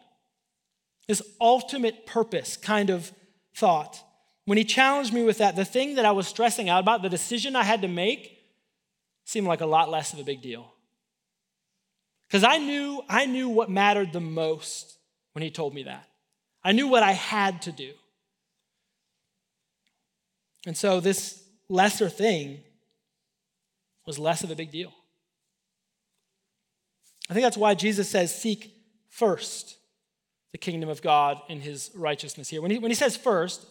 this 1.08 1.22
ultimate 1.40 2.06
purpose 2.06 2.56
kind 2.56 2.88
of 2.88 3.12
thought, 3.54 4.02
when 4.44 4.58
he 4.58 4.64
challenged 4.64 5.12
me 5.12 5.22
with 5.22 5.38
that, 5.38 5.56
the 5.56 5.64
thing 5.64 5.96
that 5.96 6.04
I 6.04 6.12
was 6.12 6.26
stressing 6.26 6.68
out 6.68 6.80
about, 6.80 7.02
the 7.02 7.08
decision 7.08 7.54
I 7.54 7.64
had 7.64 7.82
to 7.82 7.88
make, 7.88 8.38
seemed 9.24 9.46
like 9.46 9.60
a 9.60 9.66
lot 9.66 9.90
less 9.90 10.12
of 10.12 10.18
a 10.18 10.24
big 10.24 10.42
deal. 10.42 10.72
Because 12.26 12.44
I 12.44 12.58
knew, 12.58 13.02
I 13.08 13.26
knew 13.26 13.48
what 13.48 13.70
mattered 13.70 14.12
the 14.12 14.20
most 14.20 14.96
when 15.32 15.42
he 15.42 15.50
told 15.50 15.74
me 15.74 15.82
that. 15.84 16.08
I 16.64 16.72
knew 16.72 16.88
what 16.88 17.02
I 17.02 17.12
had 17.12 17.62
to 17.62 17.72
do. 17.72 17.92
And 20.66 20.76
so 20.76 21.00
this 21.00 21.42
lesser 21.68 22.08
thing 22.08 22.60
was 24.06 24.18
less 24.18 24.44
of 24.44 24.50
a 24.50 24.56
big 24.56 24.70
deal. 24.70 24.92
I 27.30 27.34
think 27.34 27.44
that's 27.44 27.56
why 27.56 27.74
Jesus 27.74 28.08
says, 28.08 28.34
Seek 28.34 28.74
first 29.08 29.76
the 30.52 30.58
kingdom 30.58 30.88
of 30.88 31.00
God 31.00 31.40
and 31.48 31.62
his 31.62 31.90
righteousness 31.94 32.48
here. 32.48 32.60
When 32.60 32.70
he, 32.70 32.78
when 32.78 32.90
he 32.90 32.94
says 32.94 33.16
first, 33.16 33.66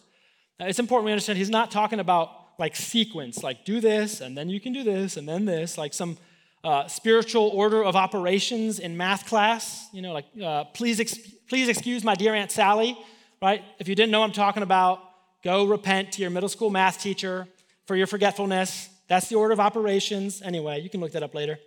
it's 0.58 0.78
important 0.78 1.06
we 1.06 1.12
understand 1.12 1.38
he's 1.38 1.50
not 1.50 1.70
talking 1.70 2.00
about 2.00 2.30
like 2.58 2.76
sequence, 2.76 3.42
like 3.42 3.64
do 3.64 3.80
this, 3.80 4.20
and 4.20 4.36
then 4.36 4.48
you 4.48 4.60
can 4.60 4.72
do 4.72 4.84
this, 4.84 5.16
and 5.16 5.28
then 5.28 5.44
this, 5.44 5.78
like 5.78 5.94
some 5.94 6.18
uh, 6.64 6.86
spiritual 6.86 7.48
order 7.48 7.82
of 7.82 7.96
operations 7.96 8.78
in 8.78 8.96
math 8.96 9.26
class. 9.26 9.88
You 9.92 10.02
know, 10.02 10.12
like, 10.12 10.26
uh, 10.42 10.64
please, 10.64 11.00
ex- 11.00 11.18
please 11.48 11.68
excuse 11.68 12.04
my 12.04 12.14
dear 12.14 12.34
Aunt 12.34 12.50
Sally, 12.50 12.96
right? 13.40 13.62
If 13.78 13.88
you 13.88 13.94
didn't 13.94 14.12
know 14.12 14.22
I'm 14.22 14.32
talking 14.32 14.62
about, 14.62 15.00
go 15.42 15.64
repent 15.64 16.12
to 16.12 16.22
your 16.22 16.30
middle 16.30 16.48
school 16.48 16.70
math 16.70 17.00
teacher 17.00 17.46
for 17.86 17.96
your 17.96 18.06
forgetfulness. 18.06 18.88
That's 19.08 19.28
the 19.28 19.36
order 19.36 19.52
of 19.52 19.60
operations. 19.60 20.40
Anyway, 20.42 20.80
you 20.80 20.88
can 20.88 21.00
look 21.00 21.12
that 21.12 21.22
up 21.22 21.34
later. 21.34 21.58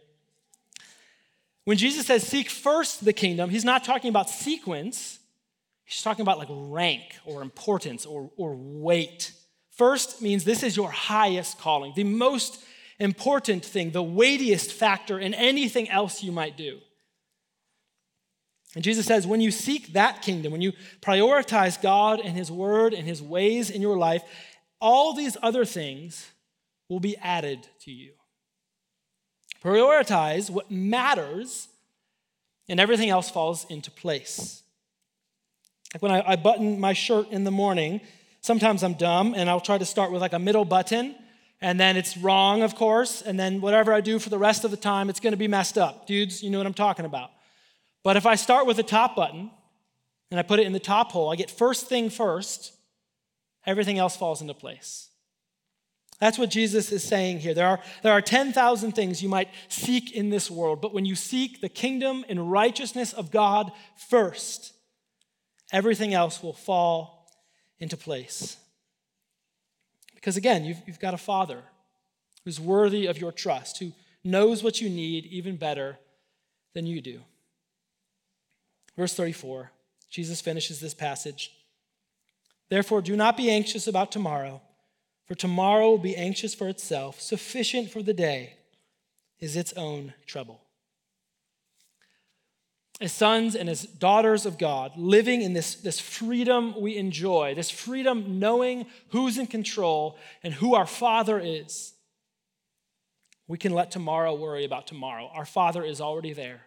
When 1.65 1.77
Jesus 1.77 2.05
says 2.05 2.25
seek 2.25 2.49
first 2.49 3.03
the 3.03 3.13
kingdom, 3.13 3.49
he's 3.49 3.65
not 3.65 3.83
talking 3.83 4.09
about 4.09 4.29
sequence. 4.29 5.19
He's 5.83 6.01
talking 6.01 6.21
about 6.21 6.37
like 6.37 6.47
rank 6.49 7.15
or 7.25 7.41
importance 7.41 8.05
or, 8.05 8.31
or 8.37 8.55
weight. 8.55 9.33
First 9.71 10.21
means 10.21 10.43
this 10.43 10.63
is 10.63 10.77
your 10.77 10.89
highest 10.89 11.59
calling, 11.59 11.93
the 11.95 12.03
most 12.03 12.63
important 12.99 13.65
thing, 13.65 13.91
the 13.91 14.01
weightiest 14.01 14.71
factor 14.71 15.19
in 15.19 15.33
anything 15.33 15.89
else 15.89 16.23
you 16.23 16.31
might 16.31 16.55
do. 16.55 16.79
And 18.75 18.83
Jesus 18.83 19.05
says, 19.05 19.25
when 19.25 19.39
you 19.39 19.51
seek 19.51 19.93
that 19.93 20.21
kingdom, 20.21 20.51
when 20.51 20.61
you 20.61 20.73
prioritize 21.01 21.81
God 21.81 22.19
and 22.19 22.35
His 22.35 22.51
word 22.51 22.93
and 22.93 23.07
His 23.07 23.21
ways 23.21 23.69
in 23.69 23.81
your 23.81 23.97
life, 23.97 24.21
all 24.81 25.13
these 25.13 25.37
other 25.41 25.63
things 25.63 26.29
will 26.89 26.99
be 26.99 27.17
added 27.17 27.67
to 27.81 27.91
you. 27.91 28.11
Prioritize 29.63 30.49
what 30.49 30.69
matters, 30.69 31.69
and 32.67 32.79
everything 32.79 33.09
else 33.09 33.31
falls 33.31 33.65
into 33.69 33.89
place. 33.89 34.61
Like 35.93 36.01
when 36.01 36.11
I, 36.11 36.31
I, 36.31 36.35
button 36.35 36.79
my 36.79 36.93
shirt 36.93 37.31
in 37.31 37.45
the 37.45 37.51
morning, 37.51 38.01
sometimes 38.41 38.83
I'm 38.83 38.95
dumb 38.95 39.33
and 39.35 39.49
I'll 39.49 39.61
try 39.61 39.77
to 39.77 39.85
start 39.85 40.11
with 40.11 40.21
like 40.21 40.33
a 40.33 40.39
middle 40.39 40.65
button, 40.65 41.15
and 41.61 41.79
then 41.79 41.95
it's 41.95 42.17
wrong, 42.17 42.61
of 42.61 42.75
course, 42.75 43.21
and 43.21 43.39
then 43.39 43.61
whatever 43.61 43.93
I 43.93 44.01
do 44.01 44.19
for 44.19 44.29
the 44.29 44.37
rest 44.37 44.65
of 44.65 44.71
the 44.71 44.77
time, 44.77 45.09
it's 45.09 45.21
gonna 45.21 45.37
be 45.37 45.47
messed 45.47 45.77
up. 45.77 46.05
Dudes, 46.05 46.43
you 46.43 46.49
know 46.49 46.57
what 46.57 46.67
I'm 46.67 46.73
talking 46.73 47.05
about. 47.05 47.31
But 48.05 48.17
if 48.17 48.27
I 48.27 48.35
start 48.35 48.67
with 48.67 48.77
the 48.77 48.83
top 48.83 49.15
button 49.15 49.49
and 50.29 50.39
I 50.39 50.43
put 50.43 50.59
it 50.59 50.67
in 50.67 50.73
the 50.73 50.79
top 50.79 51.11
hole, 51.11 51.31
I 51.31 51.35
get 51.35 51.49
first 51.49 51.87
thing 51.87 52.11
first, 52.11 52.71
everything 53.65 53.97
else 53.97 54.15
falls 54.15 54.41
into 54.41 54.53
place. 54.53 55.09
That's 56.19 56.37
what 56.37 56.51
Jesus 56.51 56.91
is 56.91 57.03
saying 57.03 57.39
here. 57.39 57.55
There 57.55 57.65
are, 57.65 57.79
there 58.03 58.13
are 58.13 58.21
10,000 58.21 58.91
things 58.91 59.23
you 59.23 59.27
might 59.27 59.49
seek 59.69 60.11
in 60.11 60.29
this 60.29 60.51
world, 60.51 60.81
but 60.81 60.93
when 60.93 61.05
you 61.05 61.15
seek 61.15 61.61
the 61.61 61.67
kingdom 61.67 62.23
and 62.29 62.51
righteousness 62.51 63.11
of 63.11 63.31
God 63.31 63.71
first, 64.07 64.73
everything 65.73 66.13
else 66.13 66.43
will 66.43 66.53
fall 66.53 67.27
into 67.79 67.97
place. 67.97 68.57
Because 70.13 70.37
again, 70.37 70.63
you've, 70.63 70.81
you've 70.85 70.99
got 70.99 71.15
a 71.15 71.17
father 71.17 71.63
who's 72.43 72.59
worthy 72.59 73.07
of 73.07 73.17
your 73.17 73.31
trust, 73.31 73.79
who 73.79 73.93
knows 74.23 74.61
what 74.61 74.79
you 74.79 74.91
need 74.91 75.25
even 75.25 75.55
better 75.55 75.97
than 76.75 76.85
you 76.85 77.01
do. 77.01 77.21
Verse 78.95 79.13
34, 79.13 79.71
Jesus 80.09 80.41
finishes 80.41 80.79
this 80.79 80.93
passage. 80.93 81.51
Therefore, 82.69 83.01
do 83.01 83.15
not 83.15 83.37
be 83.37 83.49
anxious 83.49 83.87
about 83.87 84.11
tomorrow 84.11 84.61
for 85.25 85.35
tomorrow 85.35 85.89
will 85.89 85.97
be 85.97 86.15
anxious 86.15 86.53
for 86.53 86.69
itself. 86.69 87.19
Sufficient 87.19 87.89
for 87.89 88.03
the 88.03 88.13
day 88.13 88.53
is 89.39 89.55
its 89.55 89.73
own 89.73 90.13
trouble. 90.25 90.61
As 93.01 93.11
sons 93.11 93.55
and 93.55 93.67
as 93.67 93.83
daughters 93.83 94.45
of 94.45 94.57
God, 94.57 94.93
living 94.95 95.41
in 95.41 95.51
this, 95.51 95.75
this 95.75 95.99
freedom 95.99 96.79
we 96.79 96.95
enjoy, 96.95 97.53
this 97.53 97.69
freedom 97.69 98.39
knowing 98.39 98.85
who's 99.09 99.37
in 99.37 99.47
control 99.47 100.17
and 100.43 100.53
who 100.53 100.75
our 100.75 100.85
Father 100.85 101.39
is, 101.39 101.93
we 103.47 103.57
can 103.57 103.73
let 103.73 103.91
tomorrow 103.91 104.33
worry 104.33 104.63
about 104.63 104.87
tomorrow. 104.87 105.29
Our 105.33 105.45
Father 105.45 105.83
is 105.83 105.99
already 105.99 106.33
there, 106.33 106.64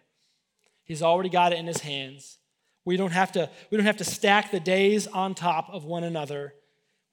He's 0.89 1.01
already 1.01 1.29
got 1.29 1.53
it 1.53 1.59
in 1.59 1.67
His 1.67 1.79
hands. 1.79 2.37
We 2.83 2.97
don't 2.97 3.11
have 3.11 3.31
to, 3.33 3.49
we 3.71 3.77
don't 3.77 3.85
have 3.85 3.97
to 3.97 4.03
stack 4.03 4.51
the 4.51 4.59
days 4.59 5.07
on 5.07 5.35
top 5.35 5.69
of 5.71 5.85
one 5.85 6.03
another 6.03 6.53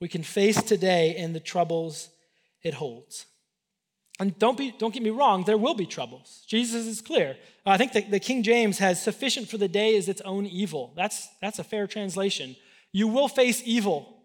we 0.00 0.08
can 0.08 0.22
face 0.22 0.62
today 0.62 1.16
and 1.16 1.34
the 1.34 1.40
troubles 1.40 2.10
it 2.62 2.74
holds. 2.74 3.26
And 4.18 4.38
don't, 4.38 4.56
be, 4.56 4.74
don't 4.78 4.94
get 4.94 5.02
me 5.02 5.10
wrong, 5.10 5.44
there 5.44 5.58
will 5.58 5.74
be 5.74 5.86
troubles. 5.86 6.44
Jesus 6.46 6.86
is 6.86 7.00
clear. 7.00 7.36
I 7.66 7.76
think 7.76 7.92
the, 7.92 8.02
the 8.02 8.20
King 8.20 8.42
James 8.42 8.78
has 8.78 9.02
sufficient 9.02 9.48
for 9.48 9.58
the 9.58 9.68
day 9.68 9.94
is 9.94 10.08
its 10.08 10.22
own 10.22 10.46
evil. 10.46 10.92
That's, 10.96 11.28
that's 11.42 11.58
a 11.58 11.64
fair 11.64 11.86
translation. 11.86 12.56
You 12.92 13.08
will 13.08 13.28
face 13.28 13.62
evil 13.64 14.22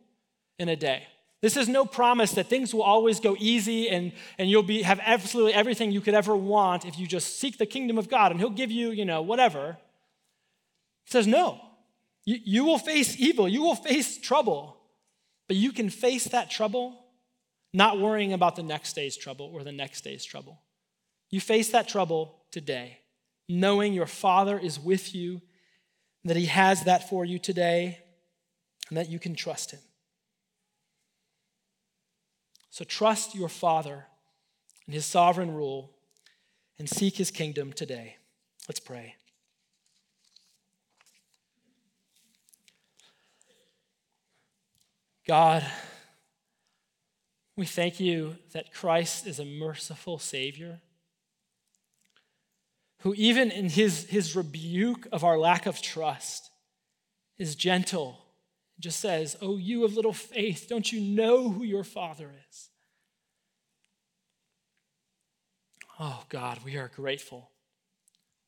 in 0.58 0.70
a 0.70 0.76
day. 0.76 1.08
This 1.42 1.58
is 1.58 1.68
no 1.68 1.86
promise 1.86 2.34
that 2.34 2.48
things 2.48 2.74
will 2.74 2.84
always 2.84 3.20
go 3.20 3.36
easy 3.40 3.90
and, 3.90 4.12
and 4.38 4.50
you'll 4.50 4.62
be, 4.62 4.84
have 4.84 5.00
absolutely 5.04 5.54
everything 5.54 5.92
you 5.92 6.02
could 6.02 6.14
ever 6.14 6.36
want 6.36 6.86
if 6.86 7.00
you 7.00 7.08
just 7.08 7.40
seek 7.40 7.58
the 7.58 7.66
kingdom 7.66 7.98
of 7.98 8.10
God 8.10 8.32
and 8.32 8.40
He'll 8.40 8.52
give 8.52 8.70
you, 8.70 8.92
you 8.92 9.06
know, 9.06 9.24
whatever. 9.24 9.78
It 11.08 11.12
says, 11.12 11.26
no. 11.26 11.60
You, 12.26 12.38
you 12.44 12.64
will 12.64 12.78
face 12.78 13.20
evil, 13.20 13.48
you 13.48 13.64
will 13.64 13.76
face 13.76 14.20
trouble. 14.20 14.78
But 15.48 15.58
you 15.58 15.74
can 15.74 15.90
face 15.90 16.26
that 16.26 16.50
trouble 16.50 17.02
not 17.74 18.00
worrying 18.00 18.34
about 18.34 18.56
the 18.56 18.64
next 18.64 18.94
day's 18.94 19.18
trouble 19.18 19.50
or 19.54 19.64
the 19.64 19.72
next 19.72 20.02
day's 20.02 20.24
trouble. 20.24 20.62
You 21.30 21.42
face 21.42 21.72
that 21.72 21.88
trouble 21.88 22.44
today, 22.52 23.00
knowing 23.48 23.94
your 23.94 24.06
Father 24.06 24.60
is 24.60 24.80
with 24.80 25.16
you, 25.16 25.42
that 26.26 26.38
He 26.38 26.46
has 26.46 26.84
that 26.84 27.10
for 27.10 27.26
you 27.26 27.40
today, 27.40 28.00
and 28.90 28.98
that 28.98 29.10
you 29.10 29.20
can 29.20 29.36
trust 29.36 29.72
Him. 29.72 29.80
So 32.72 32.84
trust 32.84 33.36
your 33.36 33.50
Father 33.50 34.08
and 34.86 34.96
His 34.96 35.06
sovereign 35.06 35.54
rule 35.54 35.92
and 36.80 36.90
seek 36.90 37.18
His 37.18 37.30
kingdom 37.30 37.72
today. 37.72 38.16
Let's 38.68 38.80
pray. 38.80 39.16
God, 45.28 45.66
we 47.56 47.66
thank 47.66 48.00
you 48.00 48.38
that 48.54 48.74
Christ 48.74 49.28
is 49.28 49.40
a 49.40 49.46
merciful 49.46 50.18
Savior 50.18 50.82
who, 53.02 53.14
even 53.16 53.52
in 53.52 53.70
his, 53.70 54.08
his 54.10 54.36
rebuke 54.36 55.08
of 55.12 55.24
our 55.24 55.38
lack 55.38 55.66
of 55.66 55.82
trust, 55.82 56.52
is 57.38 57.56
gentle, 57.56 58.20
just 58.82 59.00
says, 59.00 59.38
Oh, 59.42 59.58
you 59.58 59.84
of 59.84 59.96
little 59.96 60.14
faith, 60.14 60.68
don't 60.70 60.92
you 60.92 61.00
know 61.00 61.50
who 61.50 61.64
your 61.64 61.84
Father 61.84 62.32
is? 62.50 62.70
Oh, 66.00 66.24
God, 66.30 66.60
we 66.66 66.78
are 66.78 66.92
grateful. 66.94 67.52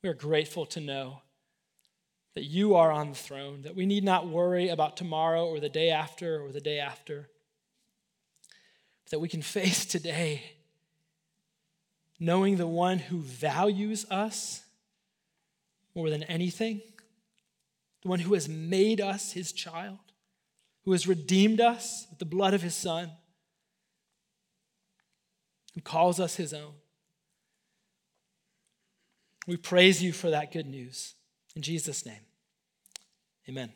We 0.01 0.09
are 0.09 0.15
grateful 0.15 0.65
to 0.67 0.81
know 0.81 1.21
that 2.36 2.43
you 2.43 2.75
are 2.75 2.91
on 2.91 3.09
the 3.09 3.15
throne, 3.15 3.61
that 3.61 3.75
we 3.75 3.86
need 3.86 4.03
not 4.03 4.27
worry 4.27 4.69
about 4.69 4.97
tomorrow 4.97 5.45
or 5.45 5.59
the 5.59 5.69
day 5.69 5.91
after 5.91 6.41
or 6.41 6.51
the 6.51 6.59
day 6.59 6.79
after, 6.79 7.29
that 9.11 9.19
we 9.19 9.29
can 9.29 9.43
face 9.43 9.86
today 9.86 10.43
knowing 12.23 12.55
the 12.55 12.65
one 12.67 12.99
who 12.99 13.19
values 13.19 14.05
us 14.09 14.63
more 15.93 16.09
than 16.09 16.23
anything, 16.23 16.81
the 18.01 18.07
one 18.07 18.19
who 18.19 18.34
has 18.34 18.47
made 18.47 19.01
us 19.01 19.34
his 19.34 19.51
child, 19.51 19.99
who 20.84 20.91
has 20.91 21.07
redeemed 21.07 21.61
us 21.61 22.07
with 22.09 22.19
the 22.19 22.25
blood 22.25 22.53
of 22.53 22.61
his 22.61 22.75
son, 22.75 23.11
who 25.73 25.81
calls 25.81 26.19
us 26.19 26.36
his 26.36 26.53
own. 26.53 26.73
We 29.47 29.57
praise 29.57 30.01
you 30.01 30.13
for 30.13 30.29
that 30.29 30.51
good 30.51 30.67
news. 30.67 31.15
In 31.55 31.61
Jesus' 31.61 32.05
name, 32.05 32.21
amen. 33.47 33.73